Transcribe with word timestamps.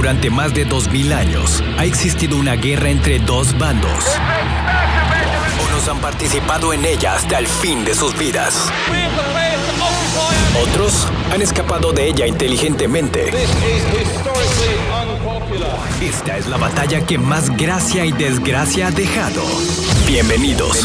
Durante 0.00 0.30
más 0.30 0.54
de 0.54 0.64
2000 0.64 1.12
años 1.12 1.62
ha 1.76 1.84
existido 1.84 2.38
una 2.38 2.54
guerra 2.54 2.88
entre 2.88 3.18
dos 3.18 3.58
bandos. 3.58 4.06
Unos 5.68 5.88
han 5.88 6.00
participado 6.00 6.72
en 6.72 6.86
ella 6.86 7.16
hasta 7.16 7.38
el 7.38 7.46
fin 7.46 7.84
de 7.84 7.94
sus 7.94 8.16
vidas. 8.16 8.70
Otros 10.62 11.06
han 11.30 11.42
escapado 11.42 11.92
de 11.92 12.06
ella 12.06 12.26
inteligentemente. 12.26 13.30
Esta 16.00 16.38
es 16.38 16.46
la 16.46 16.56
batalla 16.56 17.04
que 17.04 17.18
más 17.18 17.54
gracia 17.54 18.06
y 18.06 18.12
desgracia 18.12 18.86
ha 18.86 18.90
dejado. 18.92 19.42
Bienvenidos, 20.06 20.78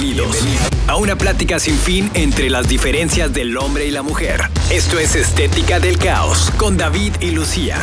a 0.90 0.98
una 0.98 1.16
plática 1.16 1.58
sin 1.60 1.78
fin 1.78 2.12
entre 2.16 2.50
las 2.50 2.68
diferencias 2.68 3.32
del 3.32 3.58
hombre 3.58 3.86
y 3.86 3.92
la 3.92 4.02
mujer. 4.02 4.42
Esto 4.72 5.00
es 5.00 5.16
Estética 5.16 5.80
del 5.80 5.98
Caos 6.00 6.52
con 6.58 6.76
David 6.76 7.14
y 7.22 7.32
Lucía. 7.32 7.78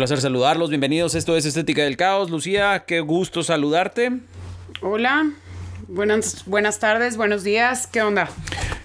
Placer 0.00 0.22
saludarlos, 0.22 0.70
bienvenidos. 0.70 1.14
Esto 1.14 1.36
es 1.36 1.44
Estética 1.44 1.82
del 1.82 1.98
Caos. 1.98 2.30
Lucía, 2.30 2.84
qué 2.86 3.00
gusto 3.00 3.42
saludarte. 3.42 4.12
Hola, 4.80 5.30
buenas, 5.88 6.46
buenas 6.46 6.78
tardes, 6.78 7.18
buenos 7.18 7.44
días, 7.44 7.86
¿qué 7.86 8.00
onda? 8.00 8.30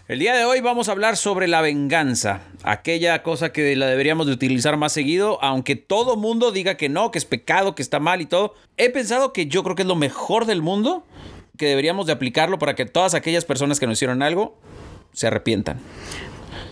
El 0.10 0.20
día 0.20 0.36
de 0.36 0.44
hoy 0.44 0.60
vamos 0.60 0.90
a 0.90 0.92
hablar 0.92 1.16
sobre 1.16 1.48
la 1.48 1.62
venganza, 1.62 2.42
aquella 2.64 3.24
cosa 3.24 3.54
que 3.54 3.78
la 3.78 3.86
deberíamos 3.86 4.28
de 4.28 4.34
utilizar 4.34 4.76
más 4.76 4.92
seguido, 4.92 5.42
aunque 5.42 5.78
todo 5.78 6.18
mundo 6.18 6.52
diga 6.52 6.76
que 6.76 6.90
no, 6.90 7.12
que 7.12 7.20
es 7.20 7.24
pecado, 7.24 7.76
que 7.76 7.82
está 7.82 8.02
mal 8.02 8.20
y 8.20 8.26
todo. 8.26 8.54
He 8.76 8.90
pensado 8.90 9.32
que 9.32 9.48
yo 9.48 9.64
creo 9.64 9.78
que 9.78 9.84
es 9.84 9.88
lo 9.88 9.96
mejor 9.96 10.46
del 10.46 10.62
mundo, 10.62 11.06
que 11.58 11.68
deberíamos 11.68 12.08
de 12.08 12.12
aplicarlo 12.12 12.60
para 12.60 12.76
que 12.76 12.86
todas 12.86 13.14
aquellas 13.14 13.46
personas 13.46 13.80
que 13.80 13.88
nos 13.88 13.94
hicieron 13.94 14.22
algo 14.22 14.58
se 15.14 15.28
arrepientan. 15.28 15.80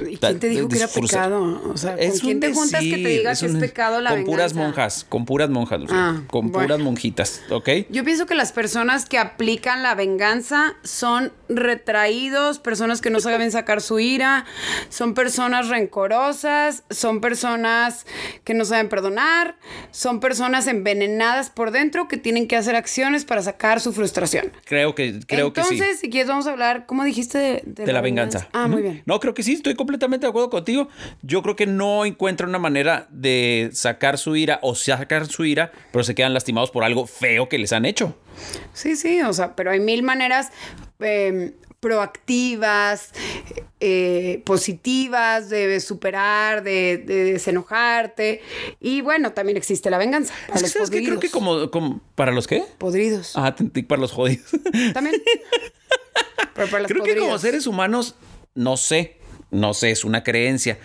¿Y 0.02 0.18
quién 0.18 0.40
te 0.40 0.50
dijo 0.50 0.68
que 0.68 0.78
era 0.78 0.88
pecado? 0.88 1.62
O 1.72 1.78
sea, 1.78 1.92
¿con 1.94 2.00
Es 2.02 2.22
quién 2.22 2.40
te 2.40 2.54
juntas 2.54 2.82
que 2.82 2.90
te 2.90 2.96
decir, 2.98 3.08
diga 3.20 3.32
es 3.32 3.40
que 3.40 3.46
es 3.48 3.56
pecado 3.56 4.02
la 4.02 4.10
Con 4.12 4.20
venganza? 4.20 4.36
puras 4.36 4.54
monjas, 4.54 5.06
con 5.08 5.26
puras 5.26 5.50
monjas, 5.50 5.80
Lucía, 5.82 5.96
Ah, 5.98 6.22
con 6.28 6.52
bueno. 6.52 6.68
puras 6.68 6.80
monjitas, 6.80 7.42
¿ok? 7.50 7.70
Yo 7.90 8.04
pienso 8.04 8.26
que 8.26 8.36
las 8.36 8.52
personas 8.52 9.06
que 9.06 9.18
aplican 9.18 9.84
la 9.84 9.96
venganza 9.96 10.76
son 10.84 11.32
retraídos, 11.56 12.60
personas 12.60 13.02
que 13.02 13.10
no 13.10 13.20
saben 13.20 13.52
sacar 13.52 13.82
su 13.82 14.00
ira, 14.00 14.46
son 14.90 15.14
personas 15.14 15.70
rencorosas, 15.70 16.84
son 16.90 17.22
personas 17.22 18.06
que 18.44 18.54
no 18.54 18.66
saben 18.66 18.90
perdonar, 18.90 19.58
son 19.92 20.20
personas 20.20 20.68
envenenadas 20.68 21.50
por 21.50 21.72
dentro 21.72 22.08
que 22.08 22.18
tienen 22.18 22.48
que 22.48 22.56
hacer 22.56 22.76
acciones 22.76 23.26
para 23.26 23.42
sacar 23.42 23.80
su 23.80 23.94
frustración. 23.94 24.52
Creo 24.66 24.96
que, 24.96 25.20
creo 25.28 25.54
que 25.54 25.64
sí. 25.64 25.76
Entonces, 25.76 26.00
si 26.00 26.10
quieres, 26.10 26.28
vamos 26.28 26.48
a 26.48 26.52
hablar, 26.52 26.86
¿cómo 26.86 27.04
dijiste? 27.04 27.62
De, 27.66 27.86
de 27.86 27.94
la 27.94 28.02
venganza. 28.02 28.50
Ah, 28.54 28.68
muy 28.68 28.82
bien. 28.82 29.04
No, 29.06 29.20
creo 29.20 29.34
que 29.34 29.44
sí, 29.44 29.54
estoy 29.54 29.76
completamente 29.76 30.26
de 30.26 30.30
acuerdo 30.30 30.50
contigo. 30.50 30.90
Yo 31.22 31.42
creo 31.42 31.56
que 31.56 31.66
no 31.66 32.06
encuentra 32.06 32.48
una 32.48 32.60
manera 32.60 33.08
de 33.10 33.70
sacar 33.74 34.18
su 34.18 34.36
ira 34.36 34.60
o 34.62 34.76
sacar 34.76 35.28
su 35.28 35.46
ira, 35.46 35.72
pero 35.92 36.04
se 36.04 36.16
quedan 36.16 36.34
lastimados 36.34 36.72
por 36.72 36.84
algo 36.84 37.08
feo 37.08 37.50
que 37.50 37.58
les 37.58 37.74
han 37.74 37.86
hecho. 37.86 38.18
Sí, 38.74 38.96
sí, 38.96 39.22
o 39.22 39.34
sea, 39.34 39.56
pero 39.56 39.72
hay 39.72 39.80
mil 39.80 40.04
maneras 40.04 40.52
eh, 41.06 41.54
proactivas, 41.80 43.12
eh, 43.82 44.42
positivas 44.46 45.50
de 45.50 45.80
superar, 45.80 46.64
de, 46.64 46.98
de 46.98 47.34
desenojarte. 47.34 48.42
Y 48.80 49.02
bueno, 49.02 49.34
también 49.34 49.58
existe 49.58 49.90
la 49.90 49.98
venganza. 49.98 50.34
Para 50.48 50.60
que, 50.60 50.62
los 50.64 50.72
¿sabes 50.72 50.90
qué? 50.90 50.98
Creo 51.04 51.16
podridos. 51.16 51.22
que 51.22 51.30
como, 51.30 51.72
como- 51.72 52.02
¿Para 52.16 52.32
los 52.32 52.48
qué? 52.48 52.64
Podridos. 52.78 53.34
Ah, 53.36 53.56
para 53.88 54.02
los 54.02 54.12
jodidos. 54.12 54.50
También. 54.94 55.22
pero 56.56 56.68
para 56.68 56.84
los 56.84 56.92
Creo 56.92 57.04
que 57.04 57.12
como 57.16 57.22
podridos. 57.22 57.42
seres 57.42 57.68
humanos, 57.68 58.16
no 58.56 58.78
sé, 58.78 59.18
no 59.52 59.74
sé, 59.74 59.92
es 59.92 60.06
una 60.06 60.24
creencia. 60.24 60.78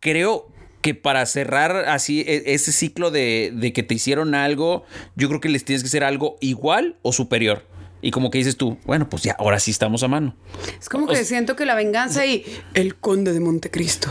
Creo 0.00 0.48
que 0.82 0.94
para 0.94 1.26
cerrar 1.26 1.76
así 1.88 2.20
e- 2.20 2.54
ese 2.54 2.72
ciclo 2.72 3.10
de, 3.10 3.52
de 3.54 3.72
que 3.72 3.82
te 3.82 3.94
hicieron 3.94 4.34
algo, 4.34 4.84
yo 5.16 5.28
creo 5.28 5.40
que 5.40 5.48
les 5.48 5.64
tienes 5.64 5.82
que 5.82 5.88
hacer 5.88 6.04
algo 6.04 6.36
igual 6.40 6.96
o 7.02 7.12
superior. 7.12 7.66
Y 8.02 8.10
como 8.12 8.30
que 8.30 8.38
dices 8.38 8.56
tú, 8.56 8.78
bueno, 8.84 9.08
pues 9.08 9.22
ya, 9.22 9.36
ahora 9.38 9.60
sí 9.60 9.70
estamos 9.70 10.02
a 10.02 10.08
mano. 10.08 10.34
Es 10.80 10.88
como 10.88 11.04
o 11.04 11.08
que 11.08 11.24
siento 11.24 11.54
que 11.56 11.66
la 11.66 11.74
venganza 11.74 12.24
y 12.26 12.44
el 12.74 12.96
conde 12.96 13.32
de 13.32 13.40
Montecristo. 13.40 14.10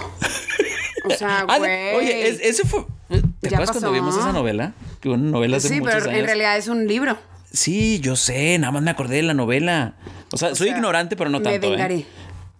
O 1.05 1.09
sea, 1.11 1.39
Ah, 1.47 1.57
güey. 1.57 1.95
Oye, 1.95 2.27
es- 2.29 2.39
ese 2.41 2.67
fue. 2.67 2.85
¿Te 3.09 3.50
Ya 3.50 3.57
acuerdas 3.57 3.72
cuando 3.72 3.91
vimos 3.91 4.16
esa 4.17 4.31
novela? 4.31 4.73
Que 5.01 5.09
Una 5.09 5.31
novela 5.31 5.57
hace 5.57 5.69
Sí, 5.69 5.79
muchos 5.81 6.03
pero 6.03 6.11
en 6.16 6.25
realidad 6.25 6.57
es 6.57 6.67
un 6.67 6.88
libro. 6.88 7.17
Sí, 7.51 8.00
yo 8.00 8.16
sé, 8.16 8.57
nada 8.59 8.72
más 8.72 8.83
me 8.83 8.91
acordé 8.91 9.16
de 9.16 9.23
la 9.23 9.33
novela. 9.33 9.95
O 10.31 10.38
sea, 10.38 10.50
O 10.50 10.56
soy 10.56 10.67
sea, 10.67 10.75
ignorante, 10.77 11.16
pero 11.16 11.31
no 11.31 11.39
Me 11.39 11.45
tanto. 11.45 11.66
¿eh? 11.67 11.69
vengaré. 11.71 12.06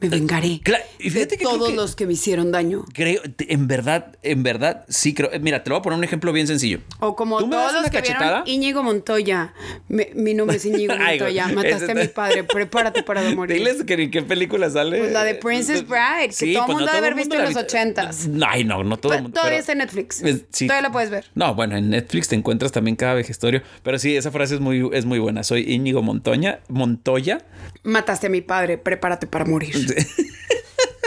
Me 0.02 0.08
vengaré. 0.10 0.62
Claro, 0.64 0.84
y 0.98 1.10
fíjate 1.10 1.32
de 1.32 1.38
que 1.40 1.44
todos 1.44 1.70
que- 1.70 1.76
los 1.76 1.96
que 1.96 2.06
me 2.08 2.14
hicieron 2.14 2.52
daño. 2.54 2.86
Creo, 2.94 3.22
en 3.38 3.68
verdad, 3.68 4.16
en 4.24 4.44
verdad, 4.44 4.86
sí 4.88 5.14
creo. 5.14 5.30
eh, 5.34 5.40
Mira, 5.40 5.62
te 5.64 5.70
lo 5.70 5.76
voy 5.76 5.80
a 5.80 5.84
poner 5.84 5.98
un 6.00 6.04
ejemplo 6.06 6.32
bien 6.32 6.48
sencillo. 6.48 6.80
O 7.00 7.16
como 7.18 7.38
¿Tú 7.40 7.48
me 7.48 7.56
das 7.58 7.64
todos 7.68 7.74
los 7.74 7.82
una 7.82 7.90
que 7.92 7.98
cachetada? 8.08 8.44
vieron 8.44 8.48
Íñigo 8.64 8.84
Montoya. 8.84 9.54
Mi 9.90 10.34
nombre 10.34 10.56
es 10.58 10.66
Íñigo 10.66 10.94
Ay, 11.00 11.20
Montoya. 11.20 11.48
Mataste 11.50 11.84
ese- 11.84 11.92
a 11.92 11.96
mi 11.96 12.08
padre. 12.08 12.44
Prepárate 12.46 13.04
para 13.04 13.22
morir. 13.36 13.58
Diles 13.58 13.84
que 13.84 13.94
en 13.96 14.10
qué 14.12 14.22
película 14.22 14.70
sale. 14.70 15.00
Pues 15.00 15.12
la 15.12 15.24
de 15.26 15.36
Princess 15.36 15.86
Bride, 15.88 16.30
que 16.38 16.54
todo 16.54 16.66
pues 16.66 16.76
mundo 16.78 16.86
no 16.86 16.86
debe 16.86 16.98
haber 17.00 17.12
el 17.12 17.16
visto 17.16 17.36
en 17.36 17.44
los. 17.44 17.56
80s. 17.56 18.44
Ay, 18.48 18.64
no, 18.64 18.84
no 18.86 18.98
todo 18.98 19.14
el 19.16 19.24
mundo. 19.24 19.36
Todavía 19.36 19.58
pero- 19.58 19.60
está 19.60 19.72
en 19.74 19.78
Netflix. 19.80 20.22
Es- 20.24 20.46
sí. 20.52 20.68
Todavía 20.68 20.88
la 20.88 20.92
puedes 20.94 21.10
ver. 21.10 21.26
No, 21.36 21.54
bueno, 21.56 21.76
en 21.76 21.90
Netflix 21.90 22.30
te 22.30 22.36
encuentras 22.36 22.72
también 22.72 22.96
cada 22.96 23.16
vejestorio. 23.16 23.62
Pero 23.84 24.00
sí, 24.00 24.16
esa 24.16 24.32
frase 24.32 24.56
es 24.56 24.62
muy, 24.62 24.90
es 24.94 25.04
muy 25.06 25.20
buena. 25.20 25.44
Soy 25.44 25.70
Íñigo 25.70 26.02
Montoya, 26.02 26.62
Montoya. 26.70 27.40
Mataste 27.84 28.28
a 28.28 28.30
mi 28.30 28.42
padre. 28.42 28.78
Prepárate 28.78 29.28
para 29.28 29.44
morir. 29.46 29.76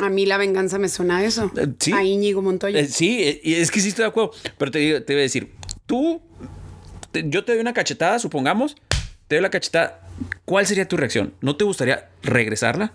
A 0.02 0.08
mí 0.08 0.26
la 0.26 0.36
venganza 0.36 0.78
me 0.78 0.88
suena 0.88 1.18
a 1.18 1.24
eso. 1.24 1.50
Eh, 1.56 1.68
sí. 1.78 1.92
A 1.92 2.02
Íñigo 2.02 2.42
Montoya. 2.42 2.80
Eh, 2.80 2.86
sí, 2.88 3.22
eh, 3.22 3.40
y 3.44 3.54
es 3.54 3.70
que 3.70 3.80
sí 3.80 3.88
estoy 3.88 4.02
de 4.04 4.08
acuerdo. 4.08 4.32
Pero 4.58 4.70
te, 4.70 4.78
voy 5.06 5.14
a 5.16 5.20
decir, 5.20 5.52
tú, 5.86 6.20
te- 7.12 7.24
yo 7.28 7.44
te 7.44 7.52
doy 7.52 7.60
una 7.60 7.72
cachetada, 7.72 8.18
supongamos, 8.18 8.76
te 9.28 9.36
doy 9.36 9.42
la 9.42 9.50
cachetada. 9.50 10.00
¿Cuál 10.44 10.66
sería 10.66 10.88
tu 10.88 10.96
reacción? 10.96 11.34
¿No 11.40 11.56
te 11.56 11.64
gustaría 11.64 12.08
regresarla? 12.22 12.92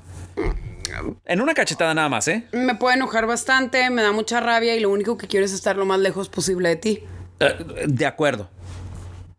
En 1.26 1.42
una 1.42 1.54
cachetada 1.54 1.94
nada 1.94 2.10
más, 2.10 2.28
¿eh? 2.28 2.44
Me 2.52 2.76
puede 2.76 2.96
enojar 2.96 3.26
bastante, 3.28 3.90
me 3.90 4.02
da 4.02 4.12
mucha 4.12 4.40
rabia 4.40 4.76
y 4.76 4.80
lo 4.80 4.90
único 4.90 5.18
que 5.18 5.28
quiero 5.28 5.46
es 5.46 5.54
estar 5.54 5.78
lo 5.78 5.86
más 5.86 6.00
lejos 6.00 6.28
posible 6.30 6.70
de 6.70 6.76
ti. 6.76 7.00
Eh, 7.40 7.56
De 7.88 8.06
acuerdo. 8.06 8.50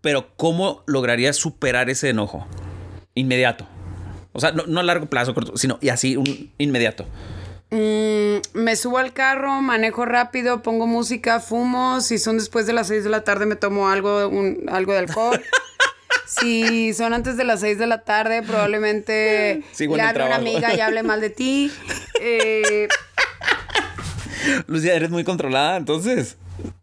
Pero 0.01 0.29
¿cómo 0.37 0.85
lograrías 0.87 1.37
superar 1.37 1.91
ese 1.91 2.11
enojo? 2.11 2.47
Inmediato. 3.15 3.67
O 4.39 4.41
sea, 4.41 4.53
no, 4.53 4.65
no 4.67 4.81
a 4.81 4.83
largo 4.83 5.07
plazo, 5.07 5.35
corto, 5.35 5.57
sino 5.57 5.79
y 5.83 5.91
así, 5.91 6.17
un 6.17 6.51
inmediato. 6.59 7.05
Mm, 7.71 8.39
me 8.55 8.77
subo 8.77 8.97
al 8.97 9.13
carro, 9.13 9.61
manejo 9.61 10.07
rápido, 10.07 10.63
pongo 10.63 10.87
música, 10.87 11.39
fumo. 11.41 12.01
Si 12.01 12.17
son 12.19 12.39
después 12.39 12.67
de 12.67 12.73
las 12.73 12.89
6 12.89 13.05
de 13.05 13.11
la 13.11 13.25
tarde, 13.25 13.45
me 13.45 13.57
tomo 13.57 13.89
algo, 13.91 14.27
un- 14.29 14.65
algo 14.71 14.93
de 14.93 14.99
alcohol. 15.01 15.43
Si 16.27 16.93
son 16.93 17.15
antes 17.15 17.39
de 17.39 17.45
las 17.45 17.61
6 17.61 17.79
de 17.79 17.87
la 17.87 18.03
tarde, 18.05 18.43
probablemente 18.43 19.63
Sigo 19.73 19.97
le 19.97 20.03
hable 20.03 20.25
a 20.25 20.27
una 20.27 20.35
amiga 20.37 20.75
y 20.75 20.81
hable 20.81 21.03
mal 21.03 21.23
de 21.23 21.31
ti. 21.31 21.73
Eh, 22.21 22.87
Lucía, 24.67 24.95
eres 24.95 25.09
muy 25.11 25.25
controlada, 25.25 25.77
entonces. 25.79 26.37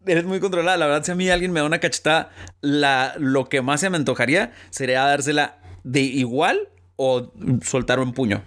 Eres 0.04 0.24
muy 0.24 0.40
controlada. 0.40 0.76
La 0.76 0.86
verdad, 0.86 1.04
si 1.04 1.12
a 1.12 1.14
mí 1.14 1.28
alguien 1.30 1.52
me 1.52 1.60
da 1.60 1.66
una 1.66 1.78
cachetada, 1.78 2.30
la, 2.60 3.14
lo 3.18 3.48
que 3.48 3.62
más 3.62 3.80
se 3.80 3.88
me 3.90 3.96
antojaría 3.96 4.52
sería 4.70 5.04
dársela 5.04 5.58
de 5.84 6.00
igual 6.00 6.68
o 6.96 7.30
soltar 7.62 8.00
un 8.00 8.12
puño. 8.12 8.42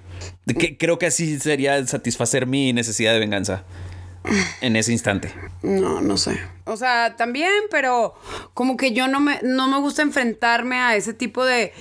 Que, 0.58 0.78
creo 0.78 0.98
que 1.00 1.06
así 1.08 1.40
sería 1.40 1.86
satisfacer 1.88 2.46
mi 2.48 2.74
necesidad 2.74 3.14
de 3.14 3.20
venganza 3.20 3.64
en 4.62 4.76
ese 4.76 4.92
instante. 4.92 5.34
no, 5.64 6.02
no 6.02 6.18
sé. 6.18 6.40
O 6.66 6.76
sea, 6.78 7.16
también, 7.16 7.50
pero 7.72 8.14
como 8.54 8.78
que 8.78 8.92
yo 8.92 9.08
no 9.08 9.20
me, 9.20 9.40
no 9.44 9.68
me 9.68 9.80
gusta 9.80 10.02
enfrentarme 10.04 10.76
a 10.78 10.96
ese 10.96 11.14
tipo 11.14 11.44
de... 11.46 11.74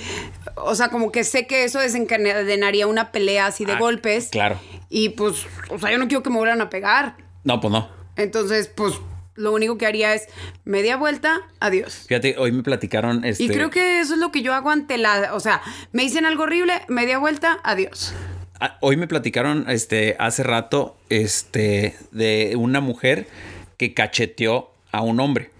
O 0.57 0.75
sea, 0.75 0.89
como 0.89 1.13
que 1.13 1.25
sé 1.25 1.47
que 1.47 1.65
eso 1.65 1.79
desencadenaría 1.79 2.87
una 2.87 3.13
pelea 3.13 3.47
así 3.47 3.65
de 3.67 3.73
Ah, 3.73 3.79
golpes. 3.79 4.29
claro. 4.31 4.59
Y 4.89 5.11
pues, 5.11 5.47
o 5.69 5.79
sea, 5.79 5.91
yo 5.91 5.99
no 5.99 6.09
quiero 6.09 6.23
que 6.23 6.31
me 6.31 6.37
vuelvan 6.37 6.61
a 6.63 6.71
pegar. 6.71 7.17
No, 7.45 7.61
pues 7.61 7.71
no. 7.73 7.89
Entonces, 8.17 8.69
pues, 8.69 8.95
lo 9.39 9.53
único 9.53 9.79
que 9.79 9.87
haría 9.87 10.15
es 10.15 10.27
media 10.65 10.97
vuelta, 10.97 11.41
adiós. 11.61 12.05
Fíjate, 12.09 12.35
hoy 12.39 12.53
me 12.53 12.63
platicaron. 12.63 13.25
Este, 13.25 13.45
Y 13.45 13.49
creo 13.49 13.71
que 13.71 14.01
eso 14.01 14.15
es 14.15 14.21
lo 14.21 14.31
que 14.33 14.43
yo 14.43 14.53
hago 14.55 14.71
ante 14.71 14.99
la... 14.99 15.35
O 15.35 15.41
sea, 15.41 15.63
me 15.93 16.03
dicen 16.03 16.27
algo 16.27 16.43
horrible, 16.43 16.75
media 16.89 17.19
vuelta, 17.19 17.59
adiós. 17.65 18.13
Ah, 18.61 18.77
Hoy 18.81 18.97
me 18.97 19.07
platicaron 19.07 19.67
este, 19.71 20.17
hace 20.19 20.43
rato 20.43 20.97
este, 21.09 21.97
de 22.11 22.55
una 22.57 22.81
mujer 22.81 23.29
que 23.77 23.95
cacheteó 23.95 24.73
a 24.91 25.03
un 25.03 25.21
hombre. 25.21 25.51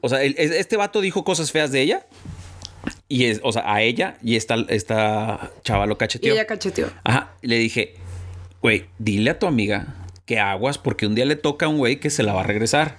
O 0.00 0.08
sea, 0.08 0.22
el- 0.22 0.34
este 0.38 0.78
vato 0.78 1.02
dijo 1.02 1.24
cosas 1.24 1.52
feas 1.52 1.70
de 1.70 1.82
ella. 1.82 2.06
Y 3.06 3.24
es, 3.26 3.40
o 3.42 3.52
sea, 3.52 3.70
a 3.70 3.82
ella 3.82 4.16
y 4.22 4.36
esta, 4.36 4.56
esta 4.68 5.50
chava 5.62 5.84
lo 5.84 5.94
Y 5.94 5.96
cacheteó. 5.96 6.32
ella 6.32 6.46
cacheteó. 6.46 6.88
Ajá. 7.04 7.32
Y 7.42 7.48
le 7.48 7.58
dije, 7.58 7.94
güey, 8.62 8.86
dile 8.98 9.30
a 9.30 9.38
tu 9.38 9.46
amiga 9.46 9.94
que 10.28 10.38
aguas 10.38 10.76
porque 10.76 11.06
un 11.06 11.14
día 11.14 11.24
le 11.24 11.36
toca 11.36 11.64
a 11.64 11.68
un 11.70 11.78
güey 11.78 12.00
que 12.00 12.10
se 12.10 12.22
la 12.22 12.34
va 12.34 12.42
a 12.42 12.44
regresar. 12.44 12.98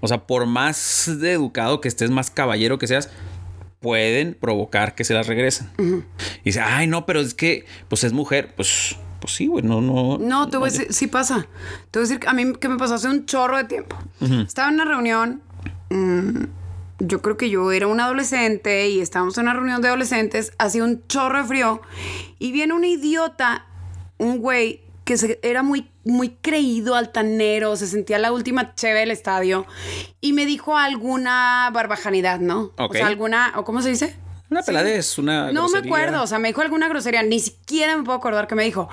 O 0.00 0.08
sea, 0.08 0.26
por 0.26 0.46
más 0.46 1.10
de 1.20 1.32
educado 1.32 1.82
que 1.82 1.88
estés, 1.88 2.10
más 2.10 2.30
caballero 2.30 2.78
que 2.78 2.86
seas, 2.86 3.10
pueden 3.80 4.32
provocar 4.32 4.94
que 4.94 5.04
se 5.04 5.12
las 5.12 5.26
regresen. 5.26 5.68
Y 6.40 6.44
dice, 6.46 6.60
ay, 6.60 6.86
no, 6.86 7.04
pero 7.04 7.20
es 7.20 7.34
que, 7.34 7.66
pues 7.88 8.02
es 8.02 8.14
mujer. 8.14 8.54
Pues, 8.56 8.96
Pues 9.20 9.34
sí, 9.34 9.46
güey, 9.46 9.62
no, 9.62 9.82
no. 9.82 10.16
No, 10.16 10.48
te 10.48 10.56
voy 10.56 10.70
a 10.70 10.72
decir, 10.72 10.86
sí 10.90 11.06
pasa. 11.06 11.46
Te 11.90 11.98
voy 11.98 12.06
a 12.06 12.08
decir 12.08 12.26
a 12.26 12.32
mí 12.32 12.54
que 12.54 12.68
me 12.70 12.78
pasó 12.78 12.94
hace 12.94 13.08
un 13.08 13.26
chorro 13.26 13.58
de 13.58 13.64
tiempo. 13.64 13.96
Estaba 14.46 14.68
en 14.68 14.76
una 14.76 14.86
reunión, 14.86 15.42
mm, 15.90 16.44
yo 17.00 17.20
creo 17.20 17.36
que 17.36 17.50
yo 17.50 17.72
era 17.72 17.88
un 17.88 18.00
adolescente 18.00 18.88
y 18.88 19.00
estábamos 19.00 19.36
en 19.36 19.42
una 19.42 19.52
reunión 19.52 19.82
de 19.82 19.88
adolescentes, 19.88 20.52
hacía 20.56 20.82
un 20.82 21.06
chorro 21.08 21.42
de 21.42 21.44
frío 21.44 21.82
y 22.38 22.52
viene 22.52 22.72
un 22.72 22.84
idiota, 22.84 23.66
un 24.16 24.38
güey 24.38 24.87
que 25.08 25.16
se- 25.16 25.40
era 25.42 25.62
muy, 25.62 25.90
muy 26.04 26.28
creído, 26.42 26.94
altanero, 26.94 27.74
se 27.76 27.86
sentía 27.86 28.18
la 28.18 28.30
última 28.30 28.74
cheve 28.74 29.00
del 29.00 29.10
estadio 29.10 29.64
y 30.20 30.34
me 30.34 30.44
dijo 30.44 30.76
alguna 30.76 31.70
barbajanidad, 31.72 32.40
¿no? 32.40 32.72
Ok. 32.76 32.90
O 32.90 32.92
sea, 32.92 33.06
alguna, 33.06 33.54
¿o 33.56 33.64
cómo 33.64 33.80
se 33.80 33.88
dice? 33.88 34.14
Una 34.50 34.62
peladez, 34.62 35.16
una. 35.18 35.50
No 35.50 35.68
me 35.70 35.78
acuerdo, 35.78 36.22
o 36.22 36.26
sea, 36.26 36.38
me 36.38 36.48
dijo 36.48 36.60
alguna 36.60 36.88
grosería, 36.88 37.22
ni 37.22 37.40
siquiera 37.40 37.96
me 37.96 38.02
puedo 38.04 38.18
acordar 38.18 38.46
que 38.46 38.54
me 38.54 38.64
dijo. 38.64 38.88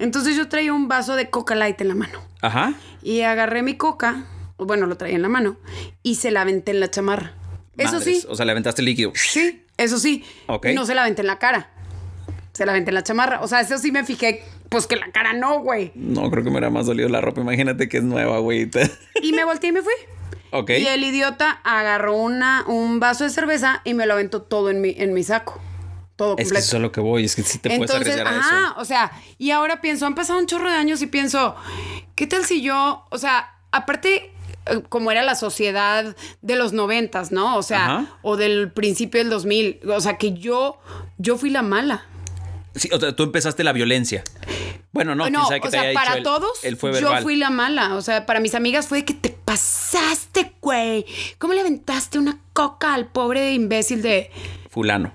Entonces 0.00 0.36
yo 0.36 0.48
traía 0.48 0.72
un 0.72 0.88
vaso 0.88 1.14
de 1.14 1.30
Coca 1.30 1.54
Light 1.54 1.80
en 1.80 1.88
la 1.88 1.94
mano 1.94 2.20
Ajá. 2.42 2.74
y 3.00 3.20
agarré 3.20 3.62
mi 3.62 3.76
Coca, 3.76 4.24
bueno, 4.58 4.86
lo 4.86 4.96
traía 4.96 5.14
en 5.14 5.22
la 5.22 5.28
mano 5.28 5.56
y 6.02 6.16
se 6.16 6.32
la 6.32 6.40
aventé 6.40 6.72
en 6.72 6.80
la 6.80 6.90
chamarra. 6.90 7.32
Eso 7.76 8.00
sí, 8.00 8.24
O 8.28 8.34
sea, 8.34 8.44
le 8.44 8.50
aventaste 8.52 8.82
el 8.82 8.86
líquido. 8.86 9.12
sí, 9.14 9.64
eso 9.76 9.98
sí. 9.98 10.24
Ok. 10.48 10.66
No 10.74 10.84
se 10.84 10.94
la 10.96 11.02
aventé 11.02 11.20
en 11.22 11.28
la 11.28 11.38
cara. 11.38 11.70
Se 12.52 12.64
la 12.66 12.72
aventé 12.72 12.90
en 12.90 12.94
la 12.96 13.02
chamarra. 13.02 13.40
O 13.40 13.48
sea, 13.48 13.60
eso 13.60 13.78
sí 13.78 13.90
me 13.90 14.04
fijé, 14.04 14.44
pues 14.74 14.86
que 14.86 14.96
la 14.96 15.10
cara 15.12 15.32
no, 15.32 15.60
güey. 15.60 15.92
No, 15.94 16.30
creo 16.30 16.42
que 16.44 16.50
me 16.50 16.56
hubiera 16.56 16.70
más 16.70 16.86
dolido 16.86 17.08
la 17.08 17.20
ropa. 17.20 17.40
Imagínate 17.40 17.88
que 17.88 17.98
es 17.98 18.02
nueva, 18.04 18.38
güey. 18.38 18.68
Y 19.22 19.32
me 19.32 19.44
volteé 19.44 19.70
y 19.70 19.72
me 19.72 19.82
fui. 19.82 19.92
ok. 20.50 20.70
Y 20.70 20.86
el 20.86 21.04
idiota 21.04 21.60
agarró 21.64 22.14
una, 22.16 22.64
un 22.66 23.00
vaso 23.00 23.24
de 23.24 23.30
cerveza 23.30 23.80
y 23.84 23.94
me 23.94 24.06
lo 24.06 24.14
aventó 24.14 24.42
todo 24.42 24.70
en 24.70 24.80
mi, 24.80 24.94
en 24.98 25.14
mi 25.14 25.22
saco. 25.22 25.60
Todo 26.16 26.36
Es 26.38 26.52
que 26.52 26.58
eso 26.58 26.76
es 26.76 26.82
lo 26.82 26.92
que 26.92 27.00
voy. 27.00 27.24
Es 27.24 27.34
que 27.34 27.42
sí 27.42 27.58
te 27.58 27.68
puedes 27.70 27.90
Entonces, 27.90 28.12
arriesgar 28.20 28.34
a 28.34 28.38
ajá, 28.38 28.64
eso. 28.72 28.80
o 28.80 28.84
sea, 28.84 29.12
y 29.38 29.50
ahora 29.50 29.80
pienso, 29.80 30.06
han 30.06 30.14
pasado 30.14 30.38
un 30.38 30.46
chorro 30.46 30.68
de 30.70 30.76
años 30.76 31.02
y 31.02 31.06
pienso, 31.08 31.56
¿qué 32.14 32.26
tal 32.26 32.44
si 32.44 32.62
yo, 32.62 33.04
o 33.10 33.18
sea, 33.18 33.50
aparte, 33.72 34.30
eh, 34.66 34.80
como 34.88 35.10
era 35.10 35.22
la 35.24 35.34
sociedad 35.34 36.14
de 36.40 36.56
los 36.56 36.72
noventas, 36.72 37.32
¿no? 37.32 37.56
O 37.56 37.62
sea, 37.64 37.84
Ajá. 37.86 38.06
o 38.22 38.36
del 38.36 38.70
principio 38.70 39.18
del 39.20 39.28
2000, 39.30 39.80
o 39.88 40.00
sea, 40.00 40.16
que 40.16 40.34
yo, 40.34 40.78
yo 41.18 41.36
fui 41.36 41.50
la 41.50 41.62
mala. 41.62 42.06
Sí, 42.74 42.88
o 42.92 42.98
sea, 42.98 43.14
tú 43.14 43.22
empezaste 43.22 43.62
la 43.64 43.72
violencia. 43.72 44.24
Bueno, 44.92 45.14
no, 45.14 45.28
No, 45.28 45.46
sabe 45.46 45.60
qué 45.60 45.68
o 45.68 45.70
te 45.70 45.76
sea, 45.76 45.88
haya 45.88 45.94
para 45.94 46.16
dicho 46.16 46.24
todos, 46.24 46.60
fue 46.78 47.00
yo 47.00 47.16
fui 47.18 47.36
la 47.36 47.50
mala. 47.50 47.94
O 47.94 48.02
sea, 48.02 48.26
para 48.26 48.40
mis 48.40 48.54
amigas 48.54 48.86
fue 48.86 48.98
de 48.98 49.04
que 49.04 49.14
te 49.14 49.30
pasaste, 49.30 50.54
güey. 50.60 51.04
¿Cómo 51.38 51.52
le 51.52 51.60
aventaste 51.60 52.18
una 52.18 52.38
coca 52.52 52.94
al 52.94 53.06
pobre 53.06 53.52
imbécil 53.52 54.02
de... 54.02 54.30
Fulano. 54.70 55.12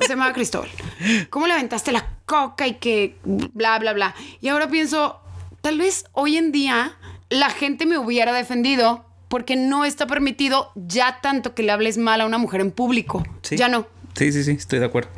Se 0.00 0.08
llamaba 0.08 0.32
Cristóbal. 0.32 0.68
¿Cómo 1.30 1.46
le 1.46 1.52
aventaste 1.52 1.92
la 1.92 2.08
coca 2.24 2.66
y 2.66 2.74
que 2.74 3.16
bla, 3.24 3.78
bla, 3.78 3.92
bla? 3.92 4.14
Y 4.40 4.48
ahora 4.48 4.68
pienso, 4.68 5.20
tal 5.60 5.78
vez 5.78 6.04
hoy 6.12 6.36
en 6.36 6.52
día 6.52 6.96
la 7.30 7.50
gente 7.50 7.86
me 7.86 7.98
hubiera 7.98 8.32
defendido 8.32 9.04
porque 9.28 9.56
no 9.56 9.84
está 9.84 10.06
permitido 10.06 10.72
ya 10.74 11.20
tanto 11.20 11.54
que 11.54 11.62
le 11.62 11.72
hables 11.72 11.98
mal 11.98 12.20
a 12.22 12.26
una 12.26 12.38
mujer 12.38 12.62
en 12.62 12.70
público. 12.70 13.22
Sí. 13.42 13.56
Ya 13.56 13.68
no. 13.68 13.86
Sí, 14.18 14.32
sí, 14.32 14.42
sí, 14.42 14.50
estoy 14.50 14.80
de 14.80 14.86
acuerdo. 14.86 15.10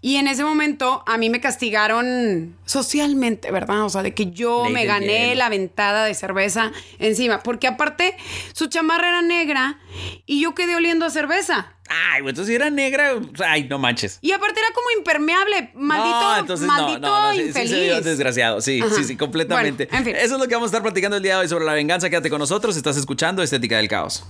Y 0.00 0.14
en 0.14 0.28
ese 0.28 0.44
momento 0.44 1.02
a 1.08 1.18
mí 1.18 1.28
me 1.28 1.40
castigaron 1.40 2.56
socialmente, 2.64 3.50
¿verdad? 3.50 3.82
O 3.82 3.88
sea, 3.90 4.04
de 4.04 4.14
que 4.14 4.30
yo 4.30 4.62
Ley 4.66 4.72
me 4.72 4.84
gané 4.86 5.30
hielo. 5.30 5.34
la 5.34 5.48
ventada 5.48 6.04
de 6.04 6.14
cerveza 6.14 6.70
encima. 7.00 7.42
Porque 7.42 7.66
aparte, 7.66 8.16
su 8.52 8.68
chamarra 8.68 9.08
era 9.08 9.22
negra 9.22 9.80
y 10.24 10.40
yo 10.40 10.54
quedé 10.54 10.76
oliendo 10.76 11.04
a 11.04 11.10
cerveza. 11.10 11.72
Ay, 11.88 12.22
güey, 12.22 12.30
entonces 12.30 12.52
si 12.52 12.54
era 12.54 12.70
negra, 12.70 13.14
ay, 13.44 13.64
no 13.64 13.78
manches. 13.78 14.18
Y 14.22 14.30
aparte 14.30 14.60
era 14.60 14.72
como 14.72 14.86
impermeable. 14.96 15.72
Maldito, 15.74 16.20
no, 16.20 16.36
entonces 16.38 16.66
maldito 16.68 17.00
no, 17.00 17.20
no, 17.20 17.26
no, 17.26 17.32
sí, 17.32 17.40
sí 17.40 17.46
infeliz. 17.48 17.70
se 17.70 17.80
vio 17.82 18.00
desgraciado. 18.00 18.60
Sí, 18.60 18.80
Ajá. 18.80 18.94
sí, 18.94 19.02
sí, 19.02 19.16
completamente. 19.16 19.86
Bueno, 19.86 19.98
en 19.98 20.04
fin. 20.04 20.16
Eso 20.16 20.34
es 20.36 20.40
lo 20.40 20.46
que 20.46 20.54
vamos 20.54 20.68
a 20.68 20.70
estar 20.70 20.82
platicando 20.82 21.16
el 21.16 21.24
día 21.24 21.34
de 21.34 21.40
hoy 21.40 21.48
sobre 21.48 21.64
la 21.64 21.74
venganza. 21.74 22.08
Quédate 22.08 22.30
con 22.30 22.38
nosotros. 22.38 22.76
Estás 22.76 22.96
escuchando 22.96 23.42
Estética 23.42 23.78
del 23.78 23.88
Caos. 23.88 24.24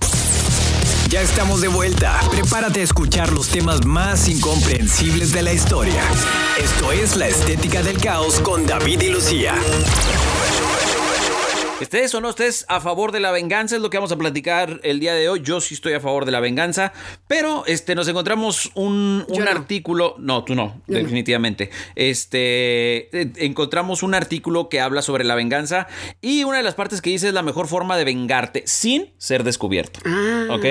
Ya 1.15 1.21
estamos 1.21 1.61
de 1.61 1.69
vuelta. 1.69 2.19
Prepárate 2.29 2.81
a 2.81 2.83
escuchar 2.83 3.31
los 3.31 3.47
temas 3.47 3.85
más 3.85 4.27
incomprensibles 4.27 5.31
de 5.31 5.43
la 5.43 5.53
historia. 5.53 6.03
Esto 6.61 6.91
es 6.91 7.15
La 7.15 7.27
Estética 7.27 7.81
del 7.81 8.01
Caos 8.01 8.41
con 8.41 8.65
David 8.65 8.99
y 8.99 9.09
Lucía. 9.11 9.55
Estés 11.81 12.15
o 12.15 12.21
no 12.21 12.29
estés 12.29 12.65
a 12.69 12.79
favor 12.79 13.11
de 13.11 13.19
la 13.19 13.31
venganza 13.31 13.75
es 13.75 13.81
lo 13.81 13.89
que 13.89 13.97
vamos 13.97 14.11
a 14.11 14.17
platicar 14.17 14.79
el 14.83 15.01
día 15.01 15.13
de 15.13 15.27
hoy. 15.27 15.41
Yo 15.43 15.59
sí 15.59 15.73
estoy 15.73 15.91
a 15.93 15.99
favor 15.99 16.23
de 16.25 16.31
la 16.31 16.39
venganza, 16.39 16.93
pero 17.27 17.65
este 17.65 17.95
nos 17.95 18.07
encontramos 18.07 18.71
un, 18.75 19.25
un 19.27 19.43
no. 19.43 19.51
artículo, 19.51 20.15
no, 20.17 20.45
tú 20.45 20.55
no, 20.55 20.81
Yo 20.87 20.93
no. 20.93 20.99
definitivamente. 20.99 21.69
Este 21.95 23.09
eh, 23.21 23.31
encontramos 23.37 24.03
un 24.03 24.13
artículo 24.13 24.69
que 24.69 24.79
habla 24.79 25.01
sobre 25.01 25.25
la 25.25 25.35
venganza 25.35 25.87
y 26.21 26.45
una 26.45 26.57
de 26.57 26.63
las 26.63 26.75
partes 26.75 27.01
que 27.01 27.09
dice 27.09 27.27
es 27.27 27.33
la 27.33 27.43
mejor 27.43 27.67
forma 27.67 27.97
de 27.97 28.05
vengarte 28.05 28.63
sin 28.65 29.13
ser 29.17 29.43
descubierto. 29.43 29.99
Ah. 30.05 30.47
¿Ok? 30.51 30.65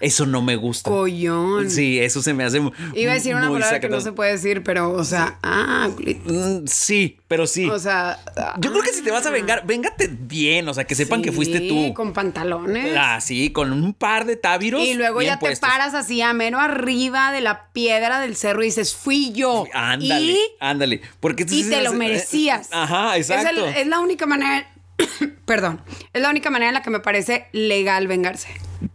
Eso 0.00 0.26
no 0.26 0.42
me 0.42 0.56
gusta. 0.56 0.90
Collón. 0.90 1.70
Sí, 1.70 1.98
eso 2.00 2.20
se 2.20 2.34
me 2.34 2.44
hace 2.44 2.60
Iba 2.94 3.12
a 3.12 3.14
decir 3.14 3.34
una 3.34 3.50
palabra 3.50 3.80
que 3.80 3.88
no 3.88 4.00
se 4.02 4.12
puede 4.12 4.32
decir, 4.32 4.62
pero, 4.62 4.92
o 4.92 5.04
sea, 5.04 5.38
ah. 5.42 5.88
Mm, 6.26 6.66
Sí, 6.66 7.16
pero 7.30 7.46
sí. 7.46 7.70
O 7.70 7.78
sea, 7.78 8.18
Yo 8.58 8.72
creo 8.72 8.82
que 8.82 8.92
si 8.92 9.02
te 9.04 9.12
vas 9.12 9.24
a 9.24 9.30
vengar, 9.30 9.64
véngate 9.64 10.10
bien, 10.10 10.68
o 10.68 10.74
sea, 10.74 10.82
que 10.82 10.96
sepan 10.96 11.22
que 11.22 11.30
fuiste 11.30 11.58
sí, 11.58 11.68
tú. 11.68 11.94
Con 11.94 12.12
pantalones. 12.12 12.92
Ah, 12.98 13.20
sí, 13.20 13.52
con 13.52 13.72
un 13.72 13.94
par 13.94 14.24
de 14.24 14.34
tábiros. 14.34 14.82
y 14.82 14.94
luego 14.94 15.22
ya 15.22 15.38
te 15.38 15.56
paras 15.58 15.94
así 15.94 16.20
a 16.22 16.32
mero 16.32 16.58
arriba 16.58 17.30
de 17.30 17.40
la 17.40 17.68
piedra 17.72 18.18
del 18.20 18.34
cerro 18.34 18.64
y 18.64 18.66
dices, 18.66 18.96
fui 18.96 19.30
yo. 19.30 19.64
Ándale, 19.72 20.32
Y, 20.32 20.38
ándale. 20.58 21.02
Porque 21.20 21.46
y 21.48 21.70
te 21.70 21.82
lo 21.82 21.92
merecías. 21.92 22.68
Ajá, 22.72 23.16
Es, 23.16 23.30
el- 23.30 23.36
exacto. 23.36 23.64
es 23.64 23.86
la 23.86 24.00
única 24.00 24.26
manera. 24.26 24.68
Perdón. 25.44 25.82
Es 26.12 26.20
la 26.20 26.30
única 26.30 26.50
manera 26.50 26.70
en 26.70 26.74
la 26.74 26.82
que 26.82 26.90
me 26.90 26.98
parece 26.98 27.46
legal 27.52 28.08
vengarse. 28.08 28.48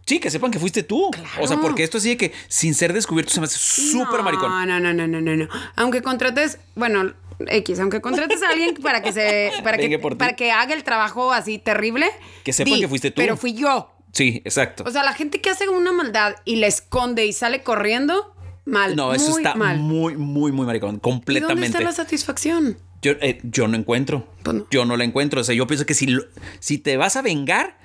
Sí, 0.04 0.18
que 0.20 0.30
sepan 0.30 0.50
que 0.50 0.58
fuiste 0.58 0.82
tú. 0.82 1.10
O 1.40 1.48
sea, 1.48 1.56
porque 1.56 1.84
esto 1.84 2.00
sí 2.00 2.10
de 2.10 2.16
que 2.18 2.32
sin 2.48 2.74
ser 2.74 2.92
descubierto 2.92 3.32
se 3.32 3.40
me 3.40 3.46
hace 3.46 3.58
súper 3.58 4.18
no, 4.18 4.24
maricón. 4.24 4.50
No, 4.50 4.78
no, 4.78 4.92
no, 4.92 5.06
no, 5.06 5.20
no, 5.22 5.36
no. 5.36 5.48
Aunque 5.74 6.02
contrates, 6.02 6.58
bueno, 6.74 7.14
X, 7.38 7.80
aunque 7.80 8.00
contrates 8.00 8.42
a 8.42 8.50
alguien 8.50 8.74
para 8.82 9.02
que 9.02 9.12
se, 9.12 9.52
para 9.62 9.76
que, 9.78 9.98
para 9.98 10.36
que 10.36 10.50
haga 10.52 10.74
el 10.74 10.84
trabajo 10.84 11.32
así 11.32 11.58
terrible. 11.58 12.06
Que 12.44 12.52
sepan 12.52 12.74
di, 12.74 12.80
que 12.80 12.88
fuiste 12.88 13.10
tú. 13.10 13.16
Pero 13.20 13.36
fui 13.36 13.54
yo. 13.54 13.92
Sí, 14.12 14.40
exacto. 14.44 14.84
O 14.86 14.90
sea, 14.90 15.02
la 15.04 15.12
gente 15.12 15.40
que 15.40 15.50
hace 15.50 15.68
una 15.68 15.92
maldad 15.92 16.36
y 16.44 16.56
la 16.56 16.66
esconde 16.66 17.26
y 17.26 17.32
sale 17.34 17.62
corriendo, 17.62 18.34
mal. 18.64 18.96
no, 18.96 19.12
eso 19.12 19.30
muy 19.30 19.40
está 19.42 19.54
mal. 19.54 19.78
muy, 19.78 20.16
muy, 20.16 20.52
muy 20.52 20.66
maricón. 20.66 20.88
¿Y 20.88 20.92
dónde 20.92 21.02
Completamente. 21.02 21.66
está 21.66 21.80
la 21.80 21.92
satisfacción? 21.92 22.78
Yo, 23.02 23.12
eh, 23.20 23.38
yo 23.42 23.68
no 23.68 23.76
encuentro. 23.76 24.26
Pues 24.42 24.56
no. 24.56 24.66
Yo 24.70 24.84
no 24.86 24.96
la 24.96 25.04
encuentro. 25.04 25.42
O 25.42 25.44
sea, 25.44 25.54
yo 25.54 25.66
pienso 25.66 25.84
que 25.84 25.92
si, 25.94 26.06
lo- 26.06 26.24
si 26.60 26.78
te 26.78 26.96
vas 26.96 27.16
a 27.16 27.22
vengar, 27.22 27.78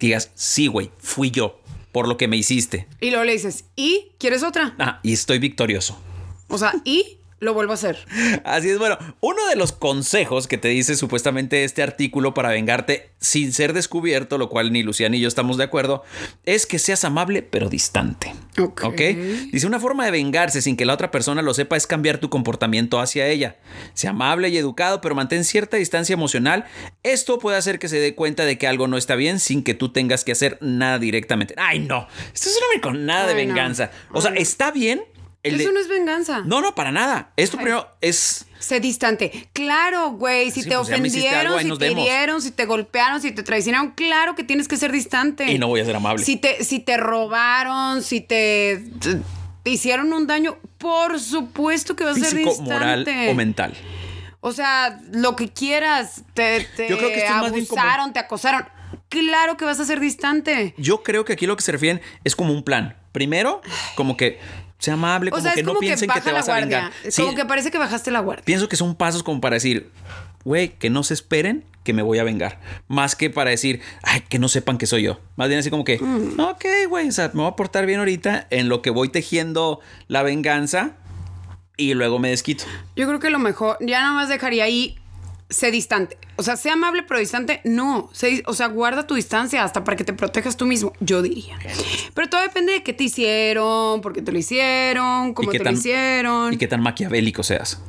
digas, 0.00 0.30
sí, 0.34 0.66
güey, 0.68 0.90
fui 0.98 1.30
yo 1.30 1.60
por 1.92 2.08
lo 2.08 2.16
que 2.16 2.28
me 2.28 2.36
hiciste. 2.38 2.86
Y 3.00 3.10
luego 3.10 3.24
le 3.24 3.32
dices, 3.32 3.64
¿y 3.76 4.12
quieres 4.18 4.42
otra? 4.42 4.74
Ah, 4.78 5.00
y 5.02 5.12
estoy 5.12 5.38
victorioso. 5.38 6.00
O 6.48 6.56
sea, 6.56 6.72
y 6.84 7.17
lo 7.40 7.54
vuelvo 7.54 7.72
a 7.72 7.74
hacer. 7.74 8.06
Así 8.44 8.70
es, 8.70 8.78
bueno, 8.78 8.98
uno 9.20 9.46
de 9.46 9.56
los 9.56 9.72
consejos 9.72 10.48
que 10.48 10.58
te 10.58 10.68
dice 10.68 10.96
supuestamente 10.96 11.64
este 11.64 11.82
artículo 11.82 12.34
para 12.34 12.50
vengarte 12.50 13.10
sin 13.20 13.52
ser 13.52 13.72
descubierto, 13.72 14.38
lo 14.38 14.48
cual 14.48 14.72
ni 14.72 14.82
Luciana 14.82 15.08
ni 15.12 15.20
yo 15.20 15.28
estamos 15.28 15.56
de 15.56 15.64
acuerdo, 15.64 16.02
es 16.44 16.66
que 16.66 16.78
seas 16.78 17.04
amable 17.04 17.42
pero 17.42 17.68
distante. 17.68 18.34
Ok. 18.82 19.00
Dice, 19.52 19.66
una 19.66 19.80
forma 19.80 20.04
de 20.04 20.10
vengarse 20.10 20.62
sin 20.62 20.76
que 20.76 20.84
la 20.84 20.94
otra 20.94 21.10
persona 21.10 21.42
lo 21.42 21.54
sepa 21.54 21.76
es 21.76 21.86
cambiar 21.86 22.18
tu 22.18 22.28
comportamiento 22.28 23.00
hacia 23.00 23.26
ella. 23.26 23.56
Sea 23.94 24.10
amable 24.10 24.48
y 24.48 24.58
educado, 24.58 25.00
pero 25.00 25.14
mantén 25.14 25.44
cierta 25.44 25.76
distancia 25.76 26.14
emocional. 26.14 26.64
Esto 27.02 27.38
puede 27.38 27.56
hacer 27.56 27.78
que 27.78 27.88
se 27.88 28.00
dé 28.00 28.14
cuenta 28.14 28.44
de 28.44 28.58
que 28.58 28.66
algo 28.66 28.88
no 28.88 28.96
está 28.96 29.14
bien 29.14 29.38
sin 29.38 29.62
que 29.62 29.74
tú 29.74 29.92
tengas 29.92 30.24
que 30.24 30.32
hacer 30.32 30.58
nada 30.60 30.98
directamente. 30.98 31.54
Ay, 31.56 31.80
no, 31.80 32.08
esto 32.34 32.48
es 32.48 32.58
una 32.72 32.80
con 32.80 33.06
nada 33.06 33.26
de 33.26 33.34
no. 33.34 33.38
venganza. 33.38 33.90
O 34.12 34.20
sea, 34.20 34.32
está 34.34 34.70
bien. 34.70 35.02
El 35.48 35.58
de- 35.58 35.64
Eso 35.64 35.72
no 35.72 35.80
es 35.80 35.88
venganza. 35.88 36.42
no, 36.44 36.60
no, 36.60 36.74
para 36.74 36.92
nada. 36.92 37.32
Esto 37.36 37.56
primero 37.56 37.88
es. 38.00 38.46
Sé 38.58 38.80
distante. 38.80 39.48
Claro, 39.52 40.10
güey. 40.10 40.50
Si 40.50 40.62
Sí, 40.62 40.68
te 40.68 40.76
pues 40.76 40.88
algo, 40.90 40.98
ofendieron, 41.06 41.60
si 41.60 41.78
te 41.78 41.90
hirieron, 41.92 42.42
si 42.42 42.50
te 42.50 42.64
golpearon, 42.66 43.20
si 43.22 43.30
te 43.32 43.42
traicionaron, 43.42 43.92
claro 43.92 44.34
que 44.34 44.42
tienes 44.44 44.66
que 44.68 44.76
ser 44.76 44.90
distante. 44.92 45.44
Y 45.50 45.58
no 45.58 45.68
voy 45.68 45.80
a 45.80 45.84
ser 45.84 45.94
amable. 45.96 46.24
Si 46.24 46.36
te, 46.36 46.64
si 46.64 46.80
te 46.80 46.96
robaron, 46.96 48.02
si 48.02 48.20
te, 48.20 48.82
te- 49.00 49.18
te 49.62 49.70
hicieron 49.70 50.12
un 50.12 50.26
daño, 50.26 50.58
por 50.78 51.20
supuesto 51.20 51.94
que 51.96 52.04
vas 52.04 52.16
a 52.16 52.24
ser 52.24 52.38
distante. 52.38 52.62
moral 52.72 53.06
o 53.30 53.34
mental. 53.34 53.74
O 54.40 54.52
sea, 54.52 55.00
lo 55.12 55.36
que 55.36 55.48
quieras. 55.52 56.22
Te, 56.34 56.66
te 56.76 56.88
Yo 56.88 56.96
creo 56.98 57.10
que 57.10 57.24
como- 57.26 57.46
abusaron, 57.46 58.12
te 58.12 58.18
acosaron. 58.20 58.64
Claro 59.08 59.56
que 59.56 59.64
vas 59.64 59.80
a 59.80 59.84
ser 59.84 60.00
distante. 60.00 60.74
Yo 60.78 61.02
creo 61.02 61.24
que 61.24 61.32
aquí 61.32 61.46
lo 61.46 61.56
que 61.56 61.62
se 61.62 61.72
refieren 61.72 62.00
es 62.24 62.34
como 62.36 62.52
un 62.52 62.62
plan. 62.62 62.96
Primero, 63.12 63.62
como 63.96 64.16
que 64.16 64.38
sea 64.78 64.94
amable, 64.94 65.30
O 65.30 65.32
como 65.32 65.42
sea, 65.42 65.54
que 65.54 65.62
no 65.62 65.68
como 65.70 65.80
que 65.80 65.86
piensen 65.86 66.08
que, 66.08 66.14
baja 66.14 66.20
te 66.20 66.30
la 66.32 66.38
vas 66.38 66.48
a 66.48 66.52
guardia. 66.52 66.66
vengar. 66.78 66.92
Sí, 67.12 67.22
Como 67.22 67.34
que 67.36 67.44
parece 67.44 67.70
que 67.70 67.78
bajaste 67.78 68.10
la 68.10 68.20
guardia. 68.20 68.44
Pienso 68.44 68.68
que 68.68 68.76
son 68.76 68.94
pasos 68.94 69.22
como 69.22 69.40
para 69.40 69.54
decir, 69.54 69.90
güey, 70.44 70.68
que 70.78 70.88
no 70.90 71.02
se 71.02 71.14
esperen 71.14 71.64
que 71.84 71.92
me 71.94 72.02
voy 72.02 72.18
a 72.18 72.24
vengar. 72.24 72.60
Más 72.86 73.16
que 73.16 73.30
para 73.30 73.50
decir, 73.50 73.80
ay, 74.02 74.20
que 74.28 74.38
no 74.38 74.48
sepan 74.48 74.76
que 74.78 74.86
soy 74.86 75.02
yo. 75.02 75.18
Más 75.36 75.48
bien 75.48 75.58
así 75.60 75.70
como 75.70 75.84
que, 75.84 75.98
Mm. 75.98 76.38
ok, 76.38 76.64
güey, 76.88 77.08
o 77.08 77.12
sea, 77.12 77.30
me 77.34 77.42
voy 77.42 77.50
a 77.50 77.56
portar 77.56 77.86
bien 77.86 77.98
ahorita 77.98 78.46
en 78.50 78.68
lo 78.68 78.82
que 78.82 78.90
voy 78.90 79.08
tejiendo 79.08 79.80
la 80.06 80.22
venganza. 80.22 80.92
y 81.80 81.94
luego 81.94 82.18
me 82.18 82.28
desquito. 82.30 82.64
Yo 82.96 83.06
creo 83.06 83.20
que 83.20 83.30
lo 83.30 83.38
mejor, 83.38 83.76
ya 83.80 84.00
nada 84.00 84.12
más 84.12 84.28
dejaría 84.28 84.64
ahí, 84.64 84.98
sé 85.50 85.70
distante. 85.70 86.18
O 86.36 86.42
sea, 86.42 86.56
sé 86.56 86.70
amable 86.70 87.02
pero 87.02 87.20
distante, 87.20 87.60
no. 87.64 88.10
Sé- 88.12 88.42
o 88.46 88.52
sea, 88.54 88.66
guarda 88.68 89.06
tu 89.06 89.14
distancia 89.14 89.64
hasta 89.64 89.82
para 89.84 89.96
que 89.96 90.04
te 90.04 90.12
protejas 90.12 90.56
tú 90.56 90.66
mismo, 90.66 90.92
yo 91.00 91.22
diría. 91.22 91.58
Pero 92.14 92.28
todo 92.28 92.40
depende 92.42 92.72
de 92.72 92.82
qué 92.82 92.92
te 92.92 93.04
hicieron, 93.04 94.00
por 94.00 94.12
qué 94.12 94.22
te 94.22 94.32
lo 94.32 94.38
hicieron, 94.38 95.34
cómo 95.34 95.50
te 95.50 95.58
tan- 95.60 95.72
lo 95.74 95.78
hicieron. 95.78 96.52
Y 96.52 96.56
qué 96.58 96.68
tan 96.68 96.80
maquiavélico 96.82 97.42
seas. 97.42 97.80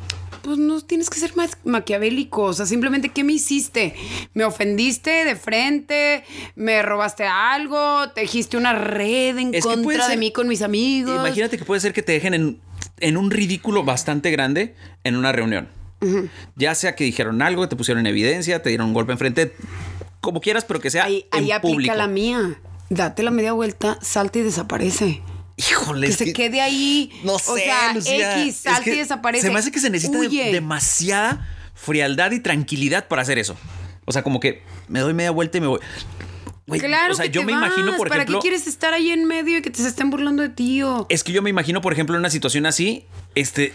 Pues 0.41 0.57
no 0.57 0.79
tienes 0.81 1.09
que 1.09 1.19
ser 1.19 1.35
ma- 1.35 1.49
maquiavélico. 1.65 2.43
O 2.43 2.53
sea, 2.53 2.65
simplemente, 2.65 3.09
¿qué 3.09 3.23
me 3.25 3.33
hiciste? 3.33 3.93
¿Me 4.33 4.45
ofendiste 4.45 5.25
de 5.25 5.35
frente? 5.35 6.23
¿Me 6.55 6.81
robaste 6.81 7.25
algo? 7.27 8.09
¿Tejiste 8.15 8.55
una 8.55 8.71
red 8.73 9.37
en 9.37 9.53
Es 9.53 9.65
contra 9.65 10.07
de 10.07 10.15
mí 10.17 10.31
con 10.31 10.47
mis 10.47 10.61
amigos? 10.61 11.13
Imagínate 11.13 11.57
que 11.57 11.65
puede 11.65 11.81
ser 11.81 11.91
que 11.93 12.01
te 12.01 12.13
dejen 12.13 12.33
en, 12.33 12.61
en 13.01 13.17
un 13.17 13.29
ridículo 13.31 13.83
bastante 13.83 14.31
grande 14.31 14.75
en 15.03 15.17
una 15.17 15.33
reunión. 15.33 15.67
Ya 16.55 16.75
sea 16.75 16.95
que 16.95 17.03
dijeron 17.03 17.41
algo, 17.41 17.67
te 17.69 17.75
pusieron 17.75 17.99
en 18.01 18.07
evidencia, 18.07 18.61
te 18.61 18.69
dieron 18.69 18.87
un 18.87 18.93
golpe 18.93 19.11
enfrente, 19.11 19.53
como 20.21 20.41
quieras, 20.41 20.65
pero 20.65 20.79
que 20.79 20.89
sea 20.89 21.05
Ahí, 21.05 21.25
en 21.31 21.43
ahí 21.43 21.51
aplica 21.51 21.61
público. 21.73 21.93
la 21.95 22.07
mía. 22.07 22.59
Date 22.89 23.21
la 23.23 23.31
media 23.31 23.53
vuelta, 23.53 23.97
salta 24.01 24.39
y 24.39 24.41
desaparece. 24.43 25.21
Híjole, 25.57 26.07
Que 26.07 26.13
se 26.13 26.33
quede 26.33 26.61
ahí. 26.61 27.11
No 27.23 27.33
o 27.35 27.39
sé, 27.39 27.65
sea, 27.65 27.93
Lucía. 27.93 28.41
X, 28.41 28.55
Es 28.55 28.61
salta 28.61 28.83
que 28.83 28.93
y 28.95 28.97
desaparece. 28.97 29.45
Se 29.47 29.53
me 29.53 29.59
hace 29.59 29.71
que 29.71 29.79
se 29.79 29.89
necesita 29.89 30.17
de- 30.19 30.51
demasiada 30.53 31.47
frialdad 31.75 32.31
y 32.31 32.39
tranquilidad 32.39 33.07
para 33.07 33.21
hacer 33.21 33.37
eso. 33.39 33.57
O 34.05 34.11
sea, 34.11 34.23
como 34.23 34.39
que 34.39 34.63
me 34.87 34.99
doy 35.01 35.13
media 35.13 35.31
vuelta 35.31 35.57
y 35.57 35.61
me 35.61 35.67
voy. 35.67 35.79
Claro 36.79 37.13
o 37.13 37.15
sea, 37.15 37.25
que 37.25 37.31
yo 37.31 37.41
te 37.41 37.47
me 37.47 37.51
imagino, 37.53 37.95
por 37.97 38.09
¿Para 38.09 38.21
ejemplo. 38.23 38.39
qué 38.39 38.41
quieres 38.49 38.67
estar 38.67 38.93
ahí 38.93 39.09
en 39.11 39.25
medio 39.25 39.57
y 39.57 39.61
que 39.61 39.71
te 39.71 39.81
se 39.81 39.87
estén 39.87 40.09
burlando 40.11 40.43
de 40.43 40.49
ti? 40.49 40.81
o- 40.83 41.05
Es 41.09 41.23
que 41.23 41.31
yo 41.31 41.41
me 41.41 41.49
imagino, 41.49 41.81
por 41.81 41.93
ejemplo, 41.93 42.15
en 42.15 42.19
una 42.19 42.29
situación 42.29 42.65
así, 42.67 43.05
este, 43.35 43.73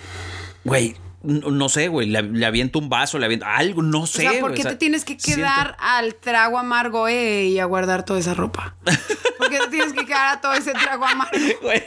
güey, 0.64 0.94
no 1.24 1.68
sé, 1.68 1.88
güey, 1.88 2.08
le, 2.08 2.22
le 2.22 2.46
aviento 2.46 2.78
un 2.78 2.88
vaso, 2.88 3.18
le 3.18 3.24
aviento 3.26 3.46
algo, 3.46 3.82
no 3.82 4.02
O 4.02 4.06
sé. 4.06 4.22
sea, 4.22 4.40
¿por 4.40 4.52
qué 4.54 4.60
o 4.60 4.62
sea, 4.62 4.72
te 4.72 4.76
tienes 4.78 5.04
que 5.04 5.18
siento- 5.18 5.42
quedar 5.42 5.76
al 5.80 6.14
trago 6.14 6.58
amargo 6.58 7.08
eh, 7.08 7.46
y 7.46 7.58
a 7.58 7.64
guardar 7.64 8.04
toda 8.04 8.20
esa 8.20 8.34
ropa? 8.34 8.76
¿Por 9.38 9.50
qué 9.50 9.58
te 9.58 9.68
tienes 9.68 9.92
que 9.92 10.04
quedar 10.06 10.36
a 10.36 10.40
todo 10.40 10.52
ese 10.52 10.72
trago 10.72 11.04
amargo? 11.06 11.36
Güey, 11.62 11.82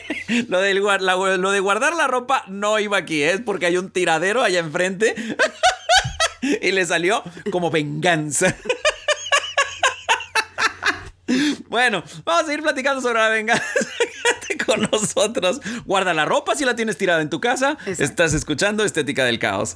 lo, 0.49 0.59
del 0.59 0.83
la- 0.83 1.15
lo 1.37 1.51
de 1.51 1.59
guardar 1.59 1.95
la 1.95 2.07
ropa 2.07 2.43
no 2.47 2.79
iba 2.79 2.97
aquí, 2.97 3.21
es 3.23 3.39
porque 3.41 3.67
hay 3.67 3.77
un 3.77 3.89
tiradero 3.91 4.41
allá 4.43 4.59
enfrente 4.59 5.15
y 6.61 6.71
le 6.71 6.85
salió 6.85 7.23
como 7.51 7.69
venganza. 7.71 8.55
Bueno, 11.69 12.03
vamos 12.23 12.43
a 12.43 12.45
seguir 12.45 12.61
platicando 12.61 13.01
sobre 13.01 13.19
la 13.19 13.29
venganza. 13.29 13.63
Quédate 14.23 14.65
con 14.65 14.81
nosotros. 14.91 15.61
Guarda 15.85 16.13
la 16.13 16.25
ropa 16.25 16.55
si 16.55 16.65
la 16.65 16.75
tienes 16.75 16.97
tirada 16.97 17.21
en 17.21 17.29
tu 17.29 17.39
casa. 17.39 17.71
Exacto. 17.71 18.03
Estás 18.03 18.33
escuchando 18.33 18.83
Estética 18.83 19.25
del 19.25 19.39
Caos. 19.39 19.75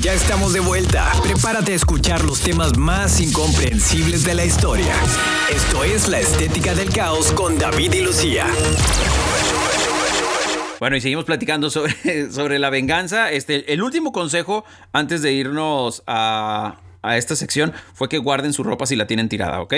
Ya 0.00 0.14
estamos 0.14 0.54
de 0.54 0.60
vuelta. 0.60 1.12
Prepárate 1.22 1.72
a 1.72 1.74
escuchar 1.74 2.24
los 2.24 2.40
temas 2.40 2.78
más 2.78 3.20
incomprensibles 3.20 4.24
de 4.24 4.34
la 4.34 4.46
historia. 4.46 4.94
Esto 5.54 5.84
es 5.84 6.08
La 6.08 6.18
Estética 6.20 6.74
del 6.74 6.90
Caos 6.90 7.32
con 7.32 7.58
David 7.58 7.92
y 7.92 8.00
Lucía. 8.00 8.46
Bueno, 10.78 10.96
y 10.96 11.02
seguimos 11.02 11.26
platicando 11.26 11.68
sobre, 11.68 12.30
sobre 12.32 12.58
la 12.58 12.70
venganza. 12.70 13.30
Este, 13.30 13.70
el 13.74 13.82
último 13.82 14.12
consejo 14.12 14.64
antes 14.92 15.20
de 15.20 15.32
irnos 15.32 16.02
a, 16.06 16.78
a 17.02 17.16
esta 17.16 17.36
sección 17.36 17.72
fue 17.94 18.08
que 18.08 18.18
guarden 18.18 18.52
su 18.52 18.62
ropa 18.62 18.86
si 18.86 18.96
la 18.96 19.06
tienen 19.06 19.28
tirada, 19.28 19.60
¿ok? 19.60 19.74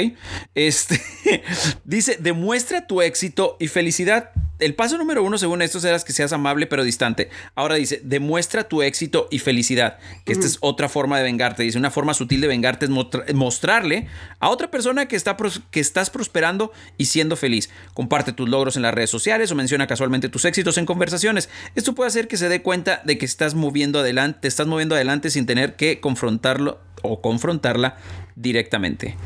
Este, 0.55 1.01
dice, 1.85 2.17
demuestra 2.21 2.87
tu 2.87 3.03
éxito 3.03 3.57
y 3.61 3.69
felicidad. 3.69 4.31
El 4.59 4.77
paso 4.77 4.97
número 4.97 5.25
uno, 5.25 5.39
según 5.39 5.61
esto, 5.61 5.81
será 5.81 5.99
que 5.99 6.13
seas 6.13 6.33
amable 6.33 6.69
pero 6.69 6.85
distante. 6.85 7.31
Ahora 7.57 7.75
dice, 7.75 8.01
demuestra 8.05 8.69
tu 8.69 8.83
éxito 8.83 9.27
y 9.31 9.41
felicidad. 9.41 9.99
Que 10.25 10.33
esta 10.33 10.47
es 10.47 10.59
otra 10.61 10.89
forma 10.89 11.17
de 11.19 11.25
vengarte. 11.25 11.65
Dice, 11.65 11.79
una 11.79 11.91
forma 11.91 12.15
sutil 12.15 12.41
de 12.41 12.47
vengarte 12.47 12.85
es 12.85 12.91
mostra- 12.91 13.25
mostrarle 13.35 14.07
a 14.39 14.51
otra 14.51 14.71
persona 14.71 15.07
que, 15.09 15.17
está 15.17 15.37
que 15.73 15.81
estás 15.81 16.11
prosperando 16.11 16.73
y 16.97 17.07
siendo 17.07 17.35
feliz. 17.35 17.71
Comparte 17.93 18.33
tus 18.33 18.49
logros 18.49 18.77
en 18.77 18.83
las 18.83 18.95
redes 18.95 19.11
sociales 19.11 19.51
o 19.51 19.57
menciona 19.57 19.89
casualmente 19.89 20.29
tus 20.29 20.45
éxitos 20.45 20.79
en 20.79 20.87
conversaciones. 20.87 21.49
Esto 21.75 21.95
puede 21.97 22.09
hacer 22.09 22.29
que 22.29 22.37
se 22.37 22.49
dé 22.49 22.63
cuenta 22.63 23.03
de 23.05 23.19
que 23.19 23.27
estás 23.27 23.55
moviendo 23.55 23.99
adelante, 23.99 24.39
te 24.43 24.49
estás 24.49 24.69
moviendo 24.69 24.95
adelante 24.95 25.31
sin 25.31 25.45
tener 25.45 25.75
que 25.75 25.99
confrontarlo 26.01 26.81
o 27.03 27.21
confrontarla 27.21 27.97
directamente. 28.37 29.17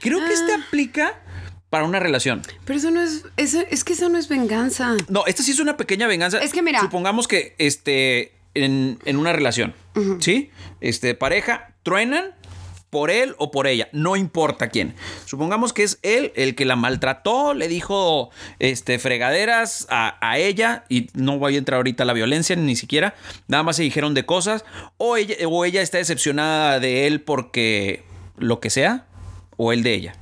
Creo 0.00 0.18
que 0.20 0.32
este 0.32 0.54
aplica 0.54 1.18
para 1.70 1.84
una 1.84 1.98
relación. 2.00 2.42
Pero 2.64 2.78
eso 2.78 2.90
no 2.90 3.00
es, 3.00 3.24
eso- 3.36 3.62
es 3.70 3.82
que 3.84 3.94
eso 3.94 4.08
no 4.08 4.18
es 4.18 4.28
venganza. 4.28 4.94
No, 5.08 5.24
esta 5.26 5.42
sí 5.42 5.50
es 5.52 5.58
una 5.60 5.76
pequeña 5.76 6.06
venganza. 6.06 6.38
Es 6.38 6.52
que 6.52 6.62
mira. 6.62 6.80
Supongamos 6.80 7.26
que 7.28 7.54
este, 7.58 8.32
en, 8.54 8.98
en 9.04 9.16
una 9.16 9.32
relación, 9.32 9.74
¿sí? 10.20 10.50
Este, 10.80 11.14
pareja, 11.14 11.72
truenan 11.82 12.34
por 12.92 13.10
él 13.10 13.34
o 13.38 13.50
por 13.50 13.66
ella, 13.66 13.88
no 13.92 14.16
importa 14.16 14.68
quién. 14.68 14.94
Supongamos 15.24 15.72
que 15.72 15.82
es 15.82 15.98
él 16.02 16.30
el 16.36 16.54
que 16.54 16.66
la 16.66 16.76
maltrató, 16.76 17.54
le 17.54 17.66
dijo 17.66 18.28
este, 18.58 18.98
fregaderas 18.98 19.86
a, 19.88 20.18
a 20.20 20.36
ella, 20.36 20.84
y 20.90 21.08
no 21.14 21.38
voy 21.38 21.54
a 21.54 21.58
entrar 21.58 21.78
ahorita 21.78 22.02
a 22.02 22.06
la 22.06 22.12
violencia 22.12 22.54
ni 22.54 22.76
siquiera, 22.76 23.14
nada 23.48 23.62
más 23.62 23.76
se 23.76 23.82
dijeron 23.82 24.12
de 24.12 24.26
cosas, 24.26 24.66
o 24.98 25.16
ella, 25.16 25.36
o 25.48 25.64
ella 25.64 25.80
está 25.80 25.96
decepcionada 25.96 26.80
de 26.80 27.06
él 27.06 27.22
porque 27.22 28.04
lo 28.36 28.60
que 28.60 28.68
sea, 28.68 29.06
o 29.56 29.72
él 29.72 29.82
de 29.82 29.94
ella. 29.94 30.12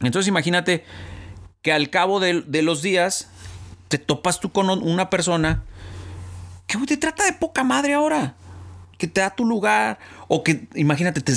Entonces 0.00 0.28
imagínate 0.28 0.84
que 1.60 1.72
al 1.72 1.90
cabo 1.90 2.20
de, 2.20 2.42
de 2.42 2.62
los 2.62 2.82
días 2.82 3.30
te 3.88 3.98
topas 3.98 4.38
tú 4.38 4.52
con 4.52 4.70
una 4.70 5.10
persona 5.10 5.64
que 6.68 6.78
te 6.86 6.96
trata 6.96 7.24
de 7.24 7.32
poca 7.32 7.64
madre 7.64 7.94
ahora. 7.94 8.36
Que 8.96 9.06
te 9.06 9.20
da 9.20 9.34
tu 9.34 9.44
lugar. 9.44 9.98
O 10.28 10.42
que, 10.42 10.68
imagínate, 10.74 11.20
te, 11.20 11.32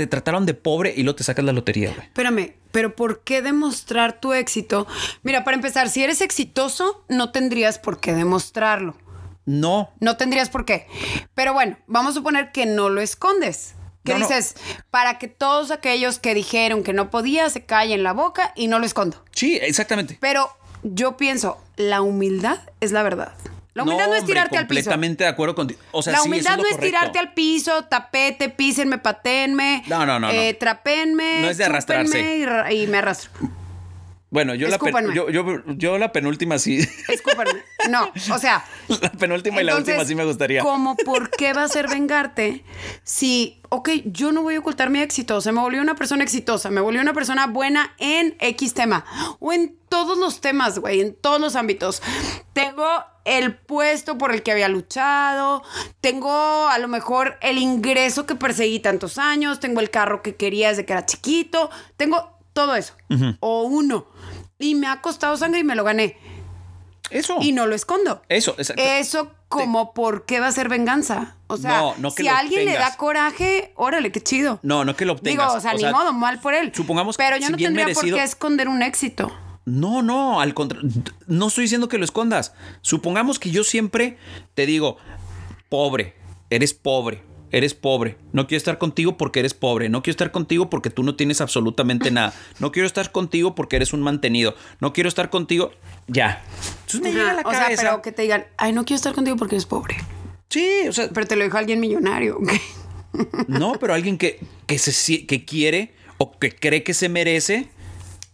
te 0.00 0.06
trataron 0.06 0.46
de 0.46 0.54
pobre 0.54 0.94
y 0.96 1.02
luego 1.02 1.16
te 1.16 1.24
sacas 1.24 1.44
la 1.44 1.52
lotería, 1.52 1.92
güey. 1.94 2.06
Espérame, 2.06 2.54
pero 2.72 2.96
¿por 2.96 3.22
qué 3.22 3.42
demostrar 3.42 4.18
tu 4.20 4.32
éxito? 4.32 4.86
Mira, 5.22 5.44
para 5.44 5.56
empezar, 5.56 5.90
si 5.90 6.02
eres 6.02 6.22
exitoso, 6.22 7.04
no 7.08 7.32
tendrías 7.32 7.78
por 7.78 8.00
qué 8.00 8.14
demostrarlo. 8.14 8.96
No. 9.44 9.90
No 10.00 10.16
tendrías 10.16 10.48
por 10.48 10.64
qué. 10.64 10.86
Pero 11.34 11.52
bueno, 11.52 11.76
vamos 11.86 12.12
a 12.12 12.14
suponer 12.14 12.50
que 12.52 12.64
no 12.66 12.88
lo 12.88 13.00
escondes. 13.02 13.74
Que 14.04 14.12
No, 14.14 14.20
no. 14.20 14.26
dices, 14.28 14.54
para 14.90 15.18
que 15.18 15.28
todos 15.28 15.70
aquellos 15.70 16.18
que 16.18 16.34
dijeron 16.34 16.82
que 16.82 16.94
no 16.94 17.10
podía 17.10 17.50
se 17.50 17.66
callen 17.66 18.02
la 18.02 18.12
boca 18.14 18.52
y 18.56 18.68
no 18.68 18.78
lo 18.78 18.86
escondo. 18.86 19.22
Sí, 19.32 19.58
exactamente. 19.60 20.16
Pero 20.20 20.50
yo 20.82 21.18
pienso, 21.18 21.62
la 21.76 22.00
humildad 22.00 22.58
es 22.80 22.92
la 22.92 23.02
verdad. 23.02 23.34
La 23.80 23.92
humildad 23.92 24.06
no, 24.06 24.14
es 24.14 24.20
hombre, 24.20 24.34
tirarte 24.34 24.58
al 24.58 24.66
piso. 24.66 24.80
Completamente 24.80 25.24
de 25.24 25.30
acuerdo 25.30 25.54
contigo. 25.54 25.80
O 25.92 26.02
sea, 26.02 26.12
la 26.12 26.18
sí, 26.18 26.22
eso 26.22 26.28
humildad 26.30 26.56
lo 26.56 26.62
no 26.62 26.68
es 26.68 26.80
tirarte 26.80 27.18
al 27.18 27.32
piso, 27.34 27.84
tapete, 27.84 28.48
písenme, 28.48 28.98
patenme. 28.98 29.82
No, 29.86 30.06
no, 30.06 30.18
no, 30.18 30.28
no. 30.28 30.30
Eh, 30.30 30.54
trapenme. 30.54 31.42
No 31.42 31.48
es 31.48 31.58
de 31.58 31.64
arrastrarse. 31.64 32.38
Y, 32.70 32.82
y 32.82 32.86
me 32.86 32.98
arrastro. 32.98 33.30
Bueno, 34.30 34.54
yo 34.54 34.68
la, 34.68 34.78
pen- 34.78 34.88
Escúpanme. 34.88 35.14
yo, 35.14 35.28
yo, 35.30 35.44
yo 35.76 35.98
la 35.98 36.12
penúltima 36.12 36.58
sí. 36.58 36.78
Escúpame. 37.08 37.50
No, 37.90 38.10
o 38.32 38.38
sea. 38.38 38.64
la 39.02 39.10
penúltima 39.12 39.60
y 39.60 39.64
la 39.64 39.76
última 39.76 40.04
sí 40.04 40.14
me 40.14 40.24
gustaría. 40.24 40.62
¿Cómo 40.62 40.96
por 40.96 41.30
qué 41.30 41.52
va 41.52 41.64
a 41.64 41.68
ser 41.68 41.88
vengarte 41.88 42.64
si, 43.02 43.60
ok, 43.70 43.88
yo 44.04 44.30
no 44.30 44.42
voy 44.42 44.54
a 44.54 44.60
ocultar 44.60 44.88
mi 44.90 45.00
éxito? 45.00 45.36
O 45.36 45.40
sea, 45.40 45.50
me 45.50 45.60
volví 45.60 45.78
una 45.78 45.96
persona 45.96 46.22
exitosa, 46.22 46.70
me 46.70 46.80
volví 46.80 46.98
una 46.98 47.12
persona 47.12 47.48
buena 47.48 47.94
en 47.98 48.36
X 48.38 48.74
tema 48.74 49.04
o 49.40 49.52
en 49.52 49.76
todos 49.88 50.16
los 50.16 50.40
temas, 50.40 50.78
güey, 50.78 51.00
en 51.00 51.14
todos 51.14 51.40
los 51.40 51.56
ámbitos. 51.56 52.00
Tengo 52.52 52.86
el 53.24 53.56
puesto 53.56 54.16
por 54.16 54.32
el 54.32 54.42
que 54.44 54.52
había 54.52 54.68
luchado, 54.68 55.64
tengo 56.00 56.68
a 56.68 56.78
lo 56.78 56.86
mejor 56.86 57.36
el 57.42 57.58
ingreso 57.58 58.26
que 58.26 58.36
perseguí 58.36 58.78
tantos 58.78 59.18
años, 59.18 59.58
tengo 59.58 59.80
el 59.80 59.90
carro 59.90 60.22
que 60.22 60.36
quería 60.36 60.68
desde 60.68 60.86
que 60.86 60.92
era 60.92 61.04
chiquito, 61.04 61.70
tengo 61.96 62.38
todo 62.52 62.74
eso. 62.76 62.94
O 63.40 63.62
uno. 63.62 64.06
Y 64.60 64.76
me 64.76 64.86
ha 64.86 65.00
costado 65.00 65.36
sangre 65.36 65.60
y 65.60 65.64
me 65.64 65.74
lo 65.74 65.82
gané. 65.82 66.16
Eso. 67.10 67.38
Y 67.40 67.50
no 67.50 67.66
lo 67.66 67.74
escondo. 67.74 68.22
Eso, 68.28 68.54
exacto. 68.56 68.80
Eso 68.84 69.32
como 69.48 69.92
por 69.94 70.26
qué 70.26 70.38
va 70.38 70.46
a 70.46 70.52
ser 70.52 70.68
venganza. 70.68 71.34
O 71.48 71.56
sea, 71.56 71.78
No, 71.80 71.94
no 71.98 72.14
que 72.14 72.22
si 72.22 72.28
a 72.28 72.38
alguien 72.38 72.64
le 72.66 72.74
da 72.74 72.96
coraje, 72.96 73.72
órale, 73.74 74.12
qué 74.12 74.20
chido. 74.22 74.60
No, 74.62 74.84
no 74.84 74.94
que 74.94 75.04
lo 75.04 75.14
obtengas. 75.14 75.46
Digo, 75.48 75.58
o 75.58 75.60
sea, 75.60 75.72
O 75.72 75.74
ni 75.74 75.80
sea, 75.80 75.90
modo, 75.90 76.12
mal 76.12 76.38
por 76.40 76.54
él. 76.54 76.70
supongamos 76.72 77.16
que 77.16 77.24
Pero 77.24 77.36
yo 77.38 77.46
si 77.46 77.52
no 77.52 77.58
tendría 77.58 77.86
merecido- 77.86 78.10
por 78.16 78.18
qué 78.20 78.22
esconder 78.24 78.68
un 78.68 78.82
éxito. 78.82 79.32
No, 79.64 80.02
no, 80.02 80.40
al 80.40 80.54
contrario. 80.54 80.88
No 81.26 81.48
estoy 81.48 81.62
diciendo 81.62 81.88
que 81.88 81.98
lo 81.98 82.04
escondas. 82.04 82.54
Supongamos 82.80 83.40
que 83.40 83.50
yo 83.50 83.64
siempre 83.64 84.16
te 84.54 84.66
digo, 84.66 84.96
pobre, 85.68 86.14
eres 86.48 86.74
pobre, 86.74 87.22
eres 87.52 87.74
pobre. 87.74 88.16
No 88.32 88.46
quiero 88.46 88.58
estar 88.58 88.78
contigo 88.78 89.16
porque 89.16 89.40
eres 89.40 89.54
pobre. 89.54 89.88
No 89.88 90.02
quiero 90.02 90.12
estar 90.12 90.30
contigo 90.30 90.70
porque 90.70 90.90
tú 90.90 91.02
no 91.02 91.16
tienes 91.16 91.40
absolutamente 91.40 92.10
nada. 92.10 92.32
No 92.58 92.72
quiero 92.72 92.86
estar 92.86 93.10
contigo 93.12 93.54
porque 93.54 93.76
eres 93.76 93.92
un 93.92 94.02
mantenido. 94.02 94.54
No 94.80 94.92
quiero 94.92 95.08
estar 95.08 95.30
contigo. 95.30 95.72
Ya. 96.06 96.42
Entonces 96.86 97.00
me 97.00 97.12
llega 97.12 97.30
a 97.30 97.32
Ajá, 97.32 97.42
la 97.42 97.48
o 97.48 97.52
sea, 97.52 97.68
pero 97.76 98.02
que 98.02 98.12
te 98.12 98.22
digan, 98.22 98.46
ay, 98.56 98.72
no 98.72 98.84
quiero 98.84 98.96
estar 98.96 99.14
contigo 99.14 99.36
porque 99.36 99.56
eres 99.56 99.66
pobre. 99.66 99.96
Sí, 100.48 100.88
o 100.88 100.92
sea, 100.92 101.08
Pero 101.12 101.26
te 101.26 101.36
lo 101.36 101.44
dijo 101.44 101.56
alguien 101.58 101.80
millonario. 101.80 102.38
¿ok? 102.38 102.52
no, 103.48 103.72
pero 103.80 103.94
alguien 103.94 104.18
que, 104.18 104.40
que, 104.66 104.78
se, 104.78 105.26
que 105.26 105.44
quiere 105.44 105.94
o 106.18 106.38
que 106.38 106.54
cree 106.54 106.82
que 106.82 106.94
se 106.94 107.08
merece 107.08 107.68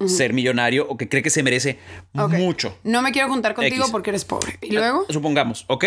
ser 0.07 0.35
millonario 0.35 0.87
o 0.89 0.97
que 0.99 1.09
cree 1.09 1.23
que 1.23 1.31
se 1.31 1.43
merece 1.43 1.79
mucho. 2.13 2.77
No 2.85 3.01
me 3.01 3.13
quiero 3.13 3.29
juntar 3.29 3.55
contigo 3.55 3.85
X. 3.85 3.91
porque 3.91 4.11
eres 4.11 4.25
pobre. 4.27 4.59
¿Y 4.61 4.73
luego? 4.73 5.07
Supongamos, 5.09 5.65
¿ok? 5.69 5.85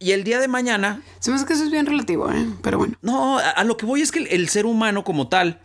Y 0.00 0.12
el 0.12 0.22
día 0.22 0.38
de 0.38 0.46
mañana, 0.46 1.02
Se 1.18 1.30
me 1.30 1.36
hace 1.36 1.46
que 1.46 1.54
eso 1.54 1.64
es 1.64 1.70
bien 1.70 1.86
relativo, 1.86 2.30
¿eh? 2.30 2.46
Pero 2.62 2.78
bueno. 2.78 2.94
no, 3.02 3.38
a, 3.38 3.50
a 3.50 3.64
lo 3.64 3.76
que 3.76 3.84
voy 3.84 4.00
es 4.00 4.12
que 4.12 4.20
el, 4.20 4.26
el 4.28 4.48
ser 4.48 4.64
humano 4.64 5.02
como 5.02 5.28
tal, 5.28 5.60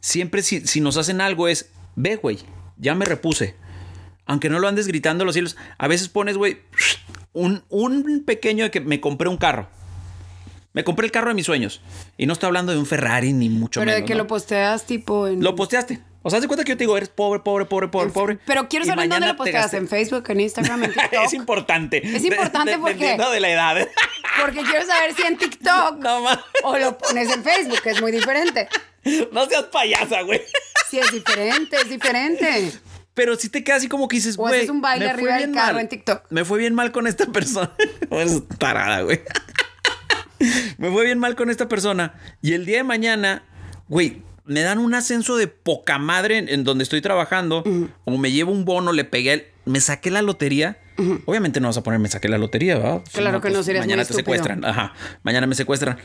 siempre 0.00 0.42
si, 0.42 0.66
si 0.66 0.80
nos 0.80 0.96
hacen 0.98 1.20
algo 1.22 1.48
es, 1.48 1.70
ve, 1.96 2.16
güey, 2.16 2.38
ya 2.76 2.94
me 2.94 3.06
repuse. 3.06 3.56
Aunque 4.26 4.50
no 4.50 4.58
lo 4.58 4.68
andes 4.68 4.86
gritando 4.86 5.22
a 5.22 5.24
los 5.24 5.34
cielos, 5.34 5.56
a 5.78 5.88
veces 5.88 6.10
pones, 6.10 6.36
güey, 6.36 6.58
un, 7.32 7.64
un 7.70 8.24
pequeño 8.26 8.64
de 8.64 8.70
que 8.70 8.80
me 8.82 9.00
compré 9.00 9.28
un 9.28 9.38
carro. 9.38 9.70
Me 10.78 10.84
compré 10.84 11.06
el 11.06 11.10
carro 11.10 11.26
de 11.26 11.34
mis 11.34 11.44
sueños. 11.46 11.80
Y 12.16 12.26
no 12.26 12.34
estoy 12.34 12.46
hablando 12.46 12.70
de 12.70 12.78
un 12.78 12.86
Ferrari 12.86 13.32
ni 13.32 13.48
mucho 13.48 13.80
Pero 13.80 13.90
de 13.90 13.96
menos. 13.96 14.06
que 14.06 14.14
¿no? 14.14 14.18
lo 14.22 14.26
posteas 14.28 14.84
tipo 14.86 15.26
en... 15.26 15.42
Lo 15.42 15.56
posteaste. 15.56 15.98
O 16.22 16.30
sea, 16.30 16.38
de 16.38 16.46
cuenta 16.46 16.62
que 16.62 16.70
yo 16.70 16.76
te 16.76 16.84
digo, 16.84 16.96
eres 16.96 17.08
pobre, 17.08 17.40
pobre, 17.40 17.64
pobre, 17.64 17.88
pobre, 17.88 18.10
pobre. 18.10 18.38
Pero 18.46 18.68
quiero 18.68 18.84
saber 18.84 19.06
en 19.06 19.10
dónde 19.10 19.26
lo 19.26 19.32
te 19.32 19.38
posteas. 19.38 19.74
¿En 19.74 19.88
Facebook, 19.88 20.22
en 20.28 20.38
Instagram, 20.38 20.84
en 20.84 20.92
TikTok? 20.94 21.24
es 21.24 21.34
importante. 21.34 22.16
Es 22.16 22.24
importante 22.24 22.70
De- 22.70 22.78
porque- 22.78 22.92
Dependiendo 22.94 23.30
de 23.32 23.40
la 23.40 23.50
edad. 23.50 23.88
Porque 24.40 24.62
quiero 24.62 24.86
saber 24.86 25.14
si 25.16 25.22
en 25.22 25.36
TikTok 25.36 25.96
No, 25.98 26.22
o 26.62 26.78
lo 26.78 26.96
pones 26.96 27.28
en 27.34 27.42
Facebook, 27.42 27.82
que 27.82 27.90
es 27.90 28.00
muy 28.00 28.12
diferente. 28.12 28.68
no 29.32 29.46
seas 29.46 29.64
payasa, 29.64 30.22
güey. 30.22 30.42
Sí, 30.88 31.00
es 31.00 31.10
diferente, 31.10 31.76
es 31.76 31.88
diferente. 31.90 32.70
Pero 33.14 33.34
si 33.34 33.48
te 33.48 33.64
quedas 33.64 33.78
así 33.78 33.88
como 33.88 34.06
que 34.06 34.14
dices, 34.18 34.36
O 34.38 34.42
güey. 34.42 34.58
haces 34.58 34.70
un 34.70 34.80
baile 34.80 35.10
arriba 35.10 35.38
del 35.38 35.52
carro 35.52 35.72
mal. 35.74 35.80
en 35.82 35.88
TikTok. 35.88 36.22
Me 36.30 36.44
fue 36.44 36.60
bien 36.60 36.74
mal 36.74 36.92
con 36.92 37.08
esta 37.08 37.26
persona. 37.32 37.72
es 38.12 38.46
tarada, 38.58 39.00
güey. 39.02 39.22
me 40.78 40.90
fue 40.90 41.04
bien 41.04 41.18
mal 41.18 41.34
con 41.36 41.50
esta 41.50 41.68
persona. 41.68 42.14
Y 42.42 42.52
el 42.52 42.64
día 42.66 42.78
de 42.78 42.84
mañana, 42.84 43.42
güey, 43.88 44.22
me 44.44 44.60
dan 44.62 44.78
un 44.78 44.94
ascenso 44.94 45.36
de 45.36 45.46
poca 45.48 45.98
madre 45.98 46.38
en, 46.38 46.48
en 46.48 46.64
donde 46.64 46.84
estoy 46.84 47.00
trabajando. 47.00 47.64
O 48.04 48.16
me 48.18 48.32
llevo 48.32 48.52
un 48.52 48.64
bono, 48.64 48.92
le 48.92 49.04
pegué, 49.04 49.32
el- 49.32 49.46
me 49.64 49.80
saqué 49.80 50.10
la 50.10 50.22
lotería. 50.22 50.78
Obviamente 51.26 51.60
no 51.60 51.68
vas 51.68 51.76
a 51.76 51.82
poner 51.82 52.00
me 52.00 52.08
saqué 52.08 52.28
la 52.28 52.38
lotería, 52.38 52.76
¿verdad? 52.76 53.02
Si 53.08 53.18
Claro 53.18 53.40
que 53.40 53.50
no, 53.50 53.62
serías 53.62 53.84
Mañana 53.84 54.02
muy 54.02 54.08
te 54.08 54.14
secuestran. 54.14 54.64
Ajá. 54.64 54.94
Mañana 55.22 55.46
me 55.46 55.54
secuestran. 55.54 55.98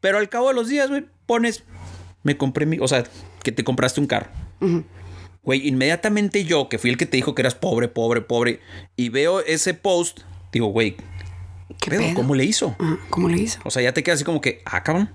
Pero 0.00 0.18
al 0.18 0.28
cabo 0.28 0.48
de 0.48 0.54
los 0.54 0.68
días, 0.68 0.88
güey, 0.88 1.06
pones. 1.26 1.64
Me 2.22 2.36
compré 2.36 2.66
mi. 2.66 2.78
O 2.80 2.86
sea, 2.86 3.04
que 3.42 3.50
te 3.50 3.64
compraste 3.64 3.98
un 4.00 4.06
carro. 4.06 4.28
Güey, 5.42 5.66
inmediatamente 5.66 6.44
yo, 6.44 6.68
que 6.68 6.78
fui 6.78 6.90
el 6.90 6.98
que 6.98 7.06
te 7.06 7.16
dijo 7.16 7.34
que 7.34 7.40
eras 7.42 7.54
pobre, 7.54 7.88
pobre, 7.88 8.20
pobre, 8.20 8.60
y 8.94 9.08
veo 9.08 9.40
ese 9.40 9.72
post, 9.72 10.20
digo, 10.52 10.66
güey, 10.66 10.96
¿Qué 11.80 11.90
pedo? 11.90 12.14
¿cómo 12.14 12.34
le 12.34 12.44
hizo? 12.44 12.74
Ajá, 12.78 12.98
¿Cómo 13.10 13.28
le 13.28 13.38
hizo? 13.38 13.60
O 13.64 13.70
sea, 13.70 13.82
ya 13.82 13.92
te 13.92 14.02
quedas 14.02 14.16
así 14.18 14.24
como 14.24 14.40
que, 14.40 14.62
ah, 14.64 14.82
cabrón. 14.82 15.10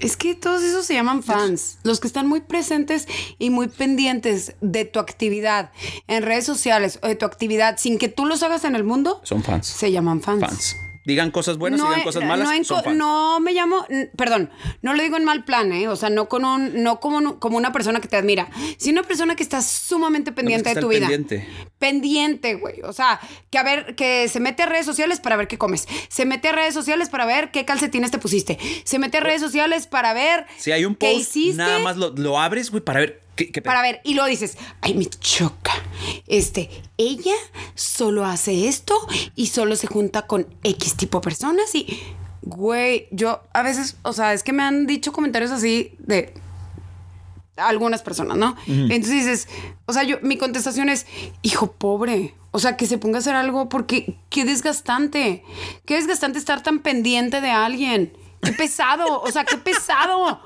Es 0.00 0.16
que 0.16 0.34
todos 0.34 0.62
esos 0.64 0.84
se 0.84 0.94
llaman 0.94 1.22
fans. 1.22 1.78
Los 1.84 2.00
que 2.00 2.08
están 2.08 2.26
muy 2.26 2.40
presentes 2.40 3.06
y 3.38 3.50
muy 3.50 3.68
pendientes 3.68 4.54
de 4.60 4.84
tu 4.84 4.98
actividad 4.98 5.70
en 6.08 6.24
redes 6.24 6.44
sociales 6.44 6.98
o 7.02 7.06
de 7.06 7.14
tu 7.14 7.24
actividad 7.24 7.76
sin 7.78 7.98
que 7.98 8.08
tú 8.08 8.26
los 8.26 8.42
hagas 8.42 8.64
en 8.64 8.74
el 8.74 8.82
mundo, 8.82 9.20
Son 9.22 9.44
fans. 9.44 9.66
se 9.68 9.92
llaman 9.92 10.20
fans. 10.20 10.40
Fans. 10.40 10.76
Digan 11.04 11.30
cosas 11.32 11.58
buenas, 11.58 11.80
digan 11.80 12.00
he- 12.00 12.04
cosas 12.04 12.22
malas, 12.24 12.48
no 12.48 12.64
son 12.64 12.84
fans. 12.84 12.96
no 12.96 13.40
me 13.40 13.52
llamo, 13.52 13.84
perdón, 14.16 14.50
no 14.82 14.94
lo 14.94 15.02
digo 15.02 15.16
en 15.16 15.24
mal 15.24 15.44
plan, 15.44 15.72
¿eh? 15.72 15.88
O 15.88 15.96
sea, 15.96 16.10
no 16.10 16.28
con 16.28 16.44
un, 16.44 16.82
no 16.84 17.00
como, 17.00 17.40
como 17.40 17.56
una 17.56 17.72
persona 17.72 18.00
que 18.00 18.06
te 18.06 18.16
admira, 18.16 18.48
sino 18.78 19.00
una 19.00 19.08
persona 19.08 19.34
que 19.34 19.42
está 19.42 19.62
sumamente 19.62 20.30
pendiente 20.30 20.72
de 20.74 20.80
tu 20.80 20.88
vida. 20.88 21.08
pendiente. 21.08 21.48
Pendiente, 21.78 22.54
güey. 22.54 22.80
O 22.82 22.92
sea, 22.92 23.18
que 23.50 23.58
a 23.58 23.64
ver, 23.64 23.96
que 23.96 24.28
se 24.28 24.38
mete 24.38 24.62
a 24.62 24.66
redes 24.66 24.86
sociales 24.86 25.18
para 25.18 25.34
ver 25.36 25.48
qué 25.48 25.58
comes. 25.58 25.88
Se 26.08 26.24
mete 26.24 26.48
a 26.48 26.52
redes 26.52 26.74
sociales 26.74 27.08
para 27.08 27.24
ver 27.26 27.50
qué 27.50 27.64
calcetines 27.64 28.12
te 28.12 28.18
pusiste. 28.18 28.58
Se 28.84 29.00
mete 29.00 29.18
a 29.18 29.20
redes 29.20 29.40
sociales 29.40 29.88
para 29.88 30.12
ver 30.14 30.46
Si 30.58 30.70
hay 30.70 30.84
un 30.84 30.94
post, 30.94 31.12
hiciste. 31.12 31.56
nada 31.56 31.80
más 31.80 31.96
lo, 31.96 32.10
lo 32.10 32.38
abres, 32.38 32.70
güey, 32.70 32.84
para 32.84 33.00
ver 33.00 33.21
qué, 33.36 33.50
qué 33.50 33.62
pedo. 33.62 33.70
Para 33.70 33.82
ver, 33.82 34.00
y 34.04 34.14
luego 34.14 34.28
dices, 34.28 34.56
ay, 34.80 34.94
me 34.94 35.06
choca. 35.06 35.72
Este, 36.26 36.70
ella 36.98 37.34
solo 37.74 38.24
hace 38.24 38.68
esto 38.68 38.94
y 39.34 39.46
solo 39.48 39.76
se 39.76 39.86
junta 39.86 40.26
con 40.26 40.46
X 40.62 40.96
tipo 40.96 41.18
de 41.18 41.24
personas 41.24 41.74
y, 41.74 42.00
güey, 42.42 43.08
yo 43.10 43.42
a 43.52 43.62
veces, 43.62 43.96
o 44.02 44.12
sea, 44.12 44.32
es 44.32 44.42
que 44.42 44.52
me 44.52 44.62
han 44.62 44.86
dicho 44.86 45.12
comentarios 45.12 45.50
así 45.50 45.94
de 45.98 46.34
algunas 47.56 48.02
personas, 48.02 48.36
¿no? 48.36 48.56
Entonces 48.66 49.10
dices, 49.10 49.48
o 49.86 49.92
sea, 49.92 50.02
yo, 50.04 50.18
mi 50.22 50.36
contestación 50.36 50.88
es, 50.88 51.06
hijo 51.42 51.72
pobre. 51.72 52.34
O 52.50 52.58
sea, 52.58 52.76
que 52.76 52.86
se 52.86 52.98
ponga 52.98 53.16
a 53.16 53.20
hacer 53.20 53.34
algo 53.34 53.68
porque 53.68 54.16
qué 54.28 54.44
desgastante. 54.44 55.42
Qué 55.86 55.94
desgastante 55.94 56.38
estar 56.38 56.62
tan 56.62 56.80
pendiente 56.80 57.40
de 57.40 57.50
alguien. 57.50 58.12
Qué 58.42 58.52
pesado. 58.52 59.20
O 59.22 59.30
sea, 59.30 59.44
qué 59.44 59.56
pesado. 59.56 60.40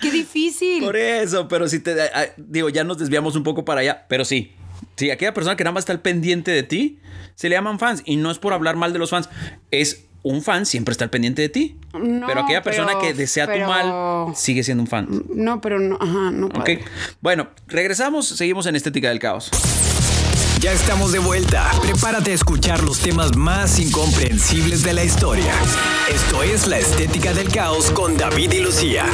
Qué 0.00 0.10
difícil. 0.10 0.82
Por 0.84 0.96
eso, 0.96 1.48
pero 1.48 1.68
si 1.68 1.80
te. 1.80 1.94
digo, 2.36 2.68
ya 2.68 2.84
nos 2.84 2.98
desviamos 2.98 3.36
un 3.36 3.42
poco 3.42 3.64
para 3.64 3.80
allá, 3.80 4.06
pero 4.08 4.24
sí. 4.24 4.52
Sí, 4.96 5.10
aquella 5.10 5.34
persona 5.34 5.56
que 5.56 5.64
nada 5.64 5.72
más 5.74 5.82
está 5.82 5.92
al 5.92 6.00
pendiente 6.00 6.50
de 6.50 6.62
ti, 6.62 6.98
se 7.34 7.48
le 7.48 7.54
llaman 7.54 7.78
fans. 7.78 8.02
Y 8.04 8.16
no 8.16 8.30
es 8.30 8.38
por 8.38 8.52
hablar 8.52 8.76
mal 8.76 8.92
de 8.92 8.98
los 8.98 9.10
fans. 9.10 9.28
Es 9.70 10.04
un 10.22 10.42
fan, 10.42 10.66
siempre 10.66 10.92
está 10.92 11.04
al 11.04 11.10
pendiente 11.10 11.42
de 11.42 11.48
ti. 11.48 11.76
No, 11.94 12.26
pero 12.26 12.42
aquella 12.42 12.62
persona 12.62 12.88
pero- 12.88 13.00
que 13.00 13.14
desea 13.14 13.46
pero- 13.46 13.64
tu 13.66 13.70
mal, 13.70 14.36
sigue 14.36 14.62
siendo 14.62 14.82
un 14.82 14.86
fan. 14.88 15.08
No, 15.34 15.60
pero 15.60 15.80
no, 15.80 15.96
ajá, 16.00 16.30
no 16.30 16.46
Ok. 16.46 16.54
padre. 16.54 16.84
Bueno, 17.20 17.48
regresamos, 17.66 18.26
seguimos 18.28 18.66
en 18.66 18.76
Estética 18.76 19.08
del 19.08 19.18
Caos. 19.18 19.50
Ya 20.62 20.72
estamos 20.72 21.10
de 21.10 21.18
vuelta. 21.18 21.72
Prepárate 21.82 22.30
a 22.30 22.34
escuchar 22.34 22.84
los 22.84 23.00
temas 23.00 23.36
más 23.36 23.80
incomprensibles 23.80 24.84
de 24.84 24.92
la 24.92 25.02
historia. 25.02 25.52
Esto 26.08 26.44
es 26.44 26.68
La 26.68 26.78
Estética 26.78 27.34
del 27.34 27.48
Caos 27.48 27.90
con 27.90 28.16
David 28.16 28.52
y 28.52 28.60
Lucía. 28.60 29.04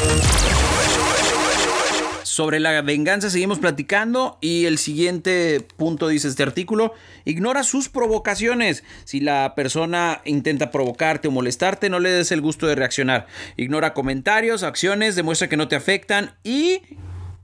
Sobre 2.22 2.60
la 2.60 2.82
venganza 2.82 3.30
seguimos 3.30 3.60
platicando 3.60 4.36
y 4.42 4.66
el 4.66 4.76
siguiente 4.76 5.66
punto 5.78 6.08
dice 6.08 6.28
este 6.28 6.42
artículo, 6.42 6.92
ignora 7.24 7.62
sus 7.62 7.88
provocaciones. 7.88 8.84
Si 9.04 9.20
la 9.20 9.54
persona 9.54 10.20
intenta 10.26 10.70
provocarte 10.70 11.28
o 11.28 11.30
molestarte, 11.30 11.88
no 11.88 11.98
le 11.98 12.10
des 12.10 12.30
el 12.30 12.42
gusto 12.42 12.66
de 12.66 12.74
reaccionar. 12.74 13.26
Ignora 13.56 13.94
comentarios, 13.94 14.64
acciones, 14.64 15.16
demuestra 15.16 15.48
que 15.48 15.56
no 15.56 15.66
te 15.66 15.76
afectan 15.76 16.36
y 16.44 16.82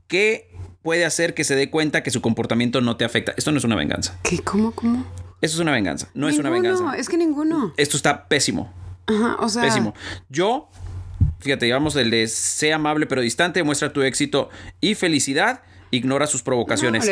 que 0.09 0.54
puede 0.85 1.05
hacer 1.05 1.35
que 1.35 1.43
se 1.43 1.57
dé 1.57 1.71
cuenta 1.71 2.03
que 2.05 2.11
su 2.13 2.21
comportamiento 2.21 2.81
no 2.81 2.97
te 2.97 3.05
afecta. 3.05 3.35
Esto 3.37 3.51
no 3.51 3.59
es 3.59 3.65
una 3.65 3.75
venganza. 3.75 4.17
¿Qué? 4.23 4.39
¿Cómo? 4.39 4.71
¿Cómo? 4.73 5.05
Esto 5.41 5.57
es 5.57 5.61
una 5.61 5.73
venganza. 5.73 6.09
No 6.15 6.29
es 6.29 6.39
una 6.39 6.51
venganza. 6.51 6.95
Es 6.97 7.09
que 7.09 7.17
ninguno. 7.17 7.73
Esto 7.77 7.97
está 7.97 8.29
pésimo. 8.29 8.73
Ajá, 9.07 9.37
o 9.41 9.49
sea. 9.49 9.63
Pésimo. 9.63 9.95
Yo, 10.29 10.69
fíjate, 11.41 11.67
llevamos 11.67 11.97
el 11.97 12.11
de 12.11 12.29
sea 12.29 12.77
amable 12.77 13.07
pero 13.07 13.21
distante, 13.23 13.63
muestra 13.65 13.93
tu 13.93 14.03
éxito 14.03 14.51
y 14.81 14.95
felicidad, 14.95 15.63
ignora 15.91 16.27
sus 16.27 16.43
provocaciones. 16.43 17.05
No, 17.05 17.11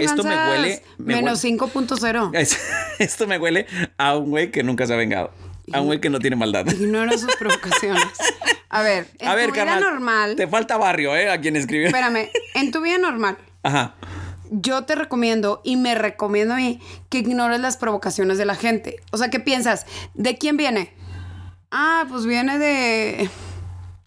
Esto 0.00 0.22
me 0.24 0.34
huele. 0.36 0.82
me 0.98 1.14
Menos 1.16 1.42
huele- 1.44 1.58
5.0. 1.58 2.30
Es- 2.38 2.58
Esto 2.98 3.26
me 3.26 3.38
huele 3.38 3.66
a 3.98 4.16
un 4.16 4.30
güey 4.30 4.50
que 4.50 4.62
nunca 4.62 4.86
se 4.86 4.94
ha 4.94 4.96
vengado. 4.96 5.30
A 5.72 5.80
un 5.80 5.86
güey 5.86 6.00
que 6.00 6.10
no 6.10 6.18
tiene 6.18 6.34
maldad. 6.36 6.66
Ignora 6.66 7.16
sus 7.16 7.34
provocaciones. 7.36 8.02
A 8.72 8.82
ver, 8.82 9.06
en 9.18 9.28
A 9.28 9.34
ver, 9.34 9.48
tu 9.48 9.52
vida 9.54 9.64
carnal. 9.66 9.80
normal. 9.92 10.34
Te 10.36 10.48
falta 10.48 10.76
barrio, 10.78 11.14
¿eh? 11.14 11.30
A 11.30 11.40
quien 11.40 11.54
escribió. 11.56 11.86
Espérame, 11.86 12.28
en 12.54 12.72
tu 12.72 12.80
vida 12.80 12.98
normal. 12.98 13.36
Ajá. 13.62 13.94
Yo 14.50 14.84
te 14.84 14.94
recomiendo 14.96 15.60
y 15.64 15.76
me 15.76 15.94
recomiendo 15.94 16.54
a 16.54 16.56
mí 16.56 16.80
que 17.08 17.18
ignores 17.18 17.60
las 17.60 17.76
provocaciones 17.76 18.36
de 18.38 18.44
la 18.44 18.54
gente. 18.54 18.96
O 19.12 19.16
sea, 19.18 19.30
¿qué 19.30 19.40
piensas? 19.40 19.86
¿De 20.14 20.36
quién 20.36 20.56
viene? 20.56 20.92
Ah, 21.70 22.04
pues 22.08 22.26
viene 22.26 22.58
de. 22.58 23.30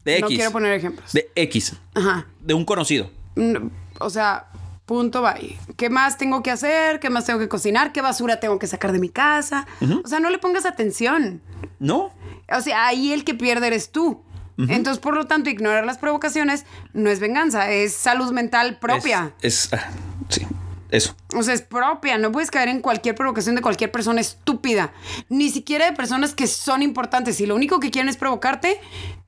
De 0.04 0.20
No 0.20 0.28
X. 0.28 0.38
quiero 0.38 0.52
poner 0.52 0.74
ejemplos. 0.74 1.14
De 1.14 1.32
X. 1.36 1.74
Ajá. 1.96 2.28
De 2.42 2.54
un 2.54 2.64
conocido. 2.66 3.10
Mm, 3.36 3.70
O 4.00 4.10
sea, 4.12 4.48
punto 4.86 5.22
bye. 5.24 5.58
¿Qué 5.78 5.90
más 5.90 6.18
tengo 6.18 6.44
que 6.44 6.52
hacer? 6.52 7.00
¿Qué 7.00 7.10
más 7.10 7.26
tengo 7.26 7.40
que 7.40 7.48
cocinar? 7.50 7.92
¿Qué 7.92 8.02
basura 8.02 8.40
tengo 8.40 8.60
que 8.60 8.68
sacar 8.68 8.92
de 8.92 9.00
mi 9.00 9.10
casa? 9.10 9.66
O 10.04 10.08
sea, 10.08 10.20
no 10.20 10.30
le 10.30 10.38
pongas 10.38 10.66
atención. 10.66 11.42
¿No? 11.80 12.12
O 12.56 12.62
sea, 12.62 12.86
ahí 12.88 13.14
el 13.14 13.24
que 13.24 13.34
pierde 13.34 13.66
eres 13.68 13.92
tú. 13.92 14.24
Entonces, 14.58 15.00
por 15.00 15.16
lo 15.16 15.26
tanto, 15.26 15.50
ignorar 15.50 15.86
las 15.86 15.98
provocaciones 15.98 16.66
no 16.94 17.10
es 17.10 17.20
venganza, 17.20 17.70
es 17.72 17.94
salud 17.94 18.32
mental 18.32 18.78
propia. 18.80 19.34
Es. 19.42 19.66
es- 19.66 19.74
ah, 19.74 19.90
sí. 20.30 20.48
Eso. 20.92 21.16
O 21.36 21.42
sea, 21.44 21.54
es 21.56 21.62
propia. 21.64 22.18
No 22.18 22.32
puedes 22.32 22.52
caer 22.52 22.70
en 22.70 22.80
cualquier 22.80 23.16
provocación 23.16 23.56
de 23.56 23.62
cualquier 23.62 23.92
persona 23.92 24.22
estúpida. 24.22 24.94
Ni 25.30 25.50
siquiera 25.50 25.86
de 25.90 25.92
personas 25.94 26.34
que 26.36 26.48
son 26.48 26.82
importantes. 26.84 27.36
Si 27.38 27.46
lo 27.46 27.56
único 27.56 27.80
que 27.82 27.90
quieren 27.92 28.08
es 28.08 28.16
provocarte, 28.16 28.80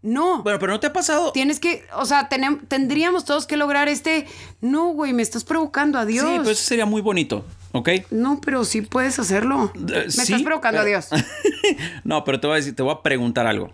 no. 0.02 0.44
Bueno, 0.44 0.60
pero 0.60 0.72
¿no 0.72 0.80
te 0.80 0.88
ha 0.88 0.94
pasado? 0.94 1.32
Tienes 1.34 1.60
que, 1.60 1.84
o 1.94 2.06
sea, 2.06 2.30
tenem- 2.30 2.62
tendríamos 2.70 3.26
todos 3.26 3.48
que 3.48 3.58
lograr 3.58 3.90
este. 3.90 4.28
No, 4.62 4.90
güey, 4.90 5.12
me 5.14 5.24
estás 5.24 5.44
provocando 5.44 5.98
a 6.00 6.06
Dios. 6.06 6.26
Sí, 6.26 6.36
pues 6.38 6.52
eso 6.60 6.64
sería 6.64 6.86
muy 6.86 7.02
bonito. 7.02 7.44
¿Ok? 7.74 7.90
No, 8.12 8.40
pero 8.40 8.64
sí 8.64 8.82
puedes 8.84 9.20
hacerlo. 9.20 9.72
Eh, 9.76 10.04
me 10.06 10.12
sí, 10.12 10.22
estás 10.22 10.44
provocando 10.44 10.82
pero- 10.84 10.98
a 10.98 11.02
Dios. 11.02 11.10
no, 12.06 12.24
pero 12.24 12.40
te 12.40 12.48
voy 12.48 12.54
a 12.54 12.58
decir, 12.58 12.76
te 12.76 12.84
voy 12.84 12.94
a 12.94 13.02
preguntar 13.02 13.46
algo. 13.48 13.72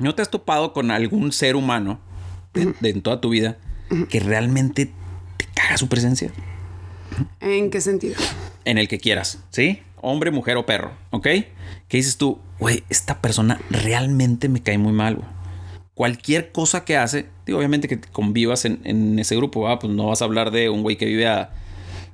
¿No 0.00 0.14
te 0.14 0.22
has 0.22 0.30
topado 0.30 0.72
con 0.72 0.90
algún 0.90 1.32
ser 1.32 1.56
humano 1.56 2.00
de, 2.54 2.74
de- 2.80 2.90
en 2.90 3.02
toda 3.02 3.20
tu 3.20 3.30
vida 3.30 3.58
que 4.08 4.20
realmente 4.20 4.86
te 5.36 5.46
caga 5.54 5.76
su 5.76 5.88
presencia? 5.88 6.30
¿En 7.40 7.70
qué 7.70 7.80
sentido? 7.80 8.14
En 8.64 8.78
el 8.78 8.88
que 8.88 8.98
quieras, 8.98 9.38
¿sí? 9.50 9.80
Hombre, 10.00 10.30
mujer 10.30 10.56
o 10.56 10.64
perro, 10.66 10.92
¿ok? 11.10 11.24
Que 11.88 11.96
dices 11.96 12.16
tú, 12.16 12.38
güey, 12.58 12.84
esta 12.88 13.20
persona 13.20 13.60
realmente 13.70 14.48
me 14.48 14.62
cae 14.62 14.78
muy 14.78 14.92
mal, 14.92 15.16
güey. 15.16 15.28
cualquier 15.94 16.50
cosa 16.52 16.84
que 16.84 16.96
hace, 16.96 17.26
digo, 17.44 17.58
obviamente 17.58 17.88
que 17.88 18.00
convivas 18.00 18.64
en, 18.64 18.80
en 18.84 19.18
ese 19.18 19.36
grupo, 19.36 19.62
¿va? 19.62 19.78
pues 19.78 19.92
no 19.92 20.06
vas 20.06 20.22
a 20.22 20.24
hablar 20.24 20.50
de 20.50 20.70
un 20.70 20.82
güey 20.82 20.96
que 20.96 21.04
vive 21.04 21.26
a- 21.28 21.50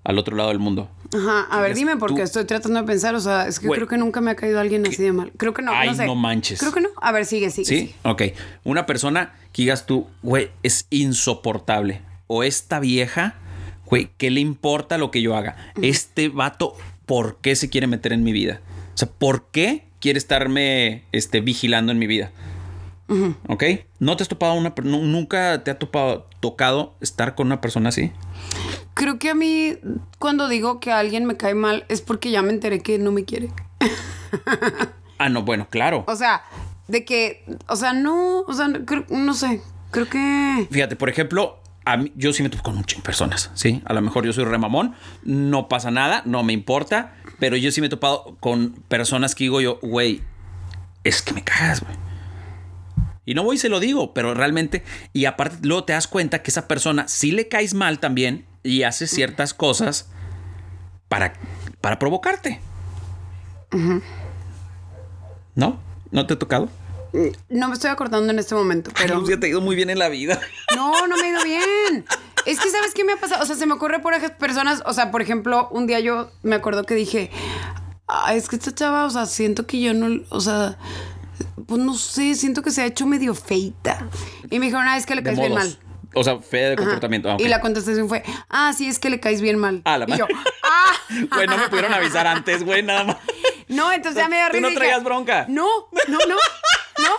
al 0.02 0.18
otro 0.18 0.34
lado 0.36 0.48
del 0.48 0.58
mundo. 0.58 0.88
Ajá, 1.14 1.46
a 1.50 1.60
ver, 1.60 1.74
dime 1.74 1.96
porque 1.96 2.16
tú- 2.16 2.22
estoy 2.22 2.44
tratando 2.44 2.80
de 2.80 2.86
pensar, 2.86 3.14
o 3.14 3.20
sea, 3.20 3.46
es 3.46 3.60
que 3.60 3.66
Güey. 3.68 3.78
creo 3.78 3.88
que 3.88 3.96
nunca 3.98 4.20
me 4.20 4.30
ha 4.30 4.36
caído 4.36 4.58
alguien 4.60 4.86
así 4.86 5.02
de 5.02 5.12
mal. 5.12 5.32
Creo 5.36 5.54
que 5.54 5.62
no, 5.62 5.72
Ay, 5.72 5.88
no 5.90 5.94
sé. 5.94 6.06
no 6.06 6.14
manches. 6.14 6.58
Creo 6.60 6.72
que 6.72 6.80
no. 6.80 6.88
A 7.00 7.12
ver, 7.12 7.24
sigue, 7.26 7.50
sigue. 7.50 7.64
¿Sí? 7.66 7.78
sigue. 7.78 7.94
Ok. 8.04 8.22
Una 8.64 8.86
persona 8.86 9.34
que 9.52 9.62
digas 9.62 9.86
tú, 9.86 10.06
güey, 10.22 10.50
es 10.62 10.86
insoportable. 10.90 12.00
O 12.26 12.42
esta 12.42 12.80
vieja, 12.80 13.34
güey, 13.86 14.10
¿qué 14.18 14.30
le 14.30 14.40
importa 14.40 14.98
lo 14.98 15.10
que 15.10 15.22
yo 15.22 15.36
haga? 15.36 15.56
Este 15.80 16.28
vato, 16.28 16.74
¿por 17.06 17.36
qué 17.40 17.54
se 17.56 17.70
quiere 17.70 17.86
meter 17.86 18.12
en 18.12 18.24
mi 18.24 18.32
vida? 18.32 18.60
O 18.94 18.98
sea, 18.98 19.08
¿por 19.08 19.46
qué 19.52 19.84
quiere 20.00 20.18
estarme 20.18 21.04
este, 21.12 21.40
vigilando 21.40 21.92
en 21.92 21.98
mi 21.98 22.06
vida? 22.06 22.30
¿Ok? 23.46 23.62
¿No 24.00 24.16
te 24.16 24.24
has 24.24 24.28
topado 24.28 24.54
una... 24.54 24.74
nu- 24.82 25.04
Nunca 25.04 25.62
te 25.62 25.70
ha 25.70 25.78
topado, 25.78 26.26
tocado 26.40 26.94
estar 27.00 27.36
con 27.36 27.46
una 27.46 27.60
persona 27.60 27.90
así? 27.90 28.10
Creo 28.96 29.18
que 29.18 29.28
a 29.28 29.34
mí, 29.34 29.74
cuando 30.18 30.48
digo 30.48 30.80
que 30.80 30.90
alguien 30.90 31.26
me 31.26 31.36
cae 31.36 31.54
mal, 31.54 31.84
es 31.90 32.00
porque 32.00 32.30
ya 32.30 32.40
me 32.40 32.48
enteré 32.50 32.80
que 32.80 32.98
no 32.98 33.12
me 33.12 33.24
quiere. 33.24 33.50
Ah, 35.18 35.30
no, 35.30 35.42
bueno, 35.44 35.66
claro. 35.70 36.04
O 36.08 36.14
sea, 36.14 36.42
de 36.88 37.06
que, 37.06 37.42
o 37.68 37.76
sea, 37.76 37.94
no, 37.94 38.40
o 38.40 38.52
sea, 38.52 38.68
creo- 38.84 39.06
no 39.08 39.32
sé, 39.32 39.62
creo 39.90 40.06
que... 40.10 40.68
Fíjate, 40.70 40.94
por 40.94 41.08
ejemplo, 41.08 41.58
a 41.86 41.96
mí, 41.96 42.12
yo 42.16 42.34
sí 42.34 42.42
me 42.42 42.50
topo 42.50 42.62
con 42.62 42.76
muchas 42.76 43.00
personas, 43.00 43.50
¿sí? 43.54 43.80
A 43.86 43.94
lo 43.94 44.02
mejor 44.02 44.26
yo 44.26 44.34
soy 44.34 44.44
remamón, 44.44 44.94
no 45.24 45.68
pasa 45.70 45.90
nada, 45.90 46.20
no 46.26 46.42
me 46.42 46.52
importa, 46.52 47.14
pero 47.38 47.56
yo 47.56 47.70
sí 47.72 47.80
me 47.80 47.86
he 47.86 47.90
topado 47.90 48.36
con 48.40 48.72
personas 48.88 49.34
que 49.34 49.44
digo 49.44 49.62
yo, 49.62 49.78
güey, 49.80 50.20
es 51.02 51.22
que 51.22 51.32
me 51.32 51.42
cagas, 51.42 51.80
güey. 51.82 51.96
Y 53.24 53.32
no 53.32 53.42
voy 53.42 53.56
y 53.56 53.58
se 53.58 53.70
lo 53.70 53.80
digo, 53.80 54.12
pero 54.12 54.34
realmente, 54.34 54.84
y 55.14 55.24
aparte 55.24 55.66
luego 55.66 55.84
te 55.84 55.94
das 55.94 56.06
cuenta 56.08 56.42
que 56.42 56.50
esa 56.50 56.68
persona 56.68 57.08
sí 57.08 57.32
le 57.32 57.48
caes 57.48 57.72
mal 57.72 58.00
también 58.00 58.44
y 58.66 58.82
hace 58.82 59.06
ciertas 59.06 59.54
cosas 59.54 60.08
para, 61.08 61.32
para 61.80 61.98
provocarte. 61.98 62.60
¿No? 65.54 65.80
¿No 66.10 66.26
te 66.26 66.34
ha 66.34 66.38
tocado? 66.38 66.68
No 67.48 67.68
me 67.68 67.74
estoy 67.74 67.90
acordando 67.90 68.30
en 68.30 68.38
este 68.38 68.54
momento, 68.54 68.90
Pero. 68.98 69.20
Lucía, 69.20 69.40
te 69.40 69.46
ha 69.46 69.48
ido 69.48 69.60
muy 69.60 69.76
bien 69.76 69.90
en 69.90 69.98
la 69.98 70.08
vida. 70.08 70.40
No, 70.74 71.06
no 71.06 71.16
me 71.16 71.22
ha 71.22 71.28
ido 71.28 71.44
bien. 71.44 72.04
Es 72.44 72.60
que, 72.60 72.70
¿sabes 72.70 72.92
qué 72.94 73.04
me 73.04 73.12
ha 73.14 73.16
pasado? 73.16 73.42
O 73.42 73.46
sea, 73.46 73.56
se 73.56 73.66
me 73.66 73.74
ocurre 73.74 74.00
por 74.00 74.14
personas, 74.36 74.82
o 74.86 74.92
sea, 74.92 75.10
por 75.10 75.22
ejemplo, 75.22 75.68
un 75.70 75.86
día 75.86 75.98
yo 76.00 76.30
me 76.42 76.56
acuerdo 76.56 76.84
que 76.84 76.94
dije, 76.94 77.30
"Ah, 78.06 78.34
es 78.34 78.48
que 78.48 78.56
esta 78.56 78.74
chava, 78.74 79.04
o 79.06 79.10
sea, 79.10 79.26
siento 79.26 79.66
que 79.66 79.80
yo 79.80 79.94
no, 79.94 80.22
o 80.28 80.40
sea, 80.40 80.78
pues 81.66 81.80
no 81.80 81.94
sé, 81.94 82.34
siento 82.34 82.62
que 82.62 82.70
se 82.70 82.82
ha 82.82 82.86
hecho 82.86 83.06
medio 83.06 83.34
feita. 83.34 84.08
Y 84.50 84.58
me 84.58 84.66
dijeron, 84.66 84.86
ah, 84.86 84.96
es 84.96 85.06
que 85.06 85.14
le 85.14 85.22
caes 85.22 85.38
bien 85.38 85.54
mal. 85.54 85.78
O 86.18 86.24
sea, 86.24 86.38
fea 86.38 86.70
de 86.70 86.76
comportamiento. 86.76 87.30
Ah. 87.30 87.36
Y 87.38 87.46
la 87.48 87.60
contestación 87.60 88.08
fue, 88.08 88.22
ah, 88.48 88.72
sí, 88.76 88.88
es 88.88 88.98
que 88.98 89.10
le 89.10 89.20
caes 89.20 89.40
bien 89.40 89.58
mal. 89.58 89.82
Ah, 89.84 89.98
la 89.98 90.06
y 90.08 90.16
yo, 90.16 90.26
ah. 90.62 90.92
Güey, 91.34 91.46
no 91.46 91.58
me 91.58 91.68
pudieron 91.68 91.92
avisar 91.92 92.26
antes, 92.26 92.64
güey, 92.64 92.82
nada 92.82 93.04
más. 93.04 93.16
No, 93.68 93.92
entonces 93.92 94.22
ya 94.22 94.28
me 94.28 94.36
dio 94.36 94.46
Tú 94.46 94.52
risa 94.54 94.60
no 94.62 94.68
y 94.68 94.70
dije, 94.70 94.80
traías 94.80 95.04
bronca. 95.04 95.44
No, 95.48 95.66
no, 96.08 96.18
no, 96.26 96.34
no. 96.98 97.10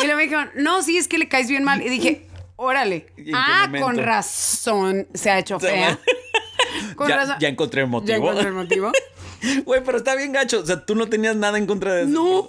Y 0.00 0.04
luego 0.04 0.16
me 0.18 0.22
dijeron, 0.24 0.50
no, 0.54 0.82
sí, 0.82 0.98
es 0.98 1.08
que 1.08 1.16
le 1.18 1.28
caes 1.28 1.48
bien 1.48 1.64
mal. 1.64 1.80
Y 1.80 1.88
dije, 1.88 2.28
órale. 2.56 3.06
¿Y 3.16 3.20
en 3.20 3.26
qué 3.26 3.32
Ah, 3.34 3.68
con 3.80 3.96
razón 3.96 5.08
se 5.14 5.30
ha 5.30 5.38
hecho 5.38 5.58
fea. 5.58 5.98
Con 6.96 7.08
Ya- 7.08 7.16
razón. 7.16 7.36
ya 7.40 7.48
encontré 7.48 7.82
el 7.82 7.86
motivo. 7.88 8.08
Ya 8.08 8.16
encontré 8.16 8.48
el 8.48 8.54
motivo. 8.54 8.92
Güey, 9.64 9.82
pero 9.84 9.98
está 9.98 10.14
bien 10.14 10.32
gacho. 10.32 10.60
O 10.60 10.66
sea, 10.66 10.84
tú 10.86 10.94
no 10.94 11.06
tenías 11.08 11.36
nada 11.36 11.58
en 11.58 11.66
contra 11.66 11.92
de 11.94 12.02
eso. 12.02 12.10
No, 12.10 12.46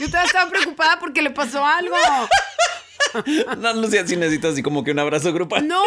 yo 0.00 0.06
estaba 0.06 0.48
preocupada 0.48 0.98
porque 1.00 1.22
le 1.22 1.30
pasó 1.30 1.64
algo. 1.66 1.96
No, 3.58 3.72
Lucía, 3.74 4.06
sí 4.06 4.16
necesitas 4.16 4.52
así 4.52 4.62
como 4.62 4.84
que 4.84 4.90
un 4.92 4.98
abrazo 4.98 5.32
grupal. 5.32 5.66
No, 5.66 5.82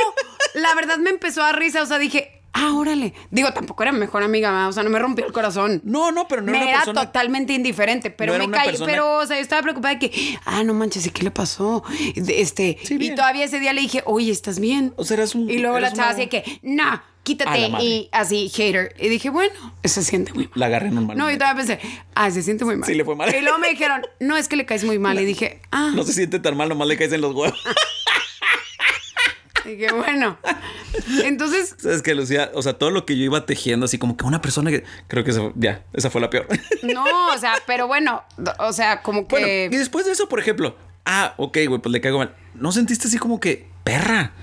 la 0.56 0.74
verdad 0.76 0.98
me 0.98 1.10
empezó 1.10 1.44
a 1.44 1.52
risa. 1.54 1.82
O 1.82 1.86
sea, 1.86 1.98
dije, 2.00 2.42
ah, 2.54 2.74
órale. 2.74 3.14
Digo, 3.30 3.54
tampoco 3.54 3.84
era 3.84 3.92
mi 3.92 4.00
mejor 4.00 4.24
amiga, 4.24 4.68
o 4.68 4.72
sea, 4.74 4.84
no 4.84 4.90
me 4.90 5.00
rompió 5.00 5.26
el 5.26 5.32
corazón. 5.32 5.82
No, 5.86 6.12
no, 6.12 6.28
pero 6.28 6.42
no 6.42 6.52
me 6.52 6.58
era 6.58 6.66
una 6.66 6.72
era 6.72 6.80
persona. 6.86 7.06
totalmente 7.06 7.54
indiferente, 7.54 8.12
pero 8.12 8.38
No 8.38 8.48
me 8.48 8.58
caí, 8.58 8.68
persona- 8.70 8.92
pero, 8.92 9.18
o 9.20 9.26
sea, 9.26 9.38
yo 9.38 9.42
estaba 9.42 9.62
preocupada 9.62 9.96
de 9.96 10.00
que, 10.10 10.38
ah, 10.46 10.64
no 10.64 10.74
manches, 10.74 11.06
¿y 11.06 11.12
qué 11.12 11.24
le 11.24 11.32
pasó? 11.32 11.84
Este, 12.16 12.78
Sí, 12.84 12.98
y 13.00 13.16
todavía 13.16 13.46
ese 13.46 13.60
día 13.60 13.74
le 13.74 13.82
dije, 13.82 14.04
oye, 14.06 14.32
¿estás 14.32 14.60
bien? 14.60 14.94
O 14.98 15.04
sea, 15.06 15.16
eras 15.18 15.36
un- 15.36 15.50
Y 15.50 15.60
luego 15.60 15.80
la 15.80 15.90
chava 15.94 16.04
una- 16.10 16.12
así 16.12 16.22
de 16.22 16.30
que, 16.30 16.60
no, 16.64 16.84
A 16.84 17.04
quítate, 17.24 17.70
y 17.82 18.10
así, 18.12 18.50
hater. 18.50 18.96
Y 19.00 19.10
dije, 19.10 19.30
bueno, 19.30 19.54
se 19.84 20.04
siente 20.04 20.34
muy 20.34 20.46
mal. 20.46 20.54
La 20.56 20.66
agarré 20.68 20.92
normal. 20.92 21.18
No, 21.18 21.30
yo 21.30 21.38
todavía 21.38 21.64
pensé, 21.66 21.80
ah, 22.16 22.32
se 22.32 22.42
siente 22.42 22.66
muy 22.66 22.78
mal. 22.78 22.88
Sí, 22.88 22.96
le 22.96 23.06
fue 23.06 23.16
mal. 23.16 23.34
Y 23.34 23.42
luego 23.42 23.60
me 23.60 23.70
dijeron, 23.70 24.02
no, 24.20 24.38
es 24.38 24.48
que 24.48 24.56
le 24.56 24.66
caes 24.66 24.84
muy 24.84 25.00
mal. 25.00 25.20
Y 25.20 25.26
dije, 25.26 25.62
ah, 25.72 25.92
No 25.94 26.04
se 26.04 26.14
siente 26.14 26.40
tan 26.40 26.58
mal, 26.58 26.70
nomás 26.70 26.88
le 26.88 26.98
caes 26.98 27.14
en 27.14 27.22
los 27.22 27.34
huevos. 27.34 27.62
dije, 29.66 29.92
bueno. 29.92 30.38
Entonces, 31.24 31.76
¿Sabes 31.78 32.02
qué, 32.02 32.16
Lucía? 32.16 32.52
O 32.54 32.62
sea, 32.62 32.74
todo 32.74 32.92
lo 32.92 33.06
que 33.06 33.18
yo 33.18 33.24
iba 33.24 33.46
tejiendo, 33.46 33.86
así 33.86 33.98
como 33.98 34.18
que 34.18 34.26
una 34.26 34.42
persona 34.42 34.72
que. 34.72 34.84
Creo 35.08 35.24
que 35.24 35.34
ya, 35.56 35.84
esa 35.94 36.10
fue 36.10 36.22
la 36.22 36.30
peor. 36.30 36.48
no, 36.84 37.06
o 37.34 37.38
sea, 37.38 37.56
pero 37.68 37.88
bueno, 37.88 38.24
o 38.60 38.74
sea, 38.74 39.02
como 39.02 39.26
Bueno, 39.26 39.46
que... 39.46 39.70
y 39.72 39.76
después 39.76 40.06
de 40.06 40.12
eso, 40.12 40.28
por 40.28 40.40
ejemplo, 40.40 40.76
ah, 41.06 41.34
ok, 41.38 41.58
güey, 41.68 41.82
pues 41.82 41.92
le 41.92 42.02
caigo 42.02 42.18
mal. 42.18 42.36
¿No 42.56 42.72
sentiste 42.72 43.08
así 43.08 43.18
como 43.18 43.40
que 43.40 43.68
perra? 43.84 44.34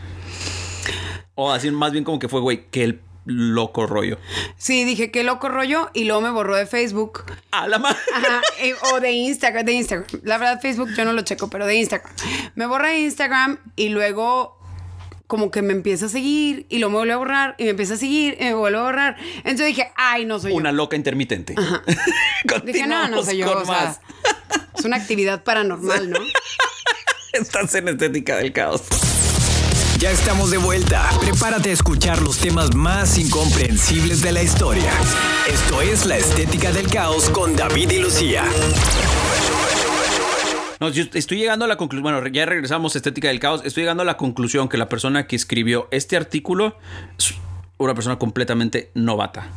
O 1.40 1.53
así 1.53 1.70
más 1.70 1.92
bien 1.92 2.03
como 2.03 2.18
que 2.18 2.29
fue, 2.29 2.40
güey, 2.40 2.64
que 2.68 2.83
el 2.83 3.01
loco 3.24 3.87
rollo. 3.87 4.18
Sí, 4.57 4.85
dije, 4.85 5.12
qué 5.12 5.22
loco 5.22 5.48
rollo. 5.48 5.88
Y 5.94 6.03
luego 6.03 6.20
me 6.20 6.31
borró 6.31 6.57
de 6.57 6.66
Facebook. 6.66 7.22
A 7.53 7.68
la 7.68 7.79
madre. 7.79 7.96
Ajá, 8.12 8.42
o 8.92 8.98
de 8.98 9.12
Instagram, 9.12 9.64
de 9.64 9.72
Instagram. 9.74 10.07
La 10.24 10.37
verdad, 10.38 10.61
Facebook 10.61 10.88
yo 10.96 11.05
no 11.05 11.12
lo 11.12 11.22
checo, 11.22 11.48
pero 11.48 11.64
de 11.64 11.77
Instagram. 11.77 12.12
Me 12.57 12.66
borra 12.66 12.88
de 12.88 12.98
Instagram 13.03 13.59
y 13.77 13.90
luego 13.90 14.59
como 15.29 15.53
que 15.53 15.62
me 15.62 15.74
empieza 15.74 16.07
a 16.07 16.09
seguir 16.09 16.66
y 16.70 16.79
lo 16.81 16.90
me 16.90 16.96
vuelve 16.96 17.12
a 17.12 17.18
borrar 17.18 17.55
y 17.57 17.64
me 17.64 17.70
empieza 17.70 17.94
a 17.94 17.98
seguir 17.98 18.37
y 18.40 18.44
me 18.44 18.55
vuelve 18.55 18.79
a 18.79 18.83
borrar. 18.83 19.16
Entonces 19.37 19.66
dije, 19.68 19.92
ay, 19.94 20.24
no 20.24 20.40
soy 20.40 20.53
Una 20.55 20.70
yo. 20.70 20.77
loca 20.77 20.96
intermitente. 20.96 21.55
Dije, 22.64 22.88
no, 22.88 23.07
no 23.07 23.22
soy 23.22 23.37
yo. 23.37 23.59
O 23.59 23.64
sea, 23.64 23.96
es 24.77 24.85
una 24.85 24.96
actividad 24.96 25.44
paranormal, 25.44 26.11
¿no? 26.11 26.18
Estás 27.33 27.72
en 27.77 27.87
estética 27.87 28.38
del 28.38 28.53
caos. 28.53 28.83
Ya 29.98 30.12
estamos 30.12 30.52
de 30.52 30.58
vuelta. 30.58 31.11
Prepárate 31.20 31.70
a 31.70 31.72
escuchar 31.72 32.22
los 32.22 32.38
temas 32.38 32.72
más 32.72 33.18
incomprensibles 33.18 34.22
de 34.22 34.30
la 34.30 34.44
historia. 34.44 34.92
Esto 35.52 35.82
es 35.82 36.06
La 36.06 36.16
Estética 36.16 36.70
del 36.70 36.87
Caos 36.87 37.28
con 37.30 37.56
David 37.56 37.90
y 37.90 37.98
Lucía. 37.98 38.44
No, 40.78 40.90
yo 40.90 41.02
estoy 41.12 41.38
llegando 41.38 41.64
a 41.64 41.68
la 41.68 41.76
conclusión. 41.76 42.04
Bueno, 42.04 42.24
ya 42.28 42.46
regresamos 42.46 42.94
a 42.94 42.98
Estética 42.98 43.26
del 43.26 43.40
Caos. 43.40 43.62
Estoy 43.64 43.82
llegando 43.82 44.04
a 44.04 44.06
la 44.06 44.16
conclusión 44.16 44.68
que 44.68 44.76
la 44.76 44.88
persona 44.88 45.26
que 45.26 45.34
escribió 45.34 45.88
este 45.90 46.16
artículo 46.16 46.76
es 47.18 47.34
una 47.78 47.94
persona 47.94 48.20
completamente 48.20 48.92
novata. 48.94 49.48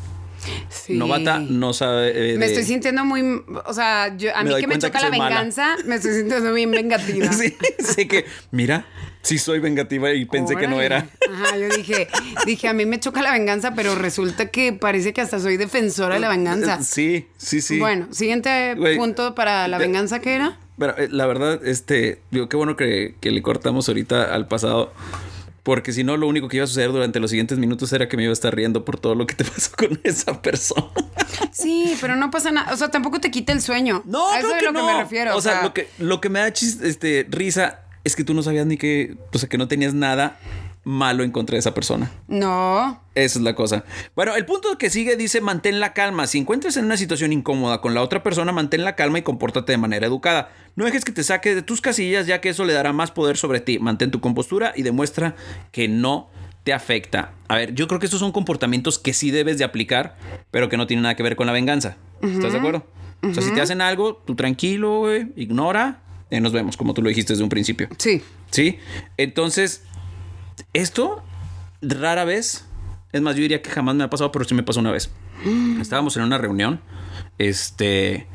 Sí. 0.70 0.94
Novata 0.98 1.40
no 1.40 1.74
sabe. 1.74 2.34
eh, 2.34 2.38
Me 2.38 2.46
estoy 2.48 2.64
sintiendo 2.64 3.06
muy, 3.06 3.22
o 3.66 3.74
sea, 3.74 4.16
yo, 4.18 4.36
a 4.36 4.44
mí 4.44 4.52
que 4.60 4.68
me 4.68 4.78
choca 4.80 5.00
que 5.00 5.06
la 5.10 5.18
mala. 5.18 5.36
venganza, 5.36 5.76
me 5.86 5.96
estoy 5.96 6.14
sintiendo 6.16 6.54
bien 6.54 6.72
vengativa. 6.72 7.32
Sí, 7.32 7.56
sé 7.80 8.08
que, 8.08 8.26
mira, 8.52 8.86
sí 9.22 9.38
soy 9.38 9.60
vengativa 9.60 10.12
y 10.14 10.26
pensé 10.26 10.56
que 10.56 10.68
no 10.68 10.82
era. 10.82 11.08
Ajá, 11.32 11.58
yo 11.58 11.70
dije, 11.76 12.08
dije, 12.46 12.68
a 12.68 12.74
mí 12.74 12.86
me 12.86 13.00
choca 13.00 13.22
la 13.22 13.32
venganza, 13.32 13.74
pero 13.76 13.96
resulta 13.96 14.48
que 14.48 14.74
parece 14.74 15.14
que 15.14 15.22
hasta 15.22 15.40
soy 15.40 15.58
defensora 15.58 16.16
de 16.16 16.22
la 16.22 16.30
venganza. 16.30 16.82
Sí, 16.82 17.28
sí, 17.38 17.62
sí. 17.62 17.78
Bueno, 17.80 18.08
siguiente 18.12 18.76
punto 18.98 19.36
para 19.36 19.68
la 19.68 19.78
venganza, 19.78 20.20
¿qué 20.20 20.36
era? 20.36 20.58
Pero 20.80 20.98
eh, 20.98 21.10
la 21.12 21.28
verdad, 21.28 21.60
este, 21.64 22.22
digo, 22.32 22.50
qué 22.50 22.58
bueno 22.58 22.76
que, 22.76 23.14
que 23.22 23.30
le 23.30 23.42
cortamos 23.44 23.88
ahorita 23.88 24.34
al 24.34 24.48
pasado. 24.48 24.92
Porque 25.64 25.94
si 25.94 26.04
no, 26.04 26.18
lo 26.18 26.28
único 26.28 26.48
que 26.48 26.58
iba 26.58 26.64
a 26.64 26.68
suceder 26.68 26.92
durante 26.92 27.20
los 27.20 27.30
siguientes 27.30 27.60
minutos 27.60 27.94
era 27.94 28.08
que 28.10 28.18
me 28.18 28.24
iba 28.24 28.32
a 28.32 28.34
estar 28.34 28.56
riendo 28.56 28.84
por 28.84 29.00
todo 29.00 29.14
lo 29.14 29.28
que 29.28 29.36
te 29.36 29.44
pasó 29.46 29.72
con 29.78 30.00
esa 30.04 30.42
persona. 30.42 30.88
Sí, 31.52 31.96
pero 32.02 32.16
no 32.16 32.32
pasa 32.32 32.52
nada. 32.52 32.74
O 32.74 32.78
sea, 32.78 32.90
tampoco 32.90 33.20
te 33.22 33.30
quita 33.30 33.54
el 33.54 33.62
sueño. 33.62 34.02
No, 34.06 34.32
a 34.32 34.40
eso 34.40 34.48
es 34.50 34.56
que 34.56 34.66
lo 34.66 34.72
no. 34.72 34.80
que 34.88 34.94
me 34.94 35.00
refiero. 35.04 35.36
O 35.36 35.42
sea, 35.42 35.62
lo 35.62 35.74
que, 35.74 35.88
lo 36.00 36.20
que 36.20 36.30
me 36.30 36.40
da 36.40 36.48
chis- 36.52 36.82
este, 36.84 37.28
risa 37.30 37.82
es 38.04 38.16
que 38.16 38.24
tú 38.24 38.34
no 38.34 38.42
sabías 38.42 38.66
ni 38.66 38.78
que, 38.78 39.18
o 39.32 39.38
sea, 39.38 39.48
que 39.48 39.60
no 39.60 39.68
tenías 39.68 39.94
nada 39.94 40.40
malo 40.84 41.24
en 41.24 41.32
contra 41.32 41.56
de 41.56 41.60
esa 41.60 41.74
persona. 41.74 42.12
No. 42.28 43.02
Esa 43.14 43.40
es 43.40 43.44
la 43.44 43.56
cosa. 43.56 43.84
Bueno, 44.16 44.36
el 44.36 44.46
punto 44.46 44.78
que 44.78 44.90
sigue 44.90 45.16
dice 45.16 45.42
mantén 45.42 45.80
la 45.80 45.94
calma. 45.94 46.28
Si 46.28 46.38
encuentras 46.38 46.78
en 46.78 46.86
una 46.86 46.98
situación 46.98 47.34
incómoda 47.34 47.82
con 47.82 47.94
la 47.94 48.02
otra 48.02 48.24
persona, 48.24 48.52
mantén 48.52 48.84
la 48.84 48.96
calma 48.96 49.20
y 49.20 49.22
compórtate 49.22 49.74
de 49.74 49.78
manera 49.78 50.08
educada. 50.08 50.52
No 50.76 50.86
dejes 50.86 51.06
que 51.06 51.12
te 51.12 51.24
saque 51.24 51.54
de 51.54 51.62
tus 51.62 51.82
casillas 51.82 52.26
ya 52.26 52.42
que 52.42 52.50
eso 52.50 52.66
le 52.66 52.74
dará 52.74 52.94
más 52.94 53.12
poder 53.12 53.38
sobre 53.38 53.60
ti. 53.60 53.80
Mantén 53.80 54.12
tu 54.12 54.22
compostura 54.22 54.74
y 54.76 54.84
demuestra 54.84 55.36
que 55.72 55.88
no 55.88 56.30
te 56.64 56.74
afecta. 56.74 57.34
A 57.48 57.56
ver, 57.56 57.74
yo 57.74 57.88
creo 57.88 58.00
que 58.00 58.06
estos 58.06 58.20
son 58.20 58.32
comportamientos 58.32 59.00
que 59.00 59.14
sí 59.14 59.32
debes 59.32 59.58
de 59.58 59.64
aplicar, 59.64 60.16
pero 60.52 60.70
que 60.70 60.78
no 60.78 60.88
tienen 60.88 61.04
nada 61.04 61.16
que 61.16 61.24
ver 61.24 61.36
con 61.36 61.48
la 61.48 61.54
venganza. 61.54 61.98
¿Estás 62.22 62.54
de 62.54 62.60
acuerdo? 62.60 62.86
O 63.24 63.34
sea, 63.34 63.44
si 63.44 63.54
te 63.54 63.62
hacen 63.62 63.82
algo, 63.82 64.16
tú 64.26 64.36
tranquilo, 64.36 65.00
güey, 65.00 65.32
ignora, 65.36 66.02
y 66.32 66.40
nos 66.40 66.54
vemos, 66.54 66.78
como 66.78 66.94
tú 66.94 67.02
lo 67.02 67.10
dijiste 67.10 67.34
desde 67.34 67.44
un 67.44 67.50
principio. 67.50 67.90
Sí. 67.98 68.22
¿Sí? 68.52 68.80
Entonces, 69.18 69.84
esto 70.74 71.24
rara 71.82 72.26
vez, 72.26 72.66
es 73.12 73.22
más, 73.22 73.36
yo 73.36 73.42
diría 73.42 73.62
que 73.62 73.70
jamás 73.70 73.96
me 73.96 74.04
ha 74.04 74.10
pasado, 74.10 74.32
pero 74.32 74.46
sí 74.46 74.54
me 74.54 74.64
pasó 74.64 74.80
una 74.80 74.92
vez. 74.92 75.10
Estábamos 75.82 76.16
en 76.18 76.24
una 76.24 76.38
reunión, 76.38 76.82
este, 77.38 78.28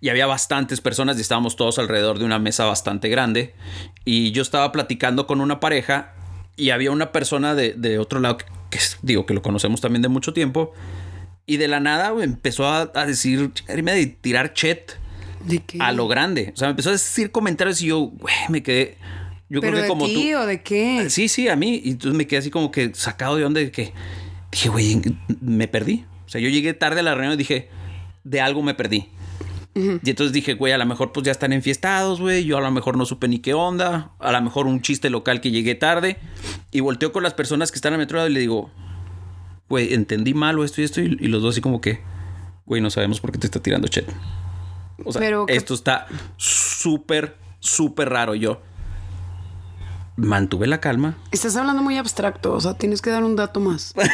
y 0.00 0.08
había 0.08 0.26
bastantes 0.26 0.80
personas 0.80 1.16
y 1.18 1.20
estábamos 1.20 1.56
todos 1.56 1.78
alrededor 1.78 2.18
de 2.18 2.24
una 2.24 2.38
mesa 2.38 2.64
bastante 2.64 3.08
grande. 3.08 3.54
Y 4.04 4.32
yo 4.32 4.42
estaba 4.42 4.72
platicando 4.72 5.26
con 5.26 5.40
una 5.40 5.60
pareja 5.60 6.14
y 6.56 6.70
había 6.70 6.90
una 6.90 7.12
persona 7.12 7.54
de, 7.54 7.74
de 7.74 7.98
otro 7.98 8.20
lado 8.20 8.38
que, 8.38 8.46
que 8.70 8.78
es- 8.78 8.98
digo 9.02 9.26
que 9.26 9.34
lo 9.34 9.42
conocemos 9.42 9.80
también 9.80 10.02
de 10.02 10.08
mucho 10.08 10.32
tiempo. 10.32 10.72
Y 11.46 11.56
de 11.56 11.68
la 11.68 11.80
nada 11.80 12.12
empezó 12.22 12.66
a, 12.66 12.90
a 12.94 13.06
decir, 13.06 13.52
de 13.66 14.06
tirar 14.20 14.52
chet 14.52 14.98
¿De 15.46 15.60
qué? 15.60 15.78
a 15.80 15.92
lo 15.92 16.06
grande. 16.08 16.50
O 16.54 16.56
sea, 16.58 16.68
me 16.68 16.70
empezó 16.72 16.90
a 16.90 16.92
decir 16.92 17.30
comentarios 17.30 17.80
y 17.80 17.86
yo, 17.86 17.98
güey, 18.00 18.34
me 18.50 18.62
quedé. 18.62 18.98
Yo 19.50 19.60
¿Pero 19.60 19.72
creo 19.72 19.74
que 19.76 19.82
de 19.82 19.88
como 19.88 20.06
ti 20.06 20.30
tú. 20.32 20.38
o 20.38 20.46
de 20.46 20.62
qué? 20.62 21.08
Sí, 21.10 21.28
sí, 21.28 21.48
a 21.48 21.56
mí. 21.56 21.80
Y 21.84 21.90
entonces 21.92 22.16
me 22.16 22.26
quedé 22.26 22.40
así 22.40 22.50
como 22.50 22.70
que 22.70 22.92
sacado 22.94 23.36
de 23.36 23.44
onda 23.44 23.60
de 23.60 23.70
que 23.70 23.92
dije, 24.52 24.68
güey, 24.68 25.00
me 25.40 25.68
perdí. 25.68 26.04
O 26.26 26.28
sea, 26.28 26.40
yo 26.40 26.48
llegué 26.50 26.74
tarde 26.74 27.00
a 27.00 27.02
la 27.02 27.14
reunión 27.14 27.34
y 27.34 27.36
dije, 27.38 27.68
de 28.24 28.40
algo 28.40 28.62
me 28.62 28.74
perdí. 28.74 29.08
Y 29.74 30.10
entonces 30.10 30.32
dije, 30.32 30.54
güey, 30.54 30.72
a 30.72 30.78
lo 30.78 30.84
mejor 30.86 31.12
pues 31.12 31.24
ya 31.24 31.30
están 31.30 31.52
enfiestados, 31.52 32.20
güey. 32.20 32.44
Yo 32.44 32.58
a 32.58 32.60
lo 32.60 32.70
mejor 32.72 32.96
no 32.96 33.06
supe 33.06 33.28
ni 33.28 33.38
qué 33.38 33.54
onda. 33.54 34.10
A 34.18 34.32
lo 34.32 34.42
mejor 34.42 34.66
un 34.66 34.82
chiste 34.82 35.08
local 35.08 35.40
que 35.40 35.52
llegué 35.52 35.76
tarde. 35.76 36.18
Y 36.72 36.80
volteo 36.80 37.12
con 37.12 37.22
las 37.22 37.32
personas 37.32 37.70
que 37.70 37.76
están 37.76 37.94
a 37.94 37.96
mi 37.96 38.02
otro 38.02 38.16
lado 38.16 38.28
y 38.28 38.32
le 38.32 38.40
digo, 38.40 38.72
güey, 39.68 39.94
entendí 39.94 40.34
mal 40.34 40.58
o 40.58 40.64
esto 40.64 40.80
y 40.80 40.84
esto. 40.84 41.00
Y, 41.00 41.16
y 41.20 41.28
los 41.28 41.42
dos 41.42 41.54
así 41.54 41.60
como 41.60 41.80
que, 41.80 42.00
güey, 42.66 42.82
no 42.82 42.90
sabemos 42.90 43.20
por 43.20 43.30
qué 43.30 43.38
te 43.38 43.46
está 43.46 43.62
tirando 43.62 43.86
chet. 43.86 44.12
O 45.04 45.12
sea, 45.12 45.20
Pero 45.20 45.46
que- 45.46 45.54
esto 45.54 45.74
está 45.74 46.08
súper, 46.36 47.36
súper 47.60 48.08
raro. 48.08 48.34
Yo 48.34 48.60
mantuve 50.18 50.66
la 50.66 50.80
calma. 50.80 51.16
Estás 51.32 51.56
hablando 51.56 51.82
muy 51.82 51.96
abstracto, 51.96 52.52
o 52.52 52.60
sea, 52.60 52.74
tienes 52.74 53.00
que 53.00 53.10
dar 53.10 53.24
un 53.24 53.36
dato 53.36 53.60
más. 53.60 53.94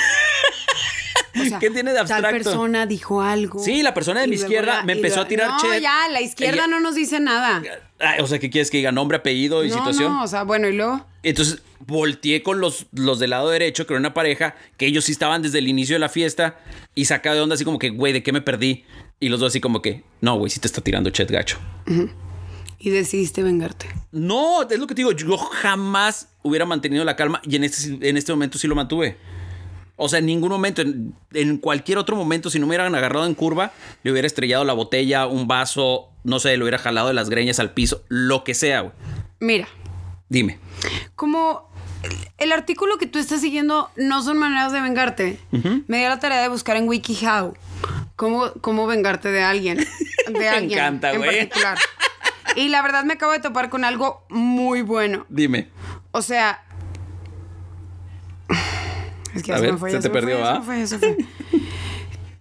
O 1.37 1.45
sea, 1.47 1.59
¿Qué 1.59 1.69
tiene 1.69 1.91
de 1.91 1.97
Tal 1.97 2.25
abstracto? 2.25 2.31
persona 2.45 2.87
dijo 2.87 3.21
algo. 3.21 3.59
Sí, 3.59 3.83
la 3.83 3.93
persona 3.93 4.21
de 4.21 4.29
mi 4.29 4.37
izquierda 4.37 4.77
la- 4.77 4.83
me 4.85 4.93
empezó 4.93 5.21
a 5.21 5.27
tirar 5.27 5.49
no, 5.51 5.59
chet. 5.61 5.83
ya, 5.83 6.09
la 6.09 6.21
izquierda 6.21 6.59
Ella- 6.63 6.67
no 6.69 6.79
nos 6.79 6.95
dice 6.95 7.19
nada. 7.19 7.61
Ay, 7.99 8.21
o 8.21 8.27
sea, 8.29 8.39
¿qué 8.39 8.51
quieres 8.51 8.71
que 8.71 8.77
diga? 8.77 8.93
Nombre, 8.93 9.17
apellido 9.19 9.65
y 9.65 9.69
no, 9.69 9.75
situación. 9.75 10.13
no, 10.13 10.23
o 10.23 10.29
sea, 10.29 10.45
bueno, 10.45 10.69
y 10.69 10.75
luego. 10.77 11.05
Entonces 11.25 11.61
volteé 11.81 12.45
con 12.45 12.61
los, 12.61 12.87
los 12.93 13.19
del 13.19 13.31
lado 13.31 13.51
derecho, 13.51 13.85
que 13.85 13.95
era 13.95 13.99
una 14.01 14.15
pareja, 14.15 14.55
que 14.77 14.87
ellos 14.87 15.07
sí 15.07 15.13
estaban 15.13 15.43
desde 15.43 15.59
el 15.59 15.67
inicio 15.67 15.97
de 15.97 16.01
la 16.01 16.09
fiesta, 16.09 16.57
y 16.95 17.07
sacado 17.07 17.35
de 17.35 17.43
onda 17.43 17.57
así 17.57 17.65
como 17.65 17.81
que, 17.81 17.91
güey, 17.91 18.13
¿de 18.13 18.23
qué 18.23 18.33
me 18.33 18.41
perdí? 18.41 18.85
Y 19.19 19.29
los 19.29 19.41
dos 19.41 19.49
así 19.49 19.61
como 19.61 19.83
que, 19.83 20.05
no, 20.21 20.37
güey, 20.39 20.51
sí 20.51 20.61
te 20.61 20.69
está 20.69 20.83
tirando 20.83 21.11
chet 21.11 21.31
gacho. 21.33 21.59
Y 22.85 22.91
decidiste 22.91 23.43
vengarte. 23.43 23.89
No, 24.13 24.61
es 24.69 24.79
lo 24.79 24.87
que 24.87 24.95
te 24.95 25.01
digo, 25.01 25.13
yo 25.13 25.39
jamás 25.39 26.29
hubiera 26.43 26.67
mantenido 26.67 27.03
la 27.03 27.17
calma 27.17 27.41
y 27.43 27.57
en 27.57 27.65
este, 27.65 28.07
en 28.07 28.19
este 28.19 28.31
momento 28.31 28.59
sí 28.59 28.69
lo 28.69 28.75
mantuve. 28.75 29.17
O 29.97 30.07
sea, 30.07 30.19
en 30.19 30.27
ningún 30.27 30.51
momento, 30.51 30.83
en, 30.83 31.15
en 31.33 31.57
cualquier 31.57 31.97
otro 31.97 32.15
momento, 32.15 32.51
si 32.51 32.59
no 32.59 32.67
me 32.67 32.73
hubieran 32.73 32.95
agarrado 32.95 33.25
en 33.25 33.35
curva, 33.35 33.73
le 34.03 34.13
hubiera 34.13 34.27
estrellado 34.27 34.67
la 34.67 34.75
botella, 34.75 35.27
un 35.27 35.49
vaso, 35.49 36.11
no 36.25 36.39
sé, 36.41 36.55
le 36.59 36.63
hubiera 36.63 36.77
jalado 36.77 37.09
de 37.09 37.15
las 37.15 37.31
greñas 37.31 37.59
al 37.59 37.73
piso, 37.73 38.05
lo 38.09 38.45
que 38.45 38.53
sea, 38.53 38.83
güey. 38.83 38.93
Mira, 39.41 39.67
Dime. 40.29 40.59
como 41.17 41.71
el, 42.37 42.53
artículo 42.53 42.99
que 42.99 43.07
tú 43.07 43.19
estás 43.19 43.41
siguiendo 43.41 43.89
no 43.97 44.23
son 44.23 44.37
maneras 44.37 44.73
de 44.73 44.83
vengarte, 44.83 45.39
me 45.87 46.01
dio 46.01 46.11
la 46.11 46.19
tarea 46.19 46.43
de 46.43 46.49
buscar 46.49 46.77
en 46.77 46.87
WikiHow 46.87 47.55
cómo, 48.17 48.53
cómo 48.61 48.87
vengarte 48.87 49.31
de 49.31 49.43
alguien. 49.43 49.79
De 49.79 49.87
Me 50.39 50.49
alguien 50.49 50.79
encanta, 50.79 51.13
en 51.13 51.19
güey. 51.19 51.49
particular. 51.49 51.79
Y 52.57 52.69
la 52.69 52.83
verdad 52.83 53.05
me 53.05 53.15
acabo 53.15 53.33
de 53.33 53.41
topar 53.41 53.71
con 53.71 53.85
algo 53.85 54.25
muy 54.29 54.83
bueno. 54.83 55.27
Dime. 55.29 55.69
O 56.13 56.23
sea. 56.23 56.63
Es 59.35 59.43
que 59.43 59.49
ya 59.49 59.59
se 59.59 59.73
me 59.73 59.79
fue, 59.79 59.91
se 59.91 59.99
te 59.99 60.11
perdió, 60.11 60.47
¿ah? 60.47 60.63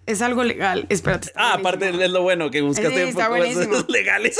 Es 0.06 0.22
algo 0.22 0.44
legal. 0.44 0.86
Espérate. 0.90 1.30
Ah, 1.36 1.58
buenísimo. 1.58 1.70
aparte 1.70 2.04
es 2.06 2.12
lo 2.12 2.22
bueno 2.24 2.52
que 2.52 2.62
buscaste 2.62 3.08
Sí, 3.08 3.14
cosas 3.14 3.86
legales. 3.90 4.38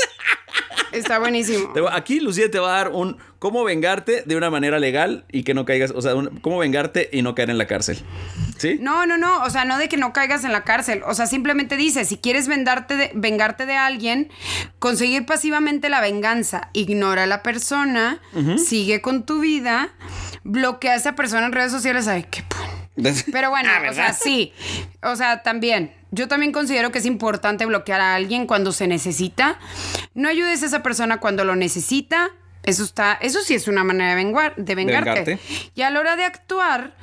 Está 0.92 1.18
buenísimo. 1.18 1.72
Aquí 1.90 2.20
Lucía 2.20 2.50
te 2.50 2.58
va 2.58 2.68
a 2.74 2.76
dar 2.84 2.88
un 2.92 3.16
cómo 3.38 3.64
vengarte 3.64 4.22
de 4.26 4.36
una 4.36 4.48
manera 4.50 4.78
legal 4.78 5.24
y 5.32 5.42
que 5.42 5.52
no 5.54 5.64
caigas, 5.64 5.90
o 5.90 6.00
sea, 6.00 6.14
un- 6.14 6.38
cómo 6.40 6.58
vengarte 6.58 7.08
y 7.12 7.22
no 7.22 7.34
caer 7.34 7.50
en 7.50 7.58
la 7.58 7.66
cárcel. 7.66 7.98
¿Sí? 8.58 8.76
No, 8.80 9.04
no, 9.06 9.18
no. 9.18 9.42
O 9.42 9.50
sea, 9.50 9.64
no 9.64 9.76
de 9.78 9.88
que 9.88 9.96
no 9.96 10.12
caigas 10.12 10.44
en 10.44 10.52
la 10.52 10.62
cárcel. 10.64 11.02
O 11.06 11.14
sea, 11.14 11.26
simplemente 11.26 11.76
dice, 11.76 12.04
si 12.04 12.18
quieres 12.18 12.46
vendarte 12.46 12.96
de- 12.96 13.10
vengarte 13.14 13.66
de 13.66 13.74
alguien, 13.74 14.30
conseguir 14.78 15.26
pasivamente 15.26 15.88
la 15.88 16.00
venganza, 16.00 16.68
ignora 16.74 17.24
a 17.24 17.26
la 17.26 17.42
persona, 17.42 18.20
sigue 18.64 19.00
con 19.00 19.24
tu 19.26 19.40
vida, 19.40 19.94
bloquea 20.44 20.92
a 20.92 20.96
esa 20.96 21.14
persona 21.16 21.46
en 21.46 21.52
redes 21.52 21.72
sociales. 21.72 22.06
Ay, 22.06 22.26
qué 22.30 22.42
pon- 22.42 22.73
Pero 23.32 23.50
bueno, 23.50 23.68
Ah, 23.72 23.90
o 23.90 23.92
sea, 23.94 24.12
sí. 24.12 24.52
O 25.02 25.16
sea, 25.16 25.42
también. 25.42 25.92
Yo 26.10 26.28
también 26.28 26.52
considero 26.52 26.92
que 26.92 26.98
es 26.98 27.06
importante 27.06 27.66
bloquear 27.66 28.00
a 28.00 28.14
alguien 28.14 28.46
cuando 28.46 28.70
se 28.72 28.86
necesita. 28.86 29.58
No 30.14 30.28
ayudes 30.28 30.62
a 30.62 30.66
esa 30.66 30.82
persona 30.82 31.18
cuando 31.18 31.44
lo 31.44 31.56
necesita. 31.56 32.30
Eso 32.62 32.84
está, 32.84 33.14
eso 33.20 33.40
sí 33.42 33.54
es 33.54 33.68
una 33.68 33.84
manera 33.84 34.10
de, 34.10 34.16
vengar, 34.16 34.54
de 34.56 34.74
vengarte. 34.74 35.10
Vengarte. 35.10 35.38
Y 35.74 35.82
a 35.82 35.90
la 35.90 36.00
hora 36.00 36.16
de 36.16 36.24
actuar, 36.24 36.94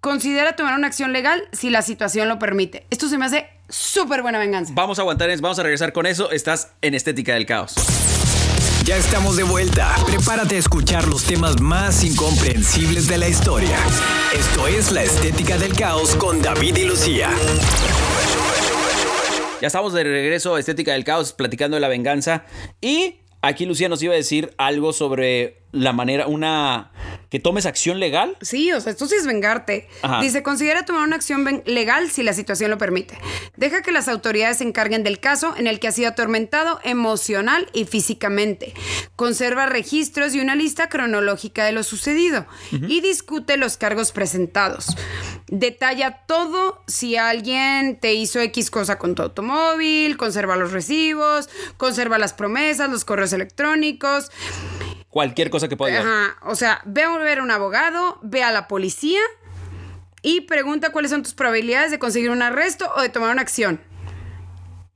considera 0.00 0.56
tomar 0.56 0.74
una 0.74 0.86
acción 0.86 1.12
legal 1.12 1.42
si 1.52 1.70
la 1.70 1.82
situación 1.82 2.28
lo 2.28 2.38
permite. 2.38 2.86
Esto 2.90 3.08
se 3.08 3.18
me 3.18 3.26
hace 3.26 3.48
súper 3.68 4.22
buena 4.22 4.38
venganza. 4.38 4.72
Vamos 4.74 4.98
a 4.98 5.02
aguantar, 5.02 5.28
vamos 5.40 5.58
a 5.58 5.62
regresar 5.62 5.92
con 5.92 6.06
eso. 6.06 6.30
Estás 6.30 6.72
en 6.80 6.94
Estética 6.94 7.34
del 7.34 7.46
Caos. 7.46 7.74
Ya 8.86 8.96
estamos 8.96 9.36
de 9.36 9.42
vuelta. 9.42 9.96
Prepárate 10.06 10.54
a 10.54 10.58
escuchar 10.58 11.08
los 11.08 11.24
temas 11.24 11.60
más 11.60 12.04
incomprensibles 12.04 13.08
de 13.08 13.18
la 13.18 13.28
historia. 13.28 13.76
Esto 14.32 14.68
es 14.68 14.92
La 14.92 15.02
Estética 15.02 15.58
del 15.58 15.72
Caos 15.72 16.14
con 16.14 16.40
David 16.40 16.76
y 16.76 16.84
Lucía. 16.84 17.30
Ya 19.60 19.66
estamos 19.66 19.92
de 19.92 20.04
regreso 20.04 20.54
a 20.54 20.60
Estética 20.60 20.92
del 20.92 21.02
Caos, 21.02 21.32
platicando 21.32 21.74
de 21.74 21.80
la 21.80 21.88
venganza. 21.88 22.44
Y 22.80 23.22
aquí 23.42 23.66
Lucía 23.66 23.88
nos 23.88 24.00
iba 24.04 24.14
a 24.14 24.16
decir 24.16 24.54
algo 24.56 24.92
sobre 24.92 25.65
la 25.76 25.92
manera, 25.92 26.26
una... 26.26 26.90
que 27.30 27.40
tomes 27.40 27.66
acción 27.66 28.00
legal. 28.00 28.36
Sí, 28.40 28.72
o 28.72 28.80
sea, 28.80 28.92
esto 28.92 29.06
sí 29.06 29.14
es 29.14 29.26
vengarte. 29.26 29.88
Ajá. 30.02 30.20
Dice, 30.20 30.42
considera 30.42 30.84
tomar 30.84 31.02
una 31.02 31.16
acción 31.16 31.62
legal 31.66 32.10
si 32.10 32.22
la 32.22 32.32
situación 32.32 32.70
lo 32.70 32.78
permite. 32.78 33.18
Deja 33.56 33.82
que 33.82 33.92
las 33.92 34.08
autoridades 34.08 34.58
se 34.58 34.64
encarguen 34.64 35.02
del 35.02 35.20
caso 35.20 35.54
en 35.56 35.66
el 35.66 35.80
que 35.80 35.88
ha 35.88 35.92
sido 35.92 36.08
atormentado 36.08 36.80
emocional 36.84 37.68
y 37.72 37.84
físicamente. 37.84 38.74
Conserva 39.16 39.66
registros 39.66 40.34
y 40.34 40.40
una 40.40 40.54
lista 40.54 40.88
cronológica 40.88 41.64
de 41.64 41.72
lo 41.72 41.82
sucedido. 41.82 42.46
Y 42.70 43.00
discute 43.00 43.56
los 43.56 43.76
cargos 43.76 44.12
presentados. 44.12 44.96
Detalla 45.48 46.22
todo 46.26 46.82
si 46.86 47.16
alguien 47.16 47.98
te 48.00 48.14
hizo 48.14 48.40
X 48.40 48.70
cosa 48.70 48.98
con 48.98 49.14
tu 49.14 49.22
automóvil, 49.22 50.16
conserva 50.16 50.56
los 50.56 50.72
recibos, 50.72 51.48
conserva 51.76 52.18
las 52.18 52.32
promesas, 52.32 52.90
los 52.90 53.04
correos 53.04 53.32
electrónicos. 53.32 54.30
Cualquier 55.16 55.48
cosa 55.48 55.66
que 55.66 55.78
pueda 55.78 55.96
ayudar. 55.98 56.12
Ajá, 56.12 56.36
o 56.42 56.54
sea, 56.54 56.82
ve 56.84 57.04
a 57.04 57.16
ver 57.16 57.38
a 57.38 57.42
un 57.42 57.50
abogado, 57.50 58.18
ve 58.22 58.42
a 58.42 58.52
la 58.52 58.68
policía 58.68 59.20
y 60.20 60.42
pregunta 60.42 60.90
cuáles 60.92 61.10
son 61.10 61.22
tus 61.22 61.32
probabilidades 61.32 61.90
de 61.90 61.98
conseguir 61.98 62.28
un 62.28 62.42
arresto 62.42 62.92
o 62.94 63.00
de 63.00 63.08
tomar 63.08 63.30
una 63.30 63.40
acción. 63.40 63.80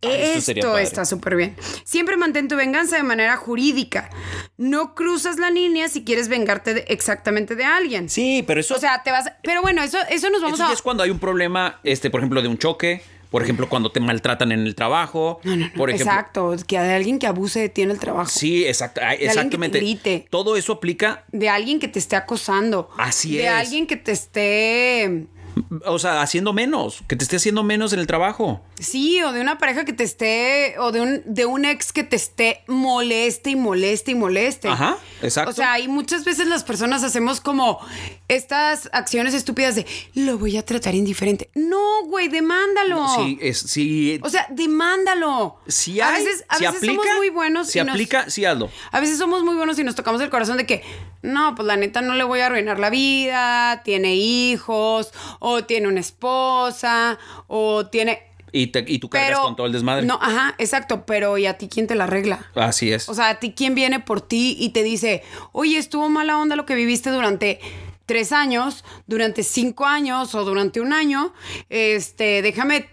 Ah, 0.02 0.08
esto 0.12 0.76
está 0.76 1.06
súper 1.06 1.36
bien. 1.36 1.56
Siempre 1.84 2.18
mantén 2.18 2.48
tu 2.48 2.56
venganza 2.56 2.96
de 2.96 3.02
manera 3.02 3.38
jurídica. 3.38 4.10
No 4.58 4.94
cruzas 4.94 5.38
la 5.38 5.50
línea 5.50 5.88
si 5.88 6.04
quieres 6.04 6.28
vengarte 6.28 6.74
de- 6.74 6.84
exactamente 6.88 7.56
de 7.56 7.64
alguien. 7.64 8.10
Sí, 8.10 8.44
pero 8.46 8.60
eso... 8.60 8.74
O 8.74 8.78
sea, 8.78 9.02
te 9.02 9.10
vas. 9.12 9.32
Pero 9.42 9.62
bueno, 9.62 9.82
eso, 9.82 9.96
eso 10.10 10.28
nos 10.28 10.42
vamos 10.42 10.58
Eso 10.58 10.66
ya 10.66 10.70
a. 10.72 10.74
es 10.74 10.82
cuando 10.82 11.02
hay 11.02 11.08
un 11.10 11.18
problema, 11.18 11.80
este, 11.82 12.10
por 12.10 12.20
ejemplo, 12.20 12.42
de 12.42 12.48
un 12.48 12.58
choque, 12.58 13.02
por 13.30 13.42
ejemplo, 13.42 13.68
cuando 13.68 13.92
te 13.92 14.00
maltratan 14.00 14.52
en 14.52 14.60
el 14.60 14.74
trabajo. 14.74 15.40
No, 15.44 15.56
no, 15.56 15.66
no. 15.66 15.72
Por 15.74 15.90
ejemplo, 15.90 16.12
Exacto, 16.12 16.56
que 16.66 16.78
hay 16.78 16.90
alguien 16.94 17.18
que 17.18 17.26
abuse 17.26 17.60
de 17.60 17.68
ti 17.68 17.82
en 17.82 17.90
el 17.90 17.98
trabajo. 17.98 18.30
Sí, 18.30 18.66
exacto, 18.66 19.00
ah, 19.02 19.10
alguien 19.10 19.20
que 19.20 19.24
te 19.26 19.38
exactamente. 19.40 19.78
grite. 19.78 20.26
Todo 20.30 20.56
eso 20.56 20.72
aplica, 20.72 21.24
De 21.32 21.48
alguien 21.48 21.78
que 21.78 21.88
te 21.88 21.98
esté 21.98 22.16
acosando. 22.16 22.90
Así 22.98 23.36
de 23.36 23.44
es. 23.44 23.50
alguien 23.50 23.86
que 23.86 23.96
te 23.96 24.12
esté. 24.12 25.26
o 25.86 25.98
sea, 25.98 26.22
haciendo 26.22 26.52
menos, 26.52 27.02
que 27.06 27.16
te 27.16 27.24
esté 27.24 27.36
haciendo 27.36 27.62
menos 27.62 27.92
en 27.92 28.00
el 28.00 28.06
trabajo. 28.06 28.62
Sí, 28.80 29.22
o 29.22 29.32
de 29.32 29.40
una 29.40 29.58
pareja 29.58 29.84
que 29.84 29.92
te 29.92 30.04
esté, 30.04 30.74
o 30.78 30.90
de 30.90 31.00
un, 31.02 31.22
de 31.26 31.44
un 31.46 31.64
ex 31.64 31.92
que 31.92 32.02
te 32.02 32.16
esté 32.16 32.62
moleste 32.66 33.50
y 33.50 33.56
moleste 33.56 34.12
y 34.12 34.14
moleste. 34.14 34.68
Ajá, 34.68 34.96
exacto. 35.22 35.50
O 35.50 35.54
sea, 35.54 35.78
y 35.78 35.86
muchas 35.86 36.24
veces 36.24 36.46
las 36.48 36.64
personas 36.64 37.04
hacemos 37.04 37.40
como 37.42 37.78
estas 38.28 38.88
acciones 38.92 39.34
estúpidas 39.34 39.74
de 39.74 39.86
lo 40.14 40.38
voy 40.38 40.56
a 40.56 40.64
tratar 40.64 40.94
indiferente. 40.94 41.50
No, 41.54 42.04
güey, 42.06 42.28
demándalo. 42.28 43.06
Sí, 43.16 43.38
es, 43.40 43.58
sí, 43.58 44.18
O 44.22 44.30
sea, 44.30 44.46
demándalo. 44.50 45.56
si 45.68 46.00
a 46.00 46.08
hay, 46.14 46.24
veces, 46.24 46.44
a 46.48 46.56
si 46.56 46.64
veces 46.64 46.78
aplica, 46.78 47.02
somos 47.02 47.16
muy 47.18 47.28
buenos 47.30 47.68
si 47.68 47.78
y 47.78 47.82
nos- 47.84 47.90
aplica, 47.94 48.30
sí 48.30 48.44
hazlo. 48.44 48.70
a 48.92 49.00
veces 49.00 49.18
somos 49.18 49.42
muy 49.44 49.54
buenos 49.56 49.78
y 49.78 49.84
nos 49.84 49.94
tocamos 49.94 50.20
el 50.22 50.30
corazón 50.30 50.56
de 50.56 50.64
que, 50.66 50.82
no, 51.22 51.54
pues 51.54 51.66
la 51.66 51.76
neta 51.76 52.00
no 52.00 52.14
le 52.14 52.24
voy 52.24 52.40
a 52.40 52.46
arruinar 52.46 52.78
la 52.78 52.88
vida, 52.90 53.82
tiene 53.84 54.14
hijos, 54.16 55.12
o 55.38 55.64
tiene 55.64 55.88
una 55.88 56.00
esposa, 56.00 57.18
o 57.46 57.86
tiene... 57.86 58.29
Y, 58.52 58.68
te- 58.68 58.84
y 58.86 58.98
tú 58.98 59.08
cargas 59.08 59.40
con 59.40 59.56
todo 59.56 59.66
el 59.66 59.72
desmadre. 59.72 60.06
No, 60.06 60.18
ajá, 60.20 60.54
exacto, 60.58 61.04
pero 61.06 61.38
¿y 61.38 61.46
a 61.46 61.56
ti 61.58 61.68
quién 61.68 61.86
te 61.86 61.94
la 61.94 62.04
arregla? 62.04 62.46
Así 62.54 62.92
es. 62.92 63.08
O 63.08 63.14
sea, 63.14 63.28
a 63.30 63.38
ti 63.40 63.52
quién 63.56 63.74
viene 63.74 64.00
por 64.00 64.20
ti 64.20 64.56
y 64.58 64.70
te 64.70 64.82
dice, 64.82 65.22
oye, 65.52 65.78
estuvo 65.78 66.08
mala 66.08 66.38
onda 66.38 66.56
lo 66.56 66.66
que 66.66 66.74
viviste 66.74 67.10
durante 67.10 67.60
tres 68.06 68.32
años, 68.32 68.84
durante 69.06 69.42
cinco 69.44 69.86
años 69.86 70.34
o 70.34 70.44
durante 70.44 70.80
un 70.80 70.92
año, 70.92 71.32
este, 71.68 72.42
déjame 72.42 72.88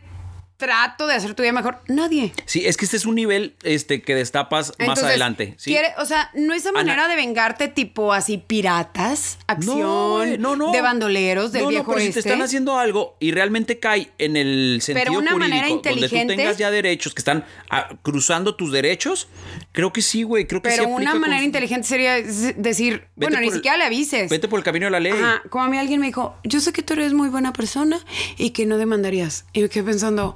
trato 0.57 1.05
de 1.07 1.13
hacer 1.13 1.33
tu 1.35 1.43
vida 1.43 1.51
mejor? 1.51 1.79
Nadie. 1.87 2.33
Sí, 2.45 2.65
es 2.65 2.77
que 2.77 2.85
este 2.85 2.97
es 2.97 3.05
un 3.05 3.13
nivel 3.15 3.55
este, 3.63 4.01
que 4.01 4.15
destapas 4.15 4.73
más 4.85 5.01
adelante. 5.03 5.53
¿sí? 5.57 5.69
quiere- 5.71 5.93
o 5.99 6.05
sea, 6.05 6.31
no 6.33 6.53
esa 6.53 6.69
Ana- 6.69 6.79
manera 6.79 7.07
de 7.07 7.15
vengarte 7.15 7.67
tipo 7.67 8.11
así 8.11 8.37
piratas, 8.39 9.37
acción, 9.47 10.41
no, 10.41 10.55
no. 10.55 10.71
de 10.71 10.81
bandoleros 10.81 11.51
del 11.51 11.63
no, 11.63 11.69
viejo 11.69 11.83
no, 11.83 11.89
pero 11.89 12.01
si 12.01 12.07
este. 12.07 12.23
te 12.23 12.29
están 12.29 12.41
haciendo 12.41 12.77
algo 12.79 13.15
y 13.19 13.31
realmente 13.31 13.79
cae 13.79 14.11
en 14.17 14.35
el 14.35 14.79
sentido 14.81 15.11
una 15.19 15.31
jurídico 15.31 15.37
manera 15.39 15.67
donde 15.67 15.83
tú 15.83 15.89
inteligente. 15.89 16.35
tengas 16.35 16.57
ya 16.57 16.71
derechos 16.71 17.13
que 17.13 17.19
están 17.21 17.45
ah, 17.69 17.89
cruzando 18.01 18.55
tus 18.55 18.71
derechos, 18.71 19.27
creo 19.71 19.93
que 19.93 20.01
sí, 20.01 20.23
güey, 20.23 20.47
creo 20.47 20.61
que 20.61 20.71
sí 20.71 20.77
Pero 20.77 20.93
aplica 20.93 21.01
una 21.01 21.11
con- 21.11 21.21
manera 21.21 21.43
inteligente 21.43 21.87
sería 21.87 22.15
decir, 22.15 23.03
bueno, 23.15 23.39
ni 23.39 23.47
el- 23.47 23.53
siquiera 23.53 23.77
le 23.77 23.83
avises. 23.85 24.29
Vete 24.29 24.47
por 24.47 24.59
el 24.59 24.63
camino 24.65 24.85
de 24.87 24.91
la 24.91 24.99
ley. 24.99 25.11
Ajá, 25.13 25.43
como 25.49 25.63
a 25.65 25.69
mí 25.69 25.77
alguien 25.77 25.99
me 25.99 26.07
dijo, 26.07 26.35
yo 26.43 26.59
sé 26.59 26.73
que 26.73 26.81
tú 26.81 26.93
eres 26.93 27.13
muy 27.13 27.29
buena 27.29 27.53
persona 27.53 27.99
y 28.37 28.49
que 28.51 28.65
no 28.65 28.77
demandarías. 28.77 29.45
Y 29.53 29.61
me 29.61 29.69
quedé 29.69 29.83
pensando, 29.83 30.35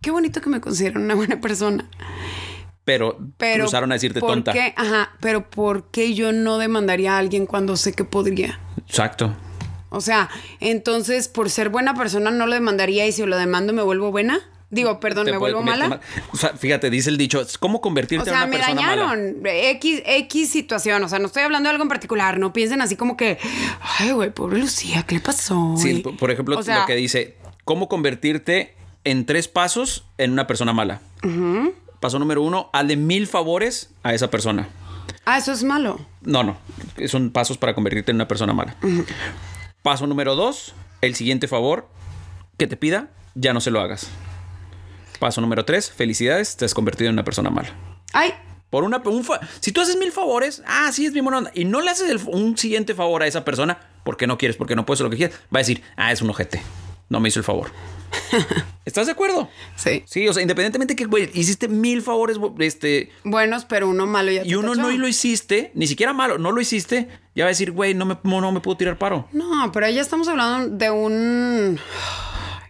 qué 0.00 0.10
bonito 0.10 0.40
que 0.40 0.48
me 0.50 0.60
consideran 0.60 1.02
una 1.04 1.14
buena 1.14 1.40
persona. 1.40 1.88
Pero, 2.84 3.18
Pero 3.36 3.64
cruzaron 3.64 3.92
a 3.92 3.94
decirte 3.94 4.20
¿por 4.20 4.30
tonta. 4.30 4.52
qué? 4.52 4.72
Ajá, 4.76 5.12
pero 5.20 5.48
¿por 5.48 5.90
qué 5.90 6.14
yo 6.14 6.32
no 6.32 6.58
demandaría 6.58 7.14
a 7.14 7.18
alguien 7.18 7.46
cuando 7.46 7.76
sé 7.76 7.92
que 7.92 8.04
podría? 8.04 8.58
Exacto. 8.86 9.34
O 9.90 10.00
sea, 10.00 10.30
entonces 10.60 11.28
por 11.28 11.50
ser 11.50 11.68
buena 11.68 11.94
persona 11.94 12.30
no 12.30 12.46
lo 12.46 12.54
demandaría 12.54 13.06
y 13.06 13.12
si 13.12 13.24
lo 13.26 13.36
demando 13.36 13.72
me 13.72 13.82
vuelvo 13.82 14.10
buena. 14.10 14.40
Digo, 14.70 15.00
perdón, 15.00 15.24
me 15.26 15.32
puede 15.36 15.52
vuelvo 15.52 15.62
mala. 15.68 15.88
mal. 15.88 16.00
O 16.32 16.36
sea, 16.36 16.50
fíjate, 16.50 16.90
dice 16.90 17.10
el 17.10 17.16
dicho, 17.18 17.44
¿cómo 17.58 17.80
convertirte 17.80 18.22
O 18.22 18.32
sea, 18.32 18.34
en 18.34 18.38
una 18.38 18.46
me 18.46 18.56
persona 18.58 18.80
mala? 18.82 19.02
dañaron. 19.02 19.36
X, 19.44 20.02
X 20.06 20.48
situación. 20.48 21.02
O 21.02 21.08
sea, 21.08 21.18
no 21.18 21.26
estoy 21.26 21.42
hablando 21.42 21.66
de 21.68 21.72
algo 21.72 21.82
en 21.82 21.88
particular. 21.88 22.38
No 22.38 22.52
piensen 22.52 22.80
así 22.80 22.94
como 22.94 23.16
que, 23.16 23.38
ay, 23.98 24.12
güey, 24.12 24.30
pobre 24.30 24.60
Lucía, 24.60 25.02
¿qué 25.08 25.16
le 25.16 25.20
pasó? 25.20 25.74
Sí, 25.76 25.90
güey?" 25.90 26.02
por- 26.02 26.16
por 26.16 26.30
ejemplo, 26.30 26.56
O 26.56 26.62
sea, 26.62 26.80
lo 26.82 26.86
que 26.86 26.94
dice, 26.94 27.36
¿cómo 27.70 27.88
convertirte 27.88 28.74
en 29.04 29.26
tres 29.26 29.46
pasos 29.46 30.04
en 30.18 30.32
una 30.32 30.48
persona 30.48 30.72
mala? 30.72 31.00
Paso 32.00 32.18
número 32.18 32.42
uno, 32.42 32.68
hazle 32.72 32.96
mil 32.96 33.28
favores 33.28 33.90
a 34.02 34.12
esa 34.12 34.28
persona. 34.28 34.66
Ah, 35.24 35.38
eso 35.38 35.52
es 35.52 35.62
malo. 35.62 36.04
No, 36.22 36.42
no, 36.42 36.56
son 37.06 37.30
pasos 37.30 37.58
para 37.58 37.76
convertirte 37.76 38.10
en 38.10 38.16
una 38.16 38.26
persona 38.26 38.52
mala. 38.52 38.74
Paso 39.84 40.08
número 40.08 40.34
dos, 40.34 40.74
el 41.00 41.14
siguiente 41.14 41.46
favor 41.46 41.86
que 42.58 42.66
te 42.66 42.76
pida, 42.76 43.06
ya 43.36 43.52
no 43.52 43.60
se 43.60 43.70
lo 43.70 43.80
hagas. 43.80 44.08
Paso 45.20 45.40
número 45.40 45.64
tres, 45.64 45.92
felicidades, 45.92 46.56
te 46.56 46.64
has 46.64 46.74
convertido 46.74 47.08
en 47.08 47.14
una 47.14 47.22
persona 47.24 47.50
mala. 47.50 47.68
Ay, 48.12 48.34
Por 48.68 48.82
una, 48.82 48.96
un 49.04 49.24
si 49.60 49.70
tú 49.70 49.80
haces 49.80 49.96
mil 49.96 50.10
favores, 50.10 50.60
ah, 50.66 50.90
sí, 50.92 51.06
es 51.06 51.12
bien 51.12 51.24
buena 51.24 51.38
onda, 51.38 51.52
y 51.54 51.64
no 51.66 51.80
le 51.80 51.90
haces 51.90 52.10
el- 52.10 52.20
un 52.34 52.58
siguiente 52.58 52.96
favor 52.96 53.22
a 53.22 53.28
esa 53.28 53.44
persona 53.44 53.78
porque 54.02 54.26
no 54.26 54.38
quieres, 54.38 54.56
porque 54.56 54.74
no 54.74 54.84
puedes 54.84 54.98
hacer 54.98 55.04
lo 55.06 55.10
que 55.10 55.16
quieres, 55.18 55.36
va 55.54 55.58
a 55.58 55.62
decir, 55.62 55.82
ah, 55.96 56.10
es 56.10 56.20
un 56.22 56.30
ojete, 56.30 56.62
no 57.10 57.20
me 57.20 57.28
hizo 57.28 57.38
el 57.40 57.44
favor. 57.44 57.70
¿Estás 58.84 59.06
de 59.06 59.12
acuerdo? 59.12 59.48
sí. 59.76 60.02
Sí, 60.06 60.26
o 60.26 60.32
sea, 60.32 60.42
independientemente 60.42 60.96
que, 60.96 61.04
güey, 61.04 61.30
hiciste 61.34 61.68
mil 61.68 62.00
favores, 62.02 62.38
este, 62.60 63.10
Buenos, 63.24 63.64
pero 63.66 63.88
uno 63.88 64.06
malo 64.06 64.32
ya 64.32 64.42
te 64.42 64.48
y 64.48 64.54
uno 64.54 64.70
tachó. 64.70 64.82
no 64.82 64.90
lo 64.96 65.06
hiciste, 65.08 65.70
ni 65.74 65.86
siquiera 65.86 66.12
malo, 66.12 66.38
no 66.38 66.52
lo 66.52 66.60
hiciste, 66.60 67.08
ya 67.34 67.44
va 67.44 67.48
a 67.48 67.50
decir, 67.50 67.72
güey, 67.72 67.94
no 67.94 68.06
me, 68.06 68.16
no, 68.24 68.52
me 68.52 68.60
puedo 68.60 68.76
tirar 68.76 68.96
paro. 68.98 69.28
No, 69.32 69.70
pero 69.72 69.86
ahí 69.86 69.94
ya 69.94 70.00
estamos 70.00 70.26
hablando 70.28 70.76
de 70.76 70.90
un... 70.90 71.78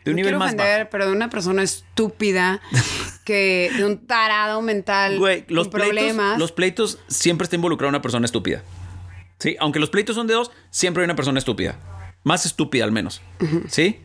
De 0.04 0.12
un 0.12 0.16
no 0.16 0.22
nivel 0.22 0.36
más 0.36 0.54
ofender, 0.54 0.78
bajo. 0.80 0.90
pero 0.90 1.06
de 1.06 1.12
una 1.12 1.28
persona 1.28 1.62
estúpida 1.62 2.62
que 3.24 3.70
de 3.76 3.84
un 3.84 4.06
tarado 4.06 4.62
mental 4.62 5.18
Güey, 5.18 5.44
los 5.48 5.68
con 5.68 5.72
pleitos, 5.80 5.96
problemas. 5.98 6.38
los 6.38 6.52
pleitos 6.52 6.98
siempre 7.08 7.44
está 7.44 7.56
involucrada 7.56 7.90
una 7.90 8.00
persona 8.02 8.24
estúpida. 8.24 8.62
Sí, 9.38 9.56
aunque 9.60 9.78
los 9.78 9.90
pleitos 9.90 10.16
son 10.16 10.26
de 10.26 10.34
dos, 10.34 10.50
siempre 10.70 11.02
hay 11.02 11.04
una 11.04 11.16
persona 11.16 11.38
estúpida. 11.38 11.78
Más 12.22 12.44
estúpida 12.46 12.84
al 12.84 12.92
menos. 12.92 13.22
¿Sí? 13.68 14.00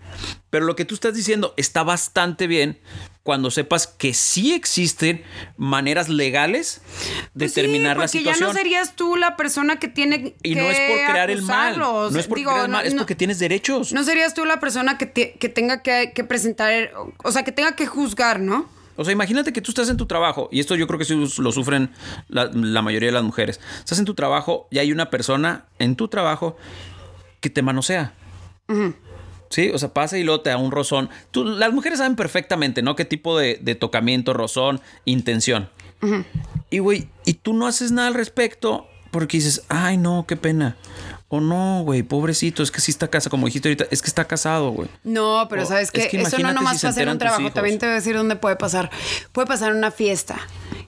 Pero 0.49 0.65
lo 0.65 0.75
que 0.75 0.85
tú 0.85 0.95
estás 0.95 1.13
diciendo 1.13 1.53
está 1.57 1.83
bastante 1.83 2.47
bien 2.47 2.79
cuando 3.23 3.49
sepas 3.51 3.87
que 3.87 4.13
sí 4.13 4.53
existen 4.53 5.23
maneras 5.57 6.07
legales 6.09 6.81
de 7.33 7.45
Pues 7.45 7.53
sí, 7.53 7.61
terminar 7.61 7.97
la 7.97 8.03
porque 8.03 8.19
situación. 8.19 8.39
ya 8.39 8.53
no 8.53 8.53
serías 8.53 8.95
tú 8.95 9.15
la 9.15 9.35
persona 9.35 9.79
que 9.79 9.87
tiene 9.89 10.35
y 10.43 10.53
que 10.53 10.61
no 10.61 10.69
es 10.69 10.77
por 10.91 11.11
crear 11.11 11.29
el 11.31 11.41
mal. 11.41 11.77
No 11.77 12.07
es 12.17 12.27
por 12.27 12.37
Digo, 12.37 12.51
crear 12.51 12.65
el 12.67 12.71
no- 12.71 12.77
mal, 12.77 12.85
es 12.85 12.93
no- 12.93 12.99
porque 12.99 13.15
tienes 13.15 13.39
derechos. 13.39 13.91
No 13.93 14.03
serías 14.03 14.33
tú 14.33 14.45
la 14.45 14.59
persona 14.59 14.97
que, 14.97 15.07
te- 15.07 15.33
que 15.33 15.49
tenga 15.49 15.81
que, 15.81 16.13
que 16.15 16.23
presentar, 16.23 16.91
o 17.23 17.31
sea, 17.31 17.43
que 17.43 17.51
tenga 17.51 17.75
que 17.75 17.85
juzgar, 17.87 18.39
¿no? 18.39 18.69
O 18.95 19.03
sea, 19.03 19.11
imagínate 19.11 19.51
que 19.51 19.59
tú 19.59 19.71
estás 19.71 19.89
en 19.89 19.97
tu 19.97 20.05
trabajo, 20.05 20.47
y 20.53 20.61
esto 20.61 20.75
yo 20.75 20.87
creo 20.87 20.97
que 20.99 21.03
sí 21.05 21.15
lo 21.39 21.51
sufren 21.51 21.89
la, 22.29 22.45
la 22.53 22.81
mayoría 22.81 23.07
de 23.07 23.13
las 23.13 23.23
mujeres. 23.23 23.59
Estás 23.79 23.99
en 23.99 24.05
tu 24.05 24.13
trabajo 24.13 24.67
y 24.71 24.77
hay 24.77 24.93
una 24.93 25.09
persona 25.09 25.65
en 25.79 25.97
tu 25.97 26.07
trabajo 26.07 26.55
que 27.45 27.51
te 27.51 27.61
manosea. 27.61 28.11
Sí, 29.49 29.69
o 29.71 29.77
sea, 29.77 29.93
pasa 29.93 30.17
y 30.17 30.23
luego 30.23 30.41
te 30.41 30.49
da 30.49 30.57
un 30.57 30.71
rozón. 30.71 31.09
Tú- 31.29 31.43
las 31.45 31.71
mujeres 31.71 31.99
saben 31.99 32.15
perfectamente, 32.15 32.81
¿no? 32.81 32.95
Qué 32.95 33.05
tipo 33.05 33.37
de, 33.37 33.59
de 33.61 33.75
tocamiento, 33.75 34.33
rozón, 34.33 34.81
intención. 35.05 35.69
Y, 36.71 36.79
güey, 36.79 37.07
y 37.25 37.35
tú 37.35 37.53
no 37.53 37.67
haces 37.67 37.91
nada 37.91 38.07
al 38.07 38.15
respecto 38.15 38.87
porque 39.11 39.37
dices, 39.37 39.63
ay, 39.69 39.97
no, 39.97 40.25
qué 40.27 40.35
pena. 40.35 40.75
O 41.35 41.41
no, 41.41 41.83
güey, 41.83 42.03
pobrecito, 42.03 42.63
es 42.63 42.71
que 42.71 42.79
sí 42.79 42.91
está 42.91 43.09
casado, 43.09 43.31
como 43.31 43.47
dijiste 43.47 43.69
ahorita, 43.69 43.85
es 43.91 44.01
que 44.01 44.07
está 44.07 44.25
casado, 44.25 44.69
güey. 44.71 44.89
No, 45.03 45.47
pero 45.49 45.65
sabes 45.65 45.89
es 45.93 46.07
que, 46.07 46.21
eso 46.21 46.39
no 46.39 46.53
nomás 46.53 46.79
si 46.79 46.87
pasa 46.87 47.03
en 47.03 47.09
un 47.09 47.17
trabajo, 47.17 47.51
también 47.51 47.77
te 47.77 47.85
voy 47.85 47.93
a 47.93 47.95
decir 47.95 48.15
dónde 48.15 48.35
puede 48.35 48.55
pasar. 48.55 48.89
Puede 49.31 49.47
pasar 49.47 49.71
en 49.71 49.77
una 49.77 49.91
fiesta, 49.91 50.39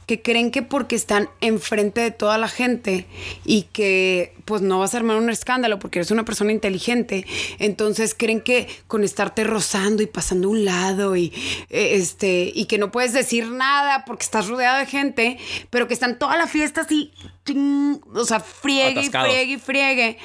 que 0.05 0.21
creen 0.21 0.51
que 0.51 0.61
porque 0.61 0.95
están 0.95 1.29
enfrente 1.41 1.99
de 1.99 2.11
toda 2.11 2.37
la 2.37 2.47
gente 2.47 3.05
y 3.43 3.63
que 3.63 4.33
pues 4.45 4.61
no 4.61 4.79
vas 4.79 4.93
a 4.93 4.97
armar 4.97 5.17
un 5.17 5.29
escándalo 5.29 5.79
porque 5.79 5.99
eres 5.99 6.11
una 6.11 6.23
persona 6.23 6.53
inteligente, 6.53 7.25
entonces 7.59 8.15
creen 8.17 8.39
que 8.39 8.69
con 8.87 9.03
estarte 9.03 9.43
rozando 9.43 10.01
y 10.01 10.07
pasando 10.07 10.47
a 10.47 10.51
un 10.51 10.63
lado 10.63 11.17
y 11.17 11.33
eh, 11.69 11.95
este 11.95 12.49
y 12.55 12.65
que 12.65 12.77
no 12.77 12.89
puedes 12.89 13.11
decir 13.11 13.49
nada 13.49 14.05
porque 14.05 14.23
estás 14.23 14.47
rodeado 14.47 14.79
de 14.79 14.85
gente, 14.85 15.37
pero 15.69 15.89
que 15.89 15.93
están 15.93 16.17
toda 16.17 16.37
la 16.37 16.47
fiesta 16.47 16.81
así, 16.81 17.11
ting, 17.43 17.99
o 18.13 18.23
sea, 18.23 18.39
friegue 18.39 19.01
y 19.01 19.09
friegue 19.09 19.53
y 19.53 19.57
friegue. 19.57 20.17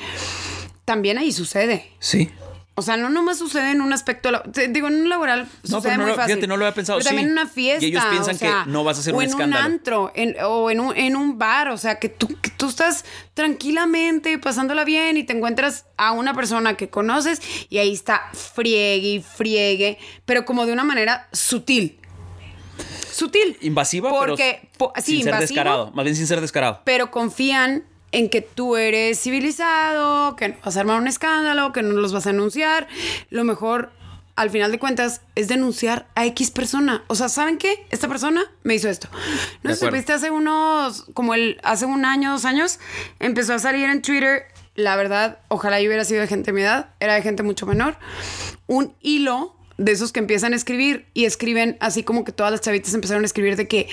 También 0.85 1.19
ahí 1.19 1.33
sucede. 1.33 1.91
Sí. 2.01 2.31
O 2.75 2.81
sea, 2.81 2.97
no 2.97 3.11
nomás 3.11 3.37
sucede 3.39 3.71
en 3.73 3.83
un 3.83 3.93
aspecto, 3.93 4.31
digo, 4.71 4.89
en 4.89 4.95
un 5.03 5.09
laboral 5.11 5.43
No, 5.65 5.77
sucede 5.77 5.83
pero 5.83 5.97
no 5.99 6.03
muy 6.05 6.11
lo- 6.13 6.17
fácil. 6.17 6.33
fíjate, 6.35 6.47
no 6.47 6.57
lo 6.57 6.65
había 6.65 6.75
pensado, 6.75 6.99
Pero 7.01 7.09
también 7.11 7.27
sí. 7.27 7.33
en 7.33 7.39
una 7.39 7.47
fiesta. 7.47 7.85
Y 7.85 7.89
ellos 7.91 8.05
piensan 8.09 8.35
o 8.35 8.39
sea, 8.39 8.65
que 8.65 8.71
no 8.71 8.83
vas 8.83 8.97
a 8.97 9.01
hacer 9.01 9.13
o 9.13 9.19
un 9.19 9.23
en 9.25 9.29
escándalo. 9.29 9.67
un 9.67 9.73
antro, 9.73 10.13
en- 10.15 10.37
o 10.43 10.71
en 10.71 10.81
un, 10.81 10.97
en 10.97 11.15
un 11.17 11.39
bar, 11.39 11.69
o 11.69 11.77
sea, 11.77 11.99
que 11.99 12.09
tú, 12.09 12.29
que 12.41 12.49
tú 12.51 12.69
estás 12.71 13.05
tranquilamente 13.35 14.39
pasándola 14.39 14.85
bien 14.85 15.19
y 15.19 15.25
te 15.25 15.35
encuentras 15.35 15.85
a 15.99 16.13
una 16.13 16.33
persona 16.33 16.75
que 16.79 16.89
conoces 16.89 17.43
y 17.69 17.77
ahí 17.77 17.93
está 17.93 18.23
friegue 18.33 19.07
y 19.17 19.21
friegue, 19.23 19.99
pero 20.25 20.47
como 20.47 20.65
de 20.65 20.73
una 20.73 20.83
manera 20.85 21.29
sutil. 21.33 21.99
Sutil. 23.13 23.59
Invasiva, 23.61 24.09
Porque, 24.09 24.61
pero 24.63 24.79
po- 24.79 24.93
sí, 24.97 25.17
sin 25.17 25.25
ser 25.25 25.39
descarado. 25.39 25.91
Más 25.93 26.05
bien 26.05 26.17
sin 26.17 26.27
ser 26.27 26.41
descarado. 26.41 26.81
pero 26.85 27.11
confían 27.11 27.85
en 28.13 28.29
que 28.29 28.43
tú 28.43 28.77
eres 28.77 29.21
civilizado, 29.21 30.37
que 30.37 30.51
no 30.51 30.57
vas 30.65 30.77
a 30.77 30.81
armar 30.81 31.01
un 31.01 31.09
escándalo, 31.09 31.73
que 31.73 31.83
no 31.83 31.93
los 31.95 32.13
vas 32.13 32.27
a 32.27 32.31
anunciar. 32.31 32.87
Lo 33.31 33.43
mejor, 33.45 33.91
al 34.37 34.51
final 34.51 34.71
de 34.71 34.79
cuentas, 34.79 35.23
es 35.35 35.49
denunciar 35.49 36.07
a 36.15 36.27
X 36.27 36.51
persona. 36.51 37.05
O 37.09 37.15
sea, 37.15 37.29
¿saben 37.29 37.59
qué? 37.59 37.87
Esta 37.91 38.09
persona 38.09 38.45
me 38.63 38.75
hizo 38.75 38.89
esto. 38.89 39.09
No 39.63 39.75
supiste 39.75 40.13
hace 40.13 40.31
unos, 40.31 41.07
como 41.15 41.35
el, 41.35 41.59
hace 41.65 41.87
un 41.87 42.05
año, 42.05 42.33
dos 42.33 42.45
años, 42.45 42.79
empezó 43.19 43.55
a 43.55 43.59
salir 43.59 43.89
en 43.89 44.03
Twitter. 44.03 44.45
La 44.75 44.97
verdad, 44.97 45.39
ojalá 45.49 45.81
yo 45.81 45.89
hubiera 45.89 46.05
sido 46.05 46.21
de 46.21 46.29
gente 46.29 46.53
de 46.53 46.55
mi 46.55 46.63
edad, 46.63 46.91
era 47.01 47.15
de 47.15 47.23
gente 47.23 47.43
mucho 47.43 47.67
menor. 47.67 47.97
Un 48.67 48.95
hilo 49.01 49.57
de 49.79 49.93
esos 49.93 50.13
que 50.13 50.21
empiezan 50.21 50.53
a 50.53 50.57
escribir 50.57 51.07
y 51.15 51.25
escriben 51.25 51.77
así 51.81 52.03
como 52.03 52.25
que 52.25 52.33
todas 52.33 52.53
las 52.53 52.61
chavitas 52.61 52.95
empezaron 52.95 53.23
a 53.23 53.27
escribir 53.27 53.57
de 53.57 53.69
que 53.69 53.89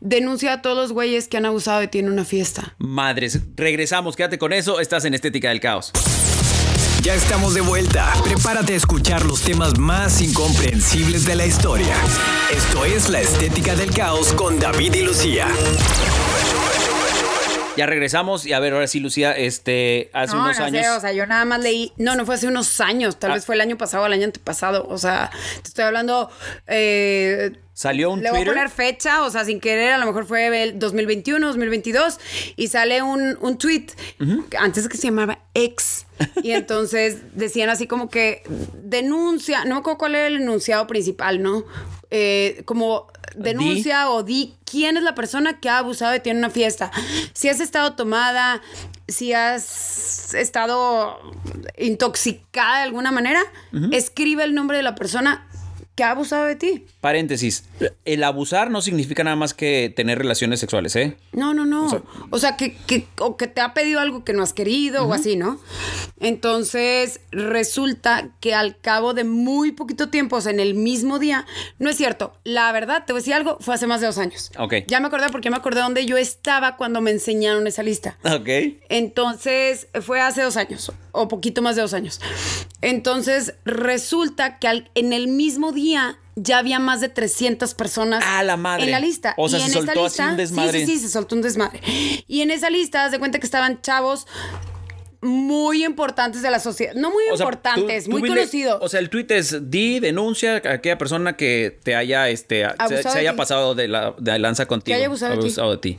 denuncia 0.00 0.52
a 0.52 0.62
todos 0.62 0.76
los 0.76 0.92
güeyes 0.92 1.28
que 1.28 1.36
han 1.36 1.46
abusado 1.46 1.80
de 1.80 1.88
ti 1.88 1.98
en 1.98 2.10
una 2.10 2.24
fiesta. 2.24 2.74
Madres, 2.78 3.40
regresamos, 3.56 4.16
quédate 4.16 4.38
con 4.38 4.52
eso, 4.52 4.80
estás 4.80 5.04
en 5.04 5.14
Estética 5.14 5.48
del 5.48 5.60
Caos. 5.60 5.92
Ya 7.02 7.14
estamos 7.14 7.52
de 7.52 7.60
vuelta. 7.60 8.10
Prepárate 8.22 8.72
a 8.72 8.76
escuchar 8.76 9.26
los 9.26 9.42
temas 9.42 9.78
más 9.78 10.22
incomprensibles 10.22 11.26
de 11.26 11.36
la 11.36 11.44
historia. 11.44 11.94
Esto 12.50 12.86
es 12.86 13.10
La 13.10 13.20
Estética 13.20 13.76
del 13.76 13.90
Caos 13.90 14.32
con 14.32 14.58
David 14.58 14.94
y 14.94 15.02
Lucía. 15.02 15.48
Ya 17.76 17.86
regresamos 17.86 18.46
y 18.46 18.52
a 18.52 18.60
ver, 18.60 18.72
ahora 18.72 18.86
sí, 18.86 19.00
Lucía, 19.00 19.32
este, 19.32 20.10
hace 20.12 20.34
no, 20.36 20.42
unos 20.44 20.58
no 20.58 20.64
años... 20.66 20.82
sé, 20.86 20.90
o 20.90 21.00
sea, 21.00 21.12
yo 21.12 21.26
nada 21.26 21.44
más 21.44 21.60
leí, 21.60 21.92
no, 21.96 22.14
no 22.14 22.24
fue 22.24 22.36
hace 22.36 22.46
unos 22.46 22.80
años, 22.80 23.18
tal 23.18 23.32
Ah. 23.32 23.34
vez 23.34 23.46
fue 23.46 23.56
el 23.56 23.60
año 23.60 23.76
pasado 23.76 24.04
o 24.04 24.06
el 24.06 24.12
año 24.12 24.24
antepasado, 24.26 24.86
o 24.88 24.96
sea, 24.98 25.30
te 25.62 25.68
estoy 25.68 25.84
hablando, 25.84 26.30
eh, 26.68 27.52
Salió 27.72 28.12
un 28.12 28.22
le 28.22 28.30
voy 28.30 28.42
a 28.42 28.44
poner 28.44 28.70
fecha, 28.70 29.24
o 29.24 29.30
sea, 29.30 29.44
sin 29.44 29.58
querer, 29.58 29.92
a 29.94 29.98
lo 29.98 30.06
mejor 30.06 30.24
fue 30.26 30.62
el 30.62 30.78
2021, 30.78 31.44
2022, 31.48 32.20
y 32.54 32.68
sale 32.68 33.02
un, 33.02 33.36
un 33.40 33.58
tweet, 33.58 33.86
antes 34.56 34.88
que 34.88 34.96
se 34.96 35.08
llamaba 35.08 35.40
ex, 35.54 36.06
y 36.44 36.52
entonces 36.52 37.22
decían 37.34 37.70
así 37.70 37.88
como 37.88 38.08
que 38.08 38.44
denuncia, 38.84 39.64
no 39.64 39.74
me 39.74 39.80
acuerdo 39.80 39.98
cuál 39.98 40.14
era 40.14 40.28
el 40.28 40.36
enunciado 40.36 40.86
principal, 40.86 41.42
¿no? 41.42 41.64
Eh, 42.12 42.62
como 42.64 43.08
denuncia 43.36 44.10
o 44.10 44.22
di 44.22 44.54
quién 44.64 44.96
es 44.96 45.02
la 45.02 45.14
persona 45.14 45.60
que 45.60 45.68
ha 45.68 45.78
abusado 45.78 46.12
de 46.12 46.20
ti 46.20 46.30
en 46.30 46.38
una 46.38 46.50
fiesta. 46.50 46.90
Si 47.32 47.48
has 47.48 47.60
estado 47.60 47.94
tomada, 47.94 48.60
si 49.08 49.32
has 49.32 50.34
estado 50.34 51.18
intoxicada 51.78 52.78
de 52.78 52.82
alguna 52.84 53.12
manera, 53.12 53.40
escribe 53.92 54.44
el 54.44 54.54
nombre 54.54 54.76
de 54.76 54.82
la 54.82 54.94
persona 54.94 55.46
que 55.94 56.02
ha 56.02 56.10
abusado 56.10 56.44
de 56.46 56.56
ti. 56.56 56.84
Paréntesis. 57.00 57.64
El 58.04 58.24
abusar 58.24 58.70
no 58.70 58.82
significa 58.82 59.22
nada 59.22 59.36
más 59.36 59.54
que 59.54 59.92
tener 59.94 60.18
relaciones 60.18 60.58
sexuales, 60.58 60.96
¿eh? 60.96 61.16
No, 61.32 61.54
no, 61.54 61.64
no. 61.64 62.02
O 62.30 62.38
sea, 62.38 62.56
que, 62.56 62.76
que, 62.86 63.06
o 63.18 63.36
que 63.36 63.46
te 63.46 63.60
ha 63.60 63.74
pedido 63.74 64.00
algo 64.00 64.24
que 64.24 64.32
no 64.32 64.42
has 64.42 64.52
querido 64.52 65.06
o 65.06 65.12
así, 65.12 65.36
¿no? 65.36 65.60
Entonces, 66.24 67.20
resulta 67.32 68.30
que 68.40 68.54
al 68.54 68.78
cabo 68.80 69.14
de 69.14 69.24
muy 69.24 69.72
poquito 69.72 70.08
tiempo, 70.08 70.36
o 70.36 70.40
sea, 70.40 70.52
en 70.52 70.60
el 70.60 70.74
mismo 70.74 71.18
día, 71.18 71.46
no 71.78 71.90
es 71.90 71.96
cierto. 71.96 72.38
La 72.44 72.72
verdad, 72.72 73.04
te 73.06 73.12
voy 73.12 73.18
a 73.18 73.20
decir 73.20 73.34
algo, 73.34 73.58
fue 73.60 73.74
hace 73.74 73.86
más 73.86 74.00
de 74.00 74.06
dos 74.06 74.18
años. 74.18 74.50
Ok. 74.58 74.74
Ya 74.86 75.00
me 75.00 75.06
acordé 75.08 75.28
porque 75.30 75.50
me 75.50 75.56
acordé 75.56 75.80
dónde 75.80 76.06
yo 76.06 76.16
estaba 76.16 76.76
cuando 76.76 77.00
me 77.00 77.10
enseñaron 77.10 77.66
esa 77.66 77.82
lista. 77.82 78.16
Ok. 78.24 78.48
Entonces, 78.88 79.86
fue 80.02 80.20
hace 80.20 80.42
dos 80.42 80.56
años, 80.56 80.90
o 81.12 81.28
poquito 81.28 81.60
más 81.62 81.76
de 81.76 81.82
dos 81.82 81.94
años. 81.94 82.20
Entonces, 82.80 83.54
resulta 83.64 84.58
que 84.58 84.68
al- 84.68 84.90
en 84.94 85.12
el 85.12 85.28
mismo 85.28 85.72
día 85.72 86.18
ya 86.36 86.58
había 86.58 86.78
más 86.80 87.00
de 87.00 87.08
300 87.08 87.74
personas 87.74 88.24
¡A 88.26 88.42
la 88.42 88.56
madre! 88.56 88.84
en 88.84 88.90
la 88.90 88.98
lista. 88.98 89.34
O 89.36 89.48
sea, 89.48 89.58
y 89.60 89.62
se 89.62 89.66
en 89.68 89.72
soltó 89.74 90.02
lista, 90.04 90.30
un 90.30 90.36
desmadre. 90.36 90.80
Sí, 90.80 90.86
sí, 90.86 90.92
sí, 90.98 90.98
se 91.06 91.08
soltó 91.10 91.36
un 91.36 91.42
desmadre. 91.42 91.80
Y 92.26 92.40
en 92.40 92.50
esa 92.50 92.70
lista, 92.70 93.04
haz 93.04 93.12
de 93.12 93.18
cuenta 93.18 93.38
que 93.38 93.46
estaban 93.46 93.80
chavos 93.82 94.26
muy 95.24 95.84
importantes 95.84 96.42
de 96.42 96.50
la 96.50 96.60
sociedad. 96.60 96.94
No 96.94 97.10
muy 97.10 97.24
O 97.30 97.34
importantes, 97.34 98.04
tú 98.04 98.10
muy 98.12 98.28
conocidos. 98.28 98.78
O 98.80 98.88
sea, 98.88 99.00
el 99.00 99.10
tweet 99.10 99.26
es 99.30 99.70
di, 99.70 99.98
denuncia 100.00 100.54
a 100.64 100.72
aquella 100.74 100.98
persona 100.98 101.36
que 101.36 101.78
te 101.82 101.94
haya, 101.96 102.28
este, 102.28 102.66
se, 102.88 103.02
se 103.02 103.18
haya 103.18 103.34
pasado 103.36 103.74
de 103.74 103.88
la 103.88 104.14
de 104.18 104.38
lanza 104.38 104.66
contigo. 104.66 104.96
haya 104.96 105.06
abusado 105.06 105.34
de 105.34 105.42
ti. 105.42 105.50
de 105.54 105.78
ti. 105.78 105.98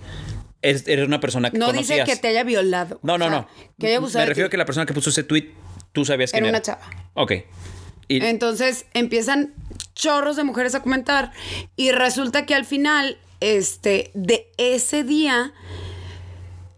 Es- 0.61 0.87
eres 0.87 1.05
una 1.07 1.19
persona 1.19 1.51
que 1.51 1.57
no 1.59 1.67
conocías. 1.67 2.05
dice 2.05 2.11
que 2.15 2.19
te 2.21 2.27
haya 2.29 2.43
violado. 2.43 2.99
No, 3.03 3.17
no, 3.17 3.25
O 3.25 3.29
sea, 3.29 3.37
no. 3.41 3.47
Que 3.79 3.87
haya 3.87 3.97
abusado 3.97 4.19
Me 4.19 4.23
de 4.25 4.29
refiero 4.29 4.47
a 4.47 4.49
que 4.49 4.57
la 4.57 4.65
persona 4.65 4.85
que 4.85 4.93
puso 4.93 5.09
ese 5.09 5.23
tweet, 5.23 5.51
tú 5.91 6.05
sabías 6.05 6.31
quién 6.31 6.45
Era 6.45 6.49
era. 6.49 6.57
una 6.57 6.61
chava. 6.63 7.09
Ok. 7.13 7.31
Y, 8.07 8.23
Entonces 8.23 8.85
empiezan 8.93 9.53
chorros 9.95 10.35
de 10.35 10.43
mujeres 10.43 10.75
a 10.75 10.81
comentar 10.81 11.31
y 11.75 11.91
resulta 11.91 12.45
que 12.45 12.53
al 12.55 12.65
final, 12.65 13.17
este, 13.39 14.11
de 14.13 14.47
ese 14.57 15.03
día, 15.03 15.53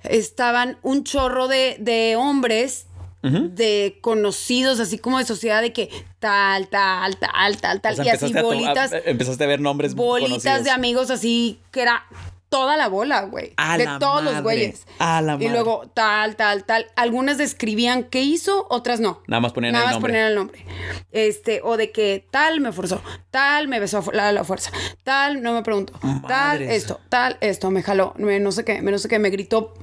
estaban 0.09 0.77
un 0.83 1.03
chorro 1.03 1.47
de, 1.47 1.77
de 1.79 2.15
hombres. 2.15 2.85
De 3.23 3.97
conocidos, 3.99 4.79
así 4.79 4.99
como 4.99 5.17
de 5.17 5.25
sociedad, 5.25 5.61
de 5.61 5.73
que 5.73 5.89
tal, 6.19 6.69
tal, 6.69 7.17
tal, 7.17 7.57
tal, 7.59 7.81
tal, 7.81 7.93
o 7.93 7.95
sea, 7.97 8.05
y 8.05 8.09
así 8.09 8.37
a 8.37 8.41
bolitas, 8.41 8.93
a- 8.93 8.99
empezaste 8.99 9.43
a 9.43 9.47
ver 9.47 9.59
nombres 9.59 9.95
bolitas 9.95 10.29
conocidos. 10.43 10.63
de 10.63 10.71
amigos, 10.71 11.11
así 11.11 11.59
que 11.71 11.81
era 11.81 12.05
toda 12.47 12.77
la 12.77 12.87
bola, 12.87 13.23
güey. 13.23 13.53
De 13.77 13.87
todos 13.99 14.23
los 14.23 14.41
güeyes. 14.43 14.87
a 14.99 15.21
la 15.21 15.35
Y 15.41 15.49
luego 15.49 15.91
tal, 15.93 16.37
tal, 16.37 16.63
tal. 16.63 16.85
Algunas 16.95 17.37
describían 17.37 18.03
qué 18.05 18.21
hizo, 18.21 18.65
otras 18.69 19.01
no. 19.01 19.21
Nada 19.27 19.41
más 19.41 19.51
ponían 19.51 19.73
Nada 19.73 19.85
el 19.85 19.87
más 19.87 19.93
nombre. 19.95 20.13
ponían 20.13 20.27
el 20.29 20.35
nombre. 20.35 20.65
Este, 21.11 21.59
o 21.65 21.75
de 21.75 21.91
que 21.91 22.25
tal 22.31 22.61
me 22.61 22.71
forzó, 22.71 23.01
tal 23.29 23.67
me 23.67 23.81
besó 23.81 23.97
a 24.09 24.15
la, 24.15 24.31
la 24.31 24.45
fuerza, 24.45 24.71
tal 25.03 25.41
no 25.41 25.51
me 25.53 25.63
preguntó, 25.63 25.99
tal 26.29 26.61
esto, 26.61 27.01
tal 27.09 27.35
esto, 27.41 27.71
me 27.71 27.83
jaló, 27.83 28.13
me 28.17 28.39
no 28.39 28.53
sé 28.53 28.63
qué, 28.63 28.81
me 28.81 28.91
no 28.91 28.99
sé 28.99 29.09
qué, 29.09 29.19
me 29.19 29.31
gritó 29.31 29.73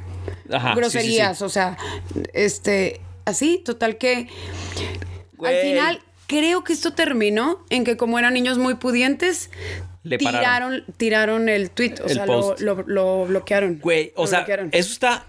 Ajá, 0.53 0.69
sí, 0.69 0.75
sí, 0.75 0.75
sí. 0.75 0.77
groserías, 0.77 1.43
o 1.43 1.49
sea, 1.49 1.77
este, 2.33 3.01
así, 3.25 3.59
total 3.65 3.99
que 3.99 4.29
Güey. 5.37 5.55
al 5.57 5.63
final 5.63 6.01
creo 6.27 6.65
que 6.65 6.73
esto 6.73 6.93
terminó 6.95 7.65
en 7.71 7.85
que 7.85 7.97
como 7.97 8.19
eran 8.19 8.35
niños 8.35 8.59
muy 8.59 8.75
pudientes, 8.75 9.51
Le 10.03 10.19
tiraron, 10.19 10.85
tiraron 10.97 11.49
el 11.49 11.71
tweet, 11.71 11.95
o 12.03 12.07
El 12.07 12.15
sea, 12.15 12.27
lo, 12.27 12.41
post. 12.41 12.61
lo- 12.61 12.83
lo 12.87 13.25
bloquearon. 13.27 13.79
Güey, 13.81 14.13
o 14.17 14.27
sea, 14.27 14.41
bloquearon. 14.41 14.69
eso 14.73 14.93
está. 14.93 15.25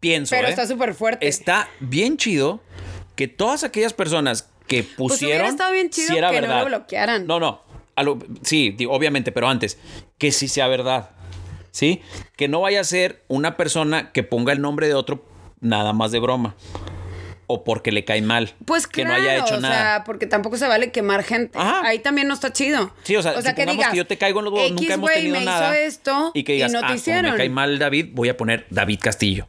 Pienso. 0.00 0.30
Pero 0.34 0.46
¿eh? 0.48 0.50
está 0.50 0.66
súper 0.66 0.94
fuerte. 0.94 1.26
Está 1.28 1.68
bien 1.80 2.16
chido 2.16 2.60
que 3.16 3.28
todas 3.28 3.64
aquellas 3.64 3.92
personas 3.92 4.48
que 4.66 4.82
pusieron. 4.82 5.08
Pues 5.08 5.22
hubiera 5.22 5.48
estado 5.48 5.72
bien 5.72 5.90
chido 5.90 6.08
si 6.08 6.16
era 6.16 6.30
que 6.30 6.36
no 6.40 6.48
verdad. 6.48 6.60
lo 6.62 6.66
bloquearan. 6.66 7.26
No, 7.26 7.38
no. 7.38 7.62
lo- 8.02 8.18
sí, 8.42 8.74
obviamente, 8.88 9.30
pero 9.32 9.48
antes, 9.48 9.78
que 10.18 10.32
sí 10.32 10.48
sea 10.48 10.68
verdad. 10.68 11.10
¿Sí? 11.72 12.00
Que 12.36 12.46
no 12.46 12.60
vaya 12.60 12.80
a 12.80 12.84
ser 12.84 13.24
una 13.28 13.56
persona 13.56 14.12
que 14.12 14.22
ponga 14.22 14.52
el 14.52 14.60
nombre 14.60 14.86
de 14.86 14.94
otro 14.94 15.24
nada 15.60 15.92
más 15.92 16.12
de 16.12 16.20
broma. 16.20 16.54
O 17.52 17.64
porque 17.64 17.92
le 17.92 18.04
cae 18.04 18.22
mal. 18.22 18.54
Pues 18.64 18.86
que 18.86 19.02
claro, 19.02 19.22
no 19.22 19.28
haya 19.28 19.36
hecho 19.44 19.56
o 19.56 19.60
nada. 19.60 19.74
sea, 19.74 20.04
porque 20.04 20.26
tampoco 20.26 20.56
se 20.56 20.66
vale 20.66 20.90
quemar 20.90 21.22
gente. 21.22 21.58
Ajá. 21.58 21.82
Ahí 21.86 21.98
también 21.98 22.28
no 22.28 22.34
está 22.34 22.52
chido. 22.52 22.94
Sí, 23.02 23.14
o 23.16 23.22
sea, 23.22 23.34
supongamos 23.40 23.86
que, 23.88 23.96
yo 23.96 24.06
te 24.06 24.16
caigo 24.18 24.38
en 24.40 24.44
los 24.46 24.54
huevos, 24.54 24.72
nunca 24.72 24.94
hemos 24.94 25.10
tenido 25.12 25.38
me 25.38 25.44
nada. 25.44 25.68
hizo 25.78 25.86
esto 25.88 26.30
y 26.34 26.44
que 26.44 26.54
digas, 26.54 26.72
no 26.72 26.78
ah, 26.78 26.80
te 26.82 26.86
como 26.86 26.96
hicieron. 26.98 27.30
me 27.32 27.36
cae 27.36 27.48
mal 27.50 27.78
David, 27.78 28.08
voy 28.12 28.28
a 28.28 28.36
poner 28.36 28.66
David 28.70 29.00
Castillo. 29.02 29.46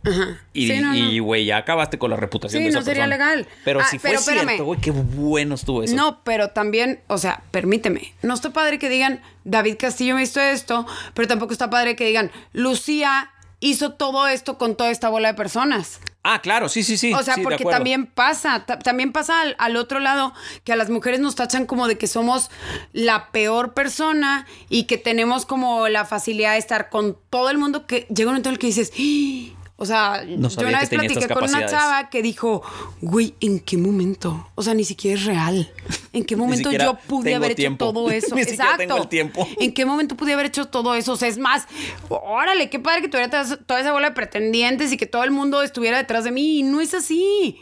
Y, 0.53 0.67
Sí, 0.67 0.79
no, 0.79 0.93
y, 0.95 1.17
no. 1.17 1.23
güey, 1.23 1.45
ya 1.45 1.57
acabaste 1.57 1.97
con 1.97 2.09
la 2.11 2.17
reputación 2.17 2.59
Sí, 2.59 2.63
de 2.65 2.69
esa 2.69 2.79
no 2.79 2.85
sería 2.85 3.05
persona. 3.07 3.35
legal. 3.35 3.47
Pero 3.63 3.79
Ah, 3.81 3.87
si 3.89 3.99
fue 3.99 4.09
pero 4.11 4.21
cierto, 4.21 4.65
güey, 4.65 4.79
qué 4.81 4.91
bueno 4.91 5.55
estuvo 5.55 5.83
eso. 5.83 5.95
No, 5.95 6.21
pero 6.23 6.49
también, 6.49 6.99
o 7.07 7.17
sea, 7.17 7.43
permíteme. 7.51 8.13
No 8.21 8.33
está 8.33 8.51
padre 8.51 8.79
que 8.79 8.89
digan, 8.89 9.21
David 9.45 9.75
Castillo 9.79 10.15
me 10.15 10.23
hizo 10.23 10.41
esto, 10.41 10.85
pero 11.13 11.27
tampoco 11.27 11.53
está 11.53 11.69
padre 11.69 11.95
que 11.95 12.05
digan, 12.05 12.31
Lucía 12.53 13.29
hizo 13.59 13.93
todo 13.93 14.27
esto 14.27 14.57
con 14.57 14.75
toda 14.75 14.91
esta 14.91 15.09
bola 15.09 15.29
de 15.29 15.33
personas. 15.35 15.99
Ah, 16.25 16.39
claro, 16.41 16.69
sí, 16.69 16.83
sí, 16.83 16.97
sí. 16.97 17.13
O 17.13 17.21
sea, 17.21 17.35
sí, 17.35 17.41
porque 17.43 17.65
también 17.65 18.05
pasa, 18.05 18.65
ta- 18.65 18.79
también 18.79 19.11
pasa 19.11 19.41
al, 19.41 19.55
al 19.59 19.75
otro 19.75 19.99
lado 19.99 20.33
que 20.63 20.71
a 20.71 20.77
las 20.77 20.89
mujeres 20.89 21.19
nos 21.19 21.35
tachan 21.35 21.65
como 21.65 21.87
de 21.87 21.97
que 21.97 22.07
somos 22.07 22.49
la 22.93 23.29
peor 23.31 23.73
persona 23.73 24.47
y 24.69 24.85
que 24.85 24.97
tenemos 24.97 25.45
como 25.45 25.89
la 25.89 26.05
facilidad 26.05 26.53
de 26.53 26.59
estar 26.59 26.89
con 26.89 27.17
todo 27.29 27.49
el 27.49 27.57
mundo 27.57 27.85
que 27.87 28.07
llega 28.09 28.29
un 28.29 28.35
momento 28.35 28.49
en 28.49 28.53
el 28.53 28.59
que 28.59 28.67
dices, 28.67 28.91
"Ah". 28.97 29.59
o 29.75 29.85
sea, 29.85 30.23
No 30.25 30.47
yo 30.47 30.61
una 30.67 30.79
vez 30.79 30.89
platiqué 30.89 31.27
con 31.33 31.43
una 31.43 31.59
chava 31.71 32.09
que 32.09 32.21
dijo, 32.21 32.61
güey, 33.01 33.35
¿en 33.41 33.59
qué 33.59 33.75
momento? 33.77 34.47
O 34.55 34.63
sea, 34.63 34.73
ni 34.75 34.85
siquiera 34.85 35.19
es 35.19 35.25
real. 35.25 35.69
¿En 36.13 36.23
qué 36.25 36.35
momento 36.35 36.71
yo 36.71 36.95
pude 37.07 37.33
haber 37.35 37.51
hecho 37.51 37.75
todo 37.77 38.09
eso? 38.11 38.35
Ni 38.35 38.41
Exacto. 38.43 38.77
tengo 38.77 38.97
el 38.97 39.07
tiempo. 39.07 39.47
¿En 39.59 39.73
qué 39.73 39.85
momento 39.85 40.15
pude 40.15 40.33
haber 40.33 40.45
hecho 40.45 40.65
todo 40.65 40.93
eso? 40.95 41.13
O 41.13 41.15
sea, 41.17 41.27
es 41.27 41.37
más, 41.39 41.67
órale, 42.09 42.69
qué 42.69 42.79
padre 42.79 43.01
que 43.01 43.07
tuviera 43.09 43.29
toda- 43.65 43.79
esa 43.79 43.91
bola 43.91 44.09
de 44.09 44.15
pretendientes 44.15 44.91
y 44.91 44.97
que 44.97 45.07
todo 45.07 45.23
el 45.23 45.31
mundo 45.31 45.61
estuviera 45.63 45.97
detrás 45.97 46.23
de 46.23 46.31
mí. 46.31 46.59
Y 46.59 46.63
no 46.63 46.81
es 46.81 46.93
así. 46.93 47.57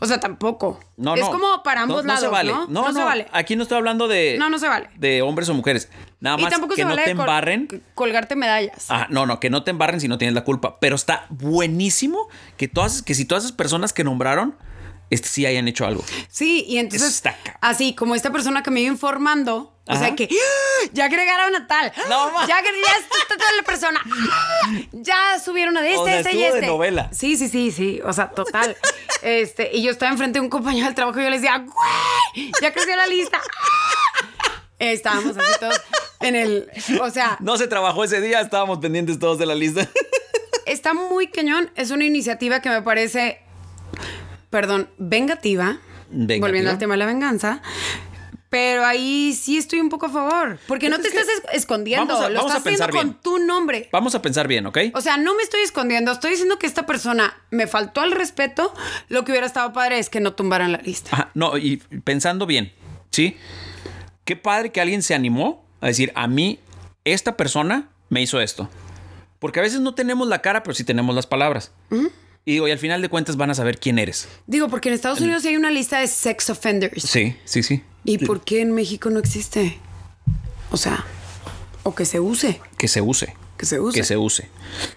O 0.00 0.06
sea, 0.06 0.20
tampoco. 0.20 0.80
No, 0.96 1.14
es 1.14 1.20
no. 1.20 1.30
como 1.30 1.62
para 1.62 1.82
ambos 1.82 1.98
no, 1.98 2.02
no 2.02 2.08
lados, 2.08 2.20
se 2.22 2.28
vale. 2.28 2.52
¿no? 2.52 2.66
No, 2.66 2.82
no, 2.82 2.92
se 2.92 3.02
vale. 3.04 3.26
Aquí 3.32 3.56
no 3.56 3.62
estoy 3.62 3.78
hablando 3.78 4.08
de. 4.08 4.36
No, 4.38 4.48
no 4.50 4.58
se 4.58 4.68
vale. 4.68 4.90
De 4.96 5.22
hombres 5.22 5.48
o 5.48 5.54
mujeres. 5.54 5.90
Nada 6.20 6.38
y 6.38 6.42
más 6.42 6.50
tampoco 6.52 6.74
que 6.74 6.82
se 6.82 6.84
no 6.84 6.90
vale 6.90 7.04
te 7.04 7.12
col- 7.14 7.20
embarren. 7.20 7.82
colgarte 7.94 8.36
medallas. 8.36 8.86
Ah, 8.90 9.06
no, 9.10 9.26
no, 9.26 9.40
que 9.40 9.50
no 9.50 9.64
te 9.64 9.70
embarren 9.70 10.00
si 10.00 10.08
no 10.08 10.18
tienes 10.18 10.34
la 10.34 10.44
culpa. 10.44 10.78
Pero 10.80 10.94
está 10.96 11.26
buenísimo 11.30 12.28
que 12.56 12.68
todas, 12.68 13.02
que 13.02 13.14
si 13.14 13.24
todas 13.24 13.44
esas 13.44 13.56
personas 13.56 13.92
que 13.92 14.04
nombraron, 14.04 14.56
este 15.12 15.28
sí 15.28 15.46
hayan 15.46 15.68
hecho 15.68 15.86
algo. 15.86 16.04
Sí, 16.28 16.64
y 16.68 16.78
entonces, 16.78 17.22
así 17.60 17.94
como 17.94 18.14
esta 18.14 18.30
persona 18.32 18.62
que 18.62 18.70
me 18.70 18.80
iba 18.80 18.90
informando, 18.92 19.76
o 19.86 19.96
sea 19.96 20.14
que 20.14 20.24
¡ah! 20.30 20.88
ya 20.92 21.06
agregaron 21.06 21.54
a 21.56 21.66
tal, 21.66 21.92
No, 22.08 22.30
ma. 22.30 22.46
ya, 22.46 22.58
agre- 22.58 22.80
ya 22.86 22.96
está 22.98 23.36
tal 23.36 23.56
la 23.56 23.62
persona, 23.62 24.00
¡ah! 24.04 24.70
ya 24.92 25.38
subieron 25.44 25.76
a 25.76 25.82
de 25.82 25.90
este, 25.90 26.00
O 26.00 26.06
sea, 26.06 26.18
este 26.20 26.36
y 26.36 26.42
estuvo 26.42 26.52
de 26.54 26.58
este. 26.60 26.66
novela. 26.66 27.10
Sí, 27.12 27.36
sí, 27.36 27.48
sí, 27.48 27.70
sí, 27.72 28.00
o 28.04 28.12
sea, 28.12 28.30
total. 28.30 28.76
este, 29.22 29.70
y 29.76 29.82
yo 29.82 29.90
estaba 29.90 30.10
enfrente 30.12 30.38
de 30.38 30.44
un 30.44 30.50
compañero 30.50 30.86
del 30.86 30.94
trabajo 30.94 31.20
y 31.20 31.24
yo 31.24 31.30
les 31.30 31.42
decía, 31.42 31.58
güey, 31.58 32.52
ya 32.62 32.72
creció 32.72 32.94
la 32.96 33.06
lista. 33.06 33.40
Estábamos 34.78 35.36
así 35.36 35.60
todos 35.60 35.80
en 36.20 36.34
el, 36.36 36.68
o 37.00 37.10
sea, 37.10 37.36
No 37.40 37.56
se 37.56 37.68
trabajó 37.68 38.02
ese 38.04 38.20
día, 38.20 38.40
estábamos 38.40 38.78
pendientes 38.78 39.18
todos 39.18 39.38
de 39.38 39.46
la 39.46 39.54
lista. 39.54 39.88
está 40.66 40.94
muy 40.94 41.28
cañón. 41.28 41.70
Es 41.76 41.90
una 41.90 42.04
iniciativa 42.04 42.60
que 42.60 42.68
me 42.68 42.82
parece, 42.82 43.40
perdón, 44.52 44.88
vengativa. 44.98 45.78
Vengativa. 46.10 46.46
Volviendo 46.46 46.70
al 46.70 46.78
tema 46.78 46.94
de 46.94 46.98
la 46.98 47.06
venganza. 47.06 47.60
Pero 48.50 48.84
ahí 48.84 49.32
sí 49.32 49.56
estoy 49.56 49.80
un 49.80 49.88
poco 49.88 50.04
a 50.06 50.10
favor. 50.10 50.58
Porque 50.68 50.90
no 50.90 50.98
te 51.00 51.08
es 51.08 51.14
estás 51.14 51.26
escondiendo. 51.54 52.06
vamos 52.12 52.26
a- 52.26 52.28
lo 52.28 52.34
vamos 52.40 52.52
a 52.52 52.58
estás 52.58 52.74
haciendo 52.74 52.92
bien. 52.92 53.12
con 53.14 53.22
tu 53.22 53.38
nombre. 53.38 53.88
Vamos 53.92 54.14
a 54.14 54.20
pensar 54.20 54.46
bien, 54.46 54.66
¿ok? 54.66 54.76
O 54.92 55.00
sea, 55.00 55.16
no 55.16 55.34
me 55.34 55.42
estoy 55.42 55.62
escondiendo. 55.62 56.12
Estoy 56.12 56.32
diciendo 56.32 56.58
que 56.58 56.66
esta 56.66 56.84
persona 56.84 57.34
me 57.50 57.66
faltó 57.66 58.02
al 58.02 58.12
respeto. 58.12 58.74
Lo 59.08 59.24
que 59.24 59.32
hubiera 59.32 59.46
estado 59.46 59.72
padre 59.72 59.98
es 59.98 60.10
que 60.10 60.20
no 60.20 60.34
tumbaran 60.34 60.70
la 60.70 60.78
lista. 60.78 61.08
Ajá, 61.12 61.30
no, 61.32 61.56
y 61.56 61.78
pensando 62.04 62.44
bien, 62.44 62.74
¿sí? 63.10 63.38
Qué 64.26 64.36
padre 64.36 64.70
que 64.70 64.82
alguien 64.82 65.02
se 65.02 65.14
animó 65.14 65.64
a 65.80 65.86
decir, 65.86 66.12
a 66.14 66.28
mí, 66.28 66.60
esta 67.06 67.38
persona 67.38 67.88
me 68.10 68.20
hizo 68.20 68.38
esto. 68.38 68.68
Porque 69.38 69.60
a 69.60 69.62
veces 69.62 69.80
no 69.80 69.94
tenemos 69.94 70.28
la 70.28 70.42
cara, 70.42 70.62
pero 70.62 70.74
sí 70.74 70.84
tenemos 70.84 71.14
las 71.14 71.26
palabras. 71.26 71.72
Y 72.44 72.52
digo, 72.52 72.66
y 72.66 72.72
al 72.72 72.78
final 72.78 73.00
de 73.00 73.08
cuentas 73.08 73.36
van 73.36 73.50
a 73.50 73.54
saber 73.54 73.78
quién 73.78 73.98
eres. 74.00 74.28
Digo, 74.48 74.68
porque 74.68 74.88
en 74.88 74.96
Estados 74.96 75.20
Unidos 75.20 75.44
hay 75.44 75.56
una 75.56 75.70
lista 75.70 76.00
de 76.00 76.08
sex 76.08 76.50
offenders. 76.50 77.02
Sí, 77.02 77.36
sí, 77.44 77.62
sí. 77.62 77.82
¿Y 78.04 78.18
por 78.18 78.42
qué 78.42 78.62
en 78.62 78.72
México 78.72 79.10
no 79.10 79.20
existe? 79.20 79.78
O 80.72 80.76
sea, 80.76 81.04
o 81.84 81.94
que 81.94 82.04
se 82.04 82.18
use. 82.18 82.60
Que 82.76 82.88
se 82.88 83.00
use. 83.00 83.34
Que 83.56 83.64
se 83.64 83.78
use. 83.78 83.96
Que 83.96 84.04
se 84.04 84.16
use. 84.16 84.48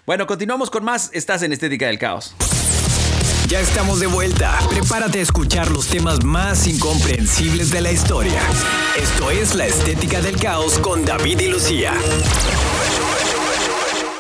Bueno, 0.08 0.26
continuamos 0.26 0.72
con 0.72 0.84
más. 0.84 1.12
Estás 1.14 1.44
en 1.44 1.54
Estética 1.54 1.86
del 1.86 2.00
Caos. 2.00 2.36
Ya 3.48 3.60
estamos 3.60 4.00
de 4.00 4.08
vuelta. 4.08 4.58
Prepárate 4.68 5.20
a 5.20 5.22
escuchar 5.22 5.70
los 5.70 5.86
temas 5.86 6.24
más 6.24 6.66
incomprensibles 6.66 7.70
de 7.70 7.82
la 7.82 7.92
historia. 7.92 8.42
Esto 9.00 9.30
es 9.30 9.54
La 9.54 9.68
Estética 9.68 10.20
del 10.20 10.38
Caos 10.38 10.80
con 10.80 11.06
David 11.06 11.42
y 11.42 11.48
Lucía. 11.50 11.94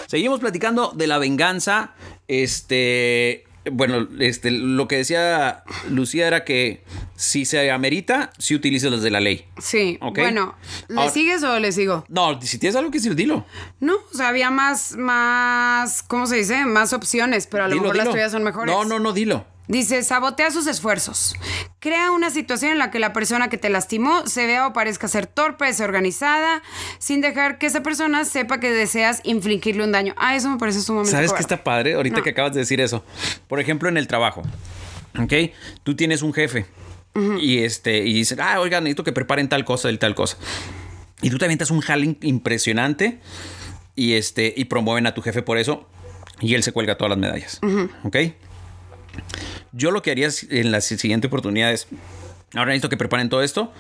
Seguimos 0.07 0.39
platicando 0.39 0.93
de 0.95 1.07
la 1.07 1.17
venganza 1.17 1.95
Este, 2.27 3.43
bueno, 3.71 4.07
este, 4.19 4.51
lo 4.51 4.87
que 4.87 4.97
decía 4.97 5.63
Lucía 5.89 6.27
era 6.27 6.43
que 6.43 6.83
si 7.15 7.45
se 7.45 7.71
amerita, 7.71 8.31
si 8.37 8.55
utilices 8.55 8.91
las 8.91 9.01
de 9.01 9.11
la 9.11 9.19
ley. 9.19 9.45
Sí. 9.57 9.97
Ok. 10.01 10.19
Bueno, 10.19 10.55
¿le 10.87 10.99
Ahora- 10.99 11.11
sigues 11.11 11.43
o 11.43 11.59
le 11.59 11.71
sigo? 11.71 12.05
No, 12.09 12.39
si 12.41 12.57
tienes 12.59 12.75
algo 12.75 12.91
que 12.91 12.97
decir, 12.99 13.15
dilo. 13.15 13.45
No, 13.79 13.95
o 13.95 14.15
sea, 14.17 14.29
había 14.29 14.49
más, 14.51 14.95
más, 14.97 16.03
¿cómo 16.03 16.27
se 16.27 16.35
dice? 16.37 16.65
Más 16.65 16.93
opciones, 16.93 17.47
pero 17.47 17.63
a 17.65 17.67
lo 17.67 17.73
Dilo, 17.75 17.83
mejor 17.83 17.97
las 17.97 18.09
tuyas 18.09 18.31
son 18.31 18.43
mejores. 18.43 18.73
No, 18.73 18.85
no, 18.85 18.99
no, 18.99 19.13
dilo. 19.13 19.45
Dice, 19.67 20.03
sabotea 20.03 20.51
sus 20.51 20.67
esfuerzos. 20.67 21.35
Crea 21.79 22.11
una 22.11 22.29
situación 22.29 22.71
en 22.73 22.77
la 22.79 22.91
que 22.91 22.99
la 22.99 23.13
persona 23.13 23.49
que 23.49 23.57
te 23.57 23.69
lastimó 23.69 24.27
se 24.27 24.45
vea 24.45 24.67
o 24.67 24.73
parezca 24.73 25.07
ser 25.07 25.25
torpe, 25.27 25.65
desorganizada, 25.65 26.61
sin 26.99 27.21
dejar 27.21 27.57
que 27.57 27.65
esa 27.65 27.81
persona 27.81 28.25
sepa 28.25 28.59
que 28.59 28.71
deseas 28.71 29.21
infligirle 29.23 29.83
un 29.83 29.91
daño. 29.91 30.13
Ah, 30.17 30.35
eso 30.35 30.49
me 30.49 30.57
parece 30.57 30.81
sumamente 30.81 31.11
¿Sabes 31.11 31.33
qué 31.33 31.41
está 31.41 31.63
padre? 31.63 31.95
Ahorita 31.95 32.17
No. 32.17 32.23
que 32.23 32.29
acabas 32.31 32.53
de 32.53 32.59
decir 32.59 32.79
eso. 32.79 33.03
Por 33.47 33.59
ejemplo, 33.59 33.89
en 33.89 33.97
el 33.97 34.07
trabajo. 34.07 34.43
¿Ok? 35.19 35.33
Tú 35.83 35.95
tienes 35.95 36.21
un 36.21 36.33
jefe. 36.33 36.65
Y 37.39 37.59
este, 37.59 37.99
y 37.99 38.13
dice, 38.13 38.35
ah, 38.41 38.59
oiga, 38.59 38.81
necesito 38.81 39.05
que 39.05 39.13
preparen 39.13 39.47
tal 39.47 39.63
cosa 39.63 39.89
y 39.89 39.97
tal 39.97 40.15
cosa. 40.15 40.37
Y 41.21 41.29
tú 41.29 41.37
te 41.37 41.45
avientas 41.45 41.71
un 41.71 41.79
jale 41.79 42.17
impresionante. 42.21 43.19
Y 43.95 44.13
este, 44.13 44.53
y 44.55 44.65
promueven 44.65 45.07
a 45.07 45.13
tu 45.13 45.21
jefe 45.21 45.41
por 45.41 45.57
eso. 45.57 45.87
Y 46.41 46.55
él 46.55 46.63
se 46.63 46.73
cuelga 46.73 46.97
todas 46.97 47.11
las 47.11 47.17
medallas. 47.17 47.61
¿Ok? 48.03 48.17
Yo 49.75 49.91
lo 49.91 50.01
que 50.01 50.11
haría 50.11 50.29
en 50.49 50.71
la 50.71 50.79
siguiente 50.81 51.27
oportunidad 51.27 51.71
es. 51.71 51.87
Ahora 52.53 52.67
necesito 52.67 52.89
que 52.89 52.97
preparen 52.97 53.27
todo 53.27 53.43
esto. 53.43 53.73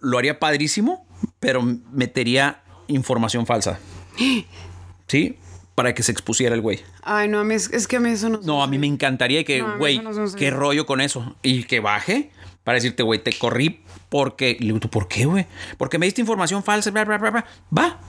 Lo 0.00 0.18
haría 0.18 0.38
padrísimo, 0.38 1.06
pero 1.40 1.62
metería 1.92 2.62
información 2.88 3.46
falsa. 3.46 3.78
¿Sí? 5.08 5.38
Para 5.74 5.94
que 5.94 6.02
se 6.02 6.12
expusiera 6.12 6.54
el 6.54 6.60
güey. 6.60 6.80
Ay, 7.02 7.28
no, 7.28 7.40
a 7.40 7.44
mí 7.44 7.54
es, 7.54 7.70
es 7.72 7.88
que 7.88 7.96
a 7.96 8.00
mí 8.00 8.10
eso 8.10 8.28
no... 8.28 8.40
No, 8.42 8.62
a 8.62 8.66
mí 8.66 8.78
me 8.78 8.86
encantaría 8.86 9.44
que, 9.44 9.60
No, 9.60 9.78
güey, 9.78 9.98
no 9.98 10.10
qué 10.36 10.50
rollo 10.50 10.84
con 10.86 11.00
eso. 11.00 11.34
Y 11.42 11.64
que 11.64 11.80
baje 11.80 12.30
para 12.62 12.76
decirte, 12.76 13.02
güey, 13.02 13.22
te 13.22 13.32
corrí 13.32 13.82
porque. 14.08 14.56
Le 14.60 14.66
digo, 14.66 14.80
¿tú 14.80 14.88
por 14.88 15.08
qué, 15.08 15.24
güey? 15.24 15.46
Porque 15.76 15.98
me 15.98 16.06
diste 16.06 16.20
información 16.20 16.62
falsa, 16.62 16.90
bla, 16.90 17.04
bla, 17.04 17.18
bla, 17.18 17.30
bla. 17.30 17.46
Va. 17.76 18.00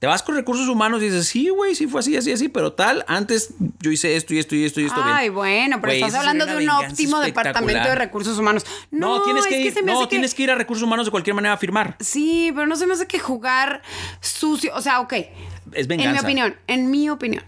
Te 0.00 0.06
vas 0.06 0.22
con 0.22 0.34
recursos 0.34 0.66
humanos 0.66 1.02
y 1.02 1.04
dices, 1.10 1.28
sí, 1.28 1.50
güey, 1.50 1.74
sí 1.74 1.86
fue 1.86 2.00
así, 2.00 2.16
así, 2.16 2.32
así, 2.32 2.48
pero 2.48 2.72
tal, 2.72 3.04
antes 3.06 3.50
yo 3.80 3.90
hice 3.90 4.16
esto 4.16 4.32
y 4.32 4.38
esto 4.38 4.56
y 4.56 4.64
esto 4.64 4.80
y 4.80 4.86
esto. 4.86 4.98
Ay, 5.04 5.24
bien. 5.24 5.34
bueno, 5.34 5.76
pero 5.82 5.90
Güey, 5.92 6.02
estás 6.02 6.14
hablando 6.18 6.46
de 6.46 6.52
un 6.52 6.58
venganza 6.60 6.88
óptimo 6.88 7.20
departamento 7.20 7.86
de 7.86 7.94
recursos 7.94 8.38
humanos. 8.38 8.64
No, 8.90 9.18
No, 9.18 9.22
tienes 9.24 9.46
que 9.46 9.60
es 9.60 9.66
ir, 9.66 9.72
se 9.74 9.82
me 9.82 9.92
no, 9.92 10.00
que- 10.00 10.06
tienes 10.06 10.34
que 10.34 10.42
ir 10.42 10.50
a 10.50 10.54
recursos 10.54 10.82
humanos 10.82 11.04
de 11.06 11.10
cualquier 11.10 11.34
manera 11.34 11.52
a 11.52 11.58
firmar. 11.58 11.96
Sí, 12.00 12.50
pero 12.54 12.66
no 12.66 12.76
se 12.76 12.86
me 12.86 12.94
hace 12.94 13.06
que 13.06 13.18
jugar 13.18 13.82
sucio. 14.22 14.72
O 14.74 14.80
sea, 14.80 15.00
ok. 15.00 15.12
Es 15.12 15.28
En 15.72 15.88
mi 15.88 15.96
venganza. 15.98 16.22
opinión, 16.22 16.56
en 16.66 16.90
mi 16.90 17.10
opinión. 17.10 17.44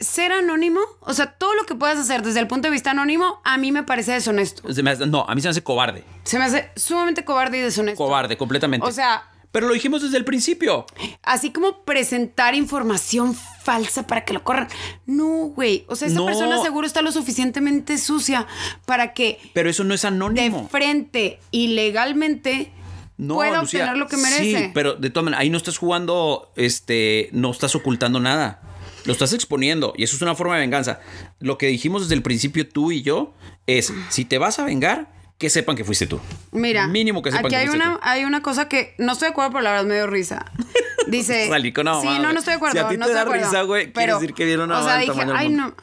Ser 0.00 0.32
anónimo, 0.32 0.80
o 1.00 1.14
sea, 1.14 1.26
todo 1.34 1.54
lo 1.54 1.64
que 1.66 1.76
puedas 1.76 1.98
hacer 1.98 2.22
desde 2.22 2.40
el 2.40 2.48
punto 2.48 2.66
de 2.66 2.72
vista 2.72 2.90
anónimo, 2.90 3.40
a 3.44 3.56
mí 3.58 3.70
me 3.70 3.84
parece 3.84 4.10
deshonesto. 4.10 4.70
Se 4.72 4.82
me 4.82 4.90
hace- 4.90 5.06
no, 5.06 5.24
a 5.28 5.34
mí 5.36 5.40
se 5.40 5.46
me 5.46 5.50
hace 5.52 5.62
cobarde. 5.62 6.02
Se 6.24 6.36
me 6.36 6.46
hace 6.46 6.68
sumamente 6.74 7.24
cobarde 7.24 7.58
y 7.58 7.60
deshonesto. 7.60 7.96
Cobarde, 8.04 8.36
completamente. 8.36 8.84
O 8.84 8.90
sea, 8.90 9.22
Pero 9.54 9.68
lo 9.68 9.72
dijimos 9.74 10.02
desde 10.02 10.16
el 10.16 10.24
principio. 10.24 10.84
así 11.22 11.52
como 11.52 11.84
presentar 11.84 12.56
información 12.56 13.36
falsa 13.62 14.04
para 14.04 14.24
que 14.24 14.34
lo 14.34 14.42
corran. 14.42 14.66
No, 15.06 15.46
güey. 15.54 15.84
O 15.86 15.94
sea, 15.94 16.08
esta 16.08 16.18
No. 16.18 16.26
persona 16.26 16.60
seguro 16.60 16.86
está 16.88 17.02
lo 17.02 17.12
suficientemente 17.12 17.96
sucia 17.98 18.48
para 18.84 19.12
que 19.14 19.38
Pero 19.52 19.70
eso 19.70 19.84
no 19.84 19.94
es 19.94 20.02
de 20.02 20.08
anónimo. 20.08 20.68
frente 20.68 21.38
y 21.52 21.68
legalmente 21.68 22.72
No, 23.16 23.36
pueda 23.36 23.60
Lucía, 23.60 23.82
obtener 23.84 23.96
lo 23.96 24.08
que 24.08 24.16
merece. 24.16 24.42
Sí, 24.66 24.70
pero 24.74 24.94
de 24.94 25.08
todas 25.10 25.24
maneras, 25.26 25.42
ahí 25.42 25.50
no 25.50 25.56
estás 25.56 25.78
jugando, 25.78 26.50
este, 26.56 27.28
no 27.30 27.52
estás 27.52 27.76
ocultando 27.76 28.18
nada. 28.18 28.60
Lo 29.04 29.12
estás 29.12 29.32
exponiendo 29.34 29.94
y 29.96 30.02
eso 30.02 30.16
es 30.16 30.22
una 30.22 30.34
forma 30.34 30.54
de 30.56 30.62
venganza. 30.62 30.98
Lo 31.38 31.58
que 31.58 31.66
dijimos 31.68 32.02
desde 32.02 32.16
el 32.16 32.22
principio 32.22 32.68
tú 32.68 32.90
y 32.90 33.02
yo 33.02 33.34
es, 33.68 33.92
si 34.08 34.24
te 34.24 34.38
vas 34.38 34.58
a 34.58 34.64
vengar, 34.64 35.12
que 35.44 35.50
sepan 35.50 35.76
que 35.76 35.84
fuiste 35.84 36.06
tú. 36.06 36.20
Mira, 36.52 36.86
Mínimo 36.88 37.22
que 37.22 37.30
sepan 37.30 37.46
aquí 37.46 37.50
que 37.50 37.56
hay 37.56 37.66
fuiste 37.66 37.84
una, 37.86 37.94
tú. 37.96 38.00
hay 38.02 38.24
una 38.24 38.42
cosa 38.42 38.68
que 38.68 38.94
no 38.98 39.12
estoy 39.12 39.26
de 39.28 39.32
acuerdo, 39.32 39.50
pero 39.52 39.62
la 39.62 39.70
verdad 39.72 39.84
me 39.86 39.94
dio 39.94 40.06
risa. 40.06 40.44
Dice. 41.06 41.48
Salí 41.48 41.72
con 41.72 41.86
una 41.86 42.00
Sí, 42.00 42.06
no, 42.06 42.12
güey. 42.20 42.32
no 42.32 42.38
estoy 42.38 42.52
de 42.52 42.56
acuerdo. 42.56 42.72
Si 42.72 42.78
a 42.78 42.88
ti 42.88 42.96
no 42.96 43.06
te 43.06 43.12
da 43.12 43.18
de 43.18 43.22
acuerdo. 43.26 43.44
risa, 43.46 43.62
güey, 43.62 43.92
quiere 43.92 44.14
decir 44.14 44.32
que 44.34 44.44
vieron 44.46 44.70
una 44.70 44.80
O 44.80 44.84
sea, 44.84 44.96
dije, 44.98 45.12
ay, 45.34 45.48
mundo". 45.50 45.66
no. 45.68 45.74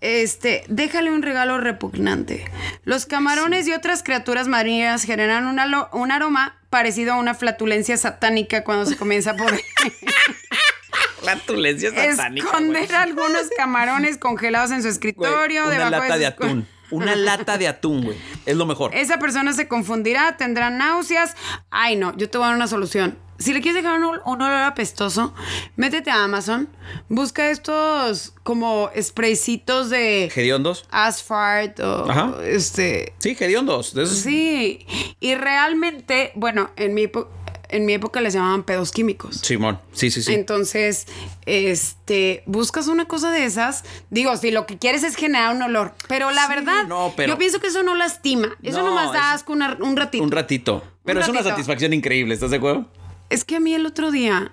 Este, 0.00 0.64
déjale 0.68 1.10
un 1.10 1.22
regalo 1.22 1.58
repugnante. 1.58 2.44
Los 2.84 3.04
camarones 3.06 3.66
y 3.68 3.72
otras 3.72 4.02
criaturas 4.02 4.48
marinas 4.48 5.02
generan 5.04 5.46
un, 5.46 5.58
alo- 5.58 5.88
un 5.92 6.10
aroma 6.12 6.56
parecido 6.70 7.12
a 7.14 7.16
una 7.16 7.34
flatulencia 7.34 7.96
satánica 7.96 8.64
cuando 8.64 8.86
se 8.86 8.96
comienza 8.96 9.34
por 9.36 9.52
Flatulencia 11.20 11.90
satánica, 11.90 12.46
esconder 12.46 12.86
güey. 12.86 12.96
algunos 12.96 13.48
camarones 13.56 14.16
congelados 14.18 14.70
en 14.70 14.78
su 14.78 14.84
Güey, 14.84 14.92
escritorio. 14.92 15.62
Una 15.64 15.70
debajo 15.72 15.90
lata 15.90 16.18
de 16.18 16.26
sus 16.26 16.34
cu- 16.34 16.44
atún. 16.44 16.68
Una 16.90 17.14
lata 17.16 17.56
de 17.58 17.68
atún, 17.68 18.04
güey. 18.04 18.16
Es 18.46 18.56
lo 18.56 18.66
mejor. 18.66 18.94
Esa 18.94 19.18
persona 19.18 19.52
se 19.52 19.68
confundirá, 19.68 20.36
tendrá 20.36 20.70
náuseas. 20.70 21.34
Ay, 21.70 21.96
no, 21.96 22.16
yo 22.16 22.28
te 22.30 22.38
voy 22.38 22.44
a 22.46 22.48
dar 22.48 22.56
una 22.56 22.66
solución. 22.66 23.16
Si 23.38 23.54
le 23.54 23.62
quieres 23.62 23.82
dejar 23.82 23.98
un, 23.98 24.04
ol- 24.04 24.22
un 24.26 24.42
olor 24.42 24.62
apestoso, 24.64 25.32
métete 25.76 26.10
a 26.10 26.24
Amazon, 26.24 26.68
busca 27.08 27.48
estos 27.48 28.34
como 28.42 28.90
spraycitos 29.00 29.88
de 29.88 30.26
¿Hediondos? 30.26 30.84
asphalt 30.90 31.80
o 31.80 32.10
Ajá. 32.10 32.34
este. 32.44 33.14
Sí, 33.18 33.34
esos- 33.96 34.18
Sí, 34.18 34.86
y 35.20 35.34
realmente, 35.36 36.32
bueno, 36.34 36.70
en 36.76 36.92
mi, 36.92 37.06
en 37.70 37.86
mi 37.86 37.92
época 37.94 38.20
les 38.20 38.34
llamaban 38.34 38.62
pedos 38.64 38.90
químicos. 38.92 39.36
Simón. 39.42 39.80
Sí, 39.92 40.10
sí, 40.10 40.22
sí. 40.22 40.32
Entonces, 40.34 41.06
este, 41.46 42.42
buscas 42.46 42.88
una 42.88 43.06
cosa 43.06 43.30
de 43.30 43.44
esas. 43.44 43.84
Digo, 44.10 44.36
si 44.36 44.50
lo 44.50 44.66
que 44.66 44.78
quieres 44.78 45.02
es 45.02 45.16
generar 45.16 45.54
un 45.54 45.62
olor. 45.62 45.94
Pero 46.08 46.30
la 46.30 46.46
Sí, 46.46 46.48
verdad, 46.54 46.84
no, 46.86 47.12
pero- 47.16 47.32
yo 47.34 47.38
pienso 47.38 47.60
que 47.60 47.68
eso 47.68 47.82
no 47.82 47.94
lastima. 47.94 48.48
Eso 48.62 48.78
No, 48.78 48.86
nomás 48.90 49.12
da 49.12 49.32
asco 49.32 49.52
una- 49.52 49.76
un 49.80 49.96
ratito. 49.96 50.22
Un 50.24 50.30
ratito. 50.30 50.82
Pero 51.04 51.20
es 51.20 51.28
una 51.28 51.42
satisfacción 51.42 51.92
increíble, 51.92 52.34
¿estás 52.34 52.50
de 52.50 52.56
acuerdo? 52.58 52.86
Es 53.30 53.44
que 53.44 53.56
a 53.56 53.60
mí 53.60 53.74
el 53.74 53.86
otro 53.86 54.10
día 54.10 54.50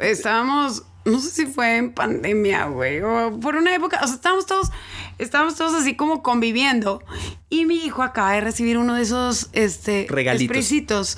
estábamos, 0.00 0.82
no 1.06 1.20
sé 1.20 1.30
si 1.30 1.46
fue 1.46 1.76
en 1.76 1.92
pandemia, 1.92 2.66
güey, 2.66 3.00
o 3.00 3.38
por 3.40 3.54
una 3.54 3.74
época, 3.74 4.00
o 4.02 4.06
sea, 4.06 4.16
estábamos 4.16 4.44
todos, 4.44 4.70
estábamos 5.18 5.54
todos 5.54 5.72
así 5.74 5.94
como 5.94 6.22
conviviendo 6.22 7.02
y 7.48 7.64
mi 7.64 7.76
hijo 7.76 8.02
acaba 8.02 8.32
de 8.32 8.40
recibir 8.40 8.76
uno 8.76 8.94
de 8.94 9.02
esos, 9.02 9.48
este, 9.52 10.06
Regalitos. 10.10 11.16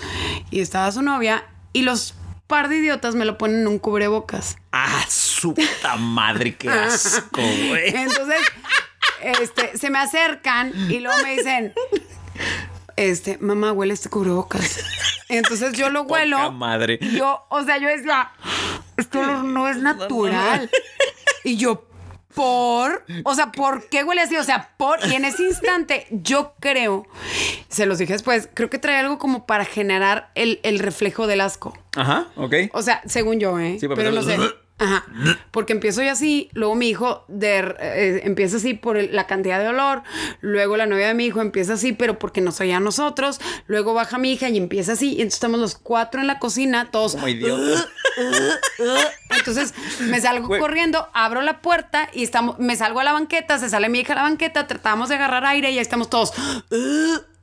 y 0.51 0.61
estaba 0.61 0.93
su 0.93 1.01
novia 1.03 1.45
y 1.73 1.83
los 1.83 2.15
par 2.47 2.69
de 2.69 2.77
idiotas 2.77 3.15
me 3.15 3.25
lo 3.25 3.39
ponen 3.39 3.61
en 3.61 3.69
un 3.69 3.79
cubrebocas. 3.79 4.59
Ah, 4.73 5.05
su 5.09 5.55
puta 5.55 5.97
madre, 5.97 6.55
qué 6.55 6.69
asco, 6.69 7.41
güey. 7.41 7.89
Entonces, 7.95 8.41
este, 9.23 9.77
se 9.77 9.91
me 9.91 9.99
acercan 9.99 10.73
y 10.91 11.01
luego 11.01 11.19
me 11.23 11.35
dicen, 11.35 11.73
este, 12.97 13.39
mamá, 13.39 13.73
huele 13.73 13.95
este 13.95 14.11
cubrebocas. 14.11 14.85
Entonces 15.29 15.75
yo 15.75 15.91
lo 15.91 16.03
huelo. 16.03 16.53
madre. 16.53 16.99
Yo, 17.01 17.47
o 17.51 17.63
sea, 17.63 17.79
yo 17.79 17.89
decía, 17.89 18.33
esto 18.99 19.23
no- 19.23 19.43
no 19.43 19.69
es 19.69 19.79
natural. 19.79 20.71
Y 21.45 21.57
yo, 21.57 21.85
por, 22.35 23.05
o 23.25 23.35
sea, 23.35 23.51
¿por 23.53 23.89
qué 23.89 24.05
huele 24.05 24.21
así? 24.21 24.37
O 24.37 24.45
sea, 24.45 24.71
por, 24.77 24.99
y 25.07 25.15
en 25.15 25.25
ese 25.25 25.43
instante 25.45 26.07
yo 26.11 26.55
creo, 26.61 27.07
se 27.69 27.87
los 27.87 27.99
dije 27.99 28.13
después, 28.13 28.49
creo 28.55 28.69
que 28.71 28.79
trae 28.79 28.97
algo 28.97 29.19
como 29.19 29.47
para 29.47 29.65
generar 29.65 30.31
el, 30.35 30.61
el 30.63 30.79
reflejo 30.79 31.27
del 31.27 31.41
asco. 31.41 31.77
Ajá, 31.97 32.27
ok. 32.37 32.55
O 32.73 32.83
sea, 32.83 33.01
según 33.07 33.41
yo, 33.41 33.59
¿eh? 33.59 33.79
Sí, 33.81 33.89
para 33.89 33.97
pero 33.97 34.13
no 34.13 34.23
sé. 34.23 34.37
Ajá. 34.79 35.05
Porque 35.51 35.73
empiezo 35.73 36.03
yo 36.03 36.13
así, 36.13 36.51
luego 36.53 36.75
mi 36.77 36.89
hijo 36.89 37.25
de, 37.27 37.75
eh, 37.81 38.21
empieza 38.25 38.59
así 38.59 38.75
por 38.75 38.97
el- 38.97 39.15
la 39.15 39.27
cantidad 39.27 39.59
de 39.59 39.67
olor, 39.69 40.03
luego 40.41 40.77
la 40.77 40.87
novia 40.87 41.09
de 41.09 41.15
mi 41.15 41.27
hijo 41.27 41.41
empieza 41.41 41.73
así, 41.73 41.93
pero 41.93 42.19
porque 42.21 42.41
nos 42.41 42.61
oía 42.61 42.77
a 42.77 42.81
nosotros, 42.81 43.41
luego 43.67 43.93
baja 43.95 44.19
mi 44.19 44.33
hija 44.33 44.49
y 44.49 44.57
empieza 44.57 44.93
así, 44.93 45.09
y 45.11 45.23
entonces 45.23 45.35
estamos 45.35 45.59
los 45.59 45.75
cuatro 45.75 46.21
en 46.21 46.29
la 46.29 46.39
cocina, 46.39 46.91
todos. 46.93 47.13
Como 47.17 47.27
idiota. 47.29 47.89
Entonces 49.31 49.75
me 50.01 50.21
salgo 50.21 50.49
corriendo, 50.61 51.09
abro 51.13 51.43
la 51.43 51.61
puerta 51.61 52.09
y 52.13 52.23
estamos, 52.23 52.59
me 52.59 52.77
salgo 52.77 53.01
a 53.01 53.05
la 53.05 53.13
banqueta, 53.13 53.59
se 53.59 53.69
sale 53.69 53.89
mi 53.89 54.01
hija 54.01 54.13
a 54.13 54.17
la 54.17 54.23
banqueta, 54.23 54.67
tratamos 54.67 55.09
de 55.09 55.17
agarrar 55.17 55.45
aire 55.45 55.71
y 55.71 55.75
ahí 55.75 55.79
estamos 55.81 56.09
todos. 56.09 56.33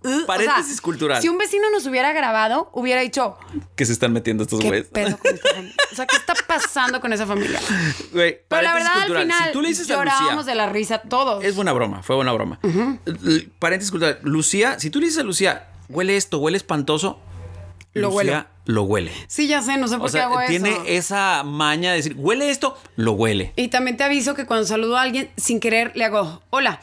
"Uh, 0.05 0.09
uh". 0.09 0.13
O 0.13 0.17
sea, 0.19 0.25
Paréntesis 0.27 0.79
cultural. 0.81 1.21
Si 1.21 1.27
un 1.29 1.37
vecino 1.37 1.69
nos 1.71 1.85
hubiera 1.87 2.13
grabado, 2.13 2.69
hubiera 2.73 3.01
dicho, 3.01 3.37
Que 3.75 3.85
se 3.85 3.93
están 3.93 4.13
metiendo 4.13 4.43
estos 4.43 4.59
¿Qué 4.61 4.67
güeyes. 4.67 4.87
O 5.91 5.95
sea, 5.95 6.05
¿qué 6.05 6.15
está 6.15 6.33
pasando 6.47 6.99
con 7.01 7.11
esa 7.13 7.25
familia? 7.25 7.59
Güey, 8.11 8.39
Pero 8.47 8.61
la 8.61 8.73
verdad, 8.73 9.01
al 9.01 9.17
final, 9.21 9.43
si 9.47 9.51
tú 9.53 9.61
le 9.61 9.67
dices 9.69 9.89
a 9.89 9.95
llorábamos 9.95 10.35
Lucía, 10.35 10.51
de 10.51 10.55
la 10.55 10.69
risa 10.69 10.99
todos. 10.99 11.43
es 11.43 11.55
buena 11.55 11.73
broma, 11.73 12.03
fue 12.03 12.15
buena 12.15 12.31
broma. 12.33 12.59
Paréntesis 13.59 13.91
cultural. 13.91 14.19
Lucía, 14.23 14.79
si 14.79 14.89
tú 14.89 14.99
le 14.99 15.07
dices 15.07 15.21
a 15.21 15.23
Lucía, 15.23 15.67
huele 15.89 16.17
esto, 16.17 16.37
huele 16.39 16.57
espantoso, 16.57 17.19
Lo 17.93 18.09
Lucía 18.09 18.15
huele. 18.17 18.43
lo 18.65 18.83
huele. 18.83 19.11
Sí, 19.27 19.47
ya 19.47 19.61
sé, 19.61 19.77
no 19.77 19.87
sé 19.87 19.97
por 19.97 20.07
O 20.07 20.09
sea, 20.09 20.27
qué 20.27 20.33
hago 20.33 20.47
tiene 20.47 20.71
eso. 20.71 20.83
esa 20.85 21.43
maña 21.43 21.91
de 21.91 21.97
decir, 21.97 22.15
huele 22.17 22.49
esto, 22.49 22.77
lo 22.97 23.13
huele. 23.13 23.53
Y 23.55 23.69
también 23.69 23.95
te 23.97 24.03
aviso 24.03 24.33
que 24.35 24.45
cuando 24.45 24.65
saludo 24.65 24.97
a 24.97 25.01
alguien, 25.01 25.29
sin 25.37 25.59
querer, 25.59 25.91
le 25.95 26.03
hago, 26.05 26.41
hola. 26.49 26.79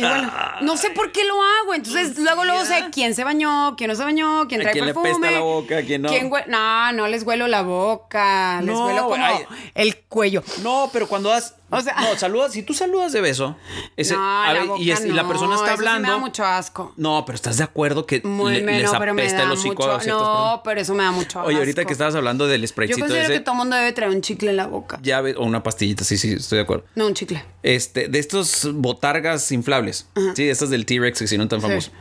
Y 0.00 0.08
bueno, 0.08 0.32
no 0.62 0.76
sé 0.76 0.90
por 0.90 1.12
qué 1.12 1.24
lo 1.24 1.34
hago. 1.42 1.74
Entonces, 1.74 2.18
luego, 2.18 2.44
luego 2.44 2.64
sé 2.64 2.86
quién 2.92 3.14
se 3.14 3.24
bañó, 3.24 3.74
quién 3.76 3.88
no 3.90 3.94
se 3.96 4.04
bañó, 4.04 4.46
quién 4.48 4.60
¿A 4.60 4.64
trae 4.64 4.72
quién 4.72 4.86
le 4.86 4.94
perfume. 4.94 5.10
apesta 5.10 5.30
la 5.32 5.40
boca, 5.40 5.82
quién 5.82 6.02
no? 6.02 6.10
hue- 6.10 6.46
no, 6.46 6.92
no 6.92 7.06
les 7.08 7.22
huelo 7.24 7.46
la 7.48 7.62
boca. 7.62 8.60
Les 8.62 8.74
No, 8.74 8.86
huelo 8.86 9.02
como 9.08 9.24
ay. 9.24 9.44
el 9.74 9.96
cuello. 9.98 10.42
No, 10.62 10.88
pero 10.92 11.06
cuando 11.08 11.28
das, 11.30 11.54
O 11.72 11.80
sea, 11.80 11.94
No, 12.00 12.16
saludas, 12.18 12.52
si 12.52 12.62
tú 12.62 12.74
saludas 12.74 13.12
de 13.12 13.20
beso, 13.20 13.56
ese, 13.96 14.14
no, 14.14 14.20
a 14.42 14.46
la 14.48 14.52
ver, 14.52 14.62
y, 14.64 14.66
boca 14.68 14.82
y 15.06 15.08
la 15.12 15.22
no, 15.22 15.28
persona 15.28 15.54
está 15.54 15.66
eso 15.66 15.76
sí 15.76 15.78
hablando. 15.88 16.08
me 16.08 16.12
da 16.14 16.18
mucho 16.18 16.44
asco. 16.44 16.92
No, 16.96 17.22
pero 17.24 17.36
estás 17.36 17.58
de 17.58 17.64
acuerdo 17.64 18.06
que 18.06 18.20
Muy 18.22 18.54
le- 18.54 18.62
menos, 18.62 18.92
les 18.92 18.92
apesta 18.92 19.42
el 19.44 19.50
hocico 19.52 19.74
mucho. 19.74 19.92
a 19.92 20.00
ciertas 20.00 20.22
No, 20.22 20.28
personas. 20.34 20.60
pero 20.64 20.80
eso 20.80 20.94
me 20.94 21.04
da 21.04 21.10
mucho 21.12 21.40
Oye, 21.42 21.58
ahorita 21.58 21.82
asco. 21.82 21.86
que 21.88 21.92
estabas 21.92 22.14
hablando 22.16 22.46
del 22.48 22.60
Yo 22.62 22.66
spraycito 22.68 22.98
considero 23.00 23.24
ese, 23.24 23.32
que 23.34 23.40
todo 23.40 23.54
mundo 23.54 23.76
debe 23.76 23.92
traer 23.92 24.10
un 24.12 24.20
chicle 24.20 24.50
en 24.50 24.56
la 24.56 24.66
boca. 24.66 24.98
ya 25.02 25.20
o 25.22 25.44
una 25.44 25.62
pastillita, 25.62 26.02
sí, 26.04 26.18
sí, 26.18 26.32
estoy 26.32 26.56
de 26.56 26.62
acuerdo. 26.62 26.84
No, 26.96 27.06
un 27.06 27.14
chicle. 27.14 27.44
Este, 27.62 28.08
de 28.08 28.18
estos 28.18 28.68
botargas 28.72 29.52
inflables. 29.52 30.08
Sí, 30.34 30.44
de 30.44 30.50
estas 30.50 30.70
del 30.70 30.86
T-Rex 30.86 31.18
que 31.20 31.26
si 31.28 31.38
no 31.38 31.46
tan 31.48 31.60
Sí. 31.60 31.66
famosos. 31.68 31.92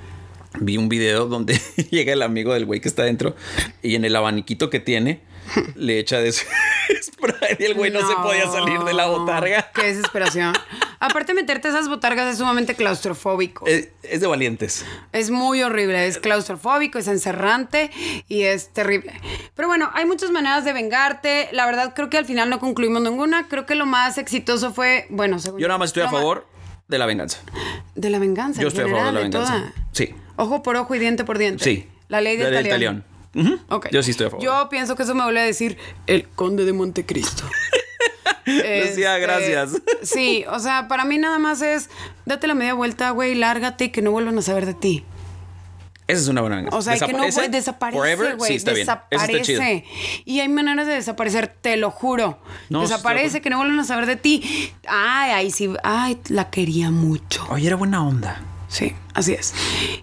Vi 0.59 0.78
un 0.78 0.89
video 0.89 1.28
donde 1.28 1.53
llega 1.91 2.11
el 2.13 2.24
amigo 2.24 2.53
del 2.55 2.65
güey 2.65 2.82
que 2.82 2.88
está 2.89 3.03
dentro 3.03 3.36
y 3.84 3.93
en 3.93 4.03
el 4.03 4.15
abaniquito 4.15 4.72
que 4.72 4.80
tiene 4.80 5.22
le 5.76 6.00
echa 6.00 6.20
de 6.20 6.30
ese 6.30 6.45
spray 7.04 7.58
y 7.60 7.64
el 7.64 7.74
güey 7.74 7.91
no, 7.91 8.00
se 8.08 8.16
podía 8.16 8.47
salir 8.47 8.80
de 8.82 8.93
la 8.93 9.08
botarga. 9.08 9.72
Qué 9.74 9.84
desesperación. 9.84 10.54
Aparte, 11.00 11.34
meterte 11.34 11.70
esas 11.70 11.88
botargas 11.88 12.32
es 12.32 12.38
sumamente 12.38 12.76
claustrofóbico. 12.76 13.66
Es, 13.66 13.89
es 14.04 14.22
de 14.22 14.28
valientes. 14.28 14.86
Es 15.14 15.30
muy 15.32 15.62
horrible, 15.62 16.08
es 16.08 16.18
claustrofóbico, 16.18 17.00
es 17.00 17.08
encerrante 17.08 17.89
y 18.28 18.43
es 18.43 18.70
terrible. 18.70 19.14
Pero 19.56 19.68
bueno, 19.68 19.89
hay 19.93 20.06
muchas 20.06 20.32
maneras 20.32 20.66
de 20.66 20.74
vengarte. 20.74 21.50
La 21.54 21.66
verdad, 21.66 21.93
creo 21.95 22.10
que 22.10 22.18
al 22.18 22.26
final 22.26 22.50
no 22.50 22.60
concluimos 22.60 23.02
ninguna. 23.02 23.47
Creo 23.47 23.66
que 23.66 23.76
lo 23.76 23.86
más 23.86 24.18
exitoso 24.18 24.74
fue, 24.74 25.08
bueno, 25.10 25.39
según 25.39 25.60
Yo 25.60 25.68
nada 25.68 25.78
más 25.78 25.89
estoy 25.89 26.04
a 26.04 26.10
favor 26.10 26.45
de 26.89 26.97
la 26.97 27.06
venganza. 27.06 27.39
De 27.95 28.10
la 28.10 28.20
venganza. 28.20 28.62
Yo 28.62 28.68
estoy 28.68 28.86
a 28.86 28.88
favor 28.88 29.06
de 29.06 29.12
la 29.14 29.20
venganza. 29.22 29.74
Sí. 29.93 30.14
Ojo 30.36 30.64
por 30.64 30.76
ojo 30.76 30.95
y 30.95 31.00
diente 31.00 31.24
por 31.24 31.38
diente. 31.38 31.64
Sí. 31.64 31.88
La 32.08 32.20
ley 32.22 32.36
del 32.36 32.52
La 32.54 32.60
talión. 32.60 32.74
talión. 32.74 33.06
Ujú. 33.36 33.59
Ok. 33.69 33.88
Yo 33.91 34.01
sí 34.03 34.11
estoy 34.11 34.27
a 34.27 34.30
favor. 34.30 34.43
Yo 34.43 34.67
pienso 34.69 34.95
que 34.95 35.03
eso 35.03 35.15
me 35.15 35.23
vuelve 35.23 35.39
a 35.41 35.43
decir 35.43 35.77
el 36.07 36.27
conde 36.30 36.65
de 36.65 36.73
Montecristo. 36.73 37.43
Decía, 38.45 39.17
Este, 39.17 39.19
gracias. 39.19 39.82
Sí, 40.01 40.45
o 40.49 40.59
sea, 40.59 40.88
para 40.88 41.05
mí 41.05 41.17
nada 41.17 41.39
más 41.39 41.61
es 41.61 41.89
date 42.25 42.47
la 42.47 42.55
media 42.55 42.73
vuelta, 42.73 43.11
güey, 43.11 43.36
lárgate 43.36 43.86
y 43.86 43.89
que 43.89 44.01
no 44.01 44.11
vuelvan 44.11 44.38
a 44.38 44.41
saber 44.41 44.65
de 44.65 44.73
ti. 44.73 45.05
Esa 46.07 46.21
es 46.21 46.27
una 46.27 46.41
buena 46.41 46.55
venganza. 46.55 46.75
O 46.77 46.82
sea, 46.82 46.97
que 46.97 47.13
no, 47.13 47.19
güey, 47.32 47.49
desaparece, 47.49 48.34
güey. 48.34 48.49
Sí, 48.49 48.55
está 48.55 48.73
bien. 48.73 48.82
Eso 48.88 48.97
está 49.11 49.41
chido. 49.43 49.59
desaparece. 49.61 49.86
Y 50.25 50.39
hay 50.39 50.49
maneras 50.49 50.88
de 50.88 50.93
desaparecer, 50.93 51.55
te 51.61 51.77
lo 51.77 51.91
juro. 51.91 52.39
No, 52.69 52.82
desaparece, 52.82 53.41
que 53.41 53.51
no 53.51 53.57
vuelvan 53.57 53.77
a 53.77 53.84
saber 53.84 54.07
de 54.07 54.15
ti. 54.15 54.71
Ay, 54.88 55.32
ay, 55.32 55.51
sí, 55.51 55.71
ay, 55.84 56.19
la 56.30 56.49
quería 56.49 56.89
mucho. 56.89 57.45
Oye, 57.51 57.67
era 57.67 57.75
buena 57.75 58.03
onda. 58.03 58.41
Sí, 58.70 58.95
así 59.13 59.34
es. 59.34 59.53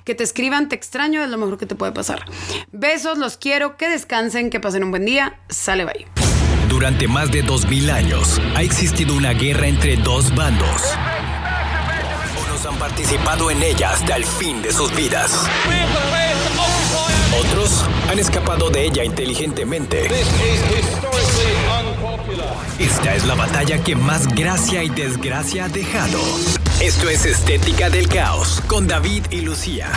Que 0.05 0.15
te 0.15 0.25
escriban, 0.25 0.69
te 0.69 0.75
extraño, 0.77 1.23
es 1.23 1.31
lo 1.31 1.39
mejor 1.39 1.57
que 1.57 1.67
te 1.67 1.77
puede 1.77 1.93
pasar. 1.93 2.25
Besos, 2.73 3.17
los 3.17 3.37
quiero, 3.37 3.77
que 3.77 3.89
descansen, 3.89 4.51
que 4.51 4.61
pasen 4.61 4.85
un 4.85 4.91
buen 4.91 5.07
día. 5.07 5.39
Sale, 5.49 5.85
bye. 5.85 6.07
Durante 6.69 7.07
más 7.07 7.31
de 7.31 7.43
2000 7.43 7.91
años 7.91 8.41
ha 8.57 8.63
existido 8.63 9.15
una 9.15 9.33
guerra 9.33 9.69
entre 9.69 9.97
dos 9.97 10.35
bandos. 10.35 10.83
Unos 12.45 12.67
han 12.67 12.77
participado 12.79 13.51
en 13.51 13.63
ella 13.63 13.93
hasta 13.93 14.17
el 14.17 14.25
fin 14.25 14.61
de 14.63 14.73
sus 14.73 14.95
vidas. 14.95 15.47
Otros 17.41 17.85
han 18.11 18.19
escapado 18.19 18.69
de 18.71 18.85
ella 18.85 19.05
inteligentemente. 19.05 20.09
Esta 22.79 23.15
es 23.15 23.25
la 23.25 23.35
batalla 23.35 23.83
que 23.83 23.97
más 23.97 24.29
gracia 24.35 24.85
y 24.85 24.91
desgracia 24.91 25.65
ha 25.65 25.69
dejado. 25.69 26.21
Esto 26.83 27.09
es 27.09 27.25
Estética 27.25 27.89
del 27.89 28.07
Caos 28.07 28.63
con 28.69 28.87
David 28.87 29.25
y 29.31 29.41
Lucía. 29.41 29.91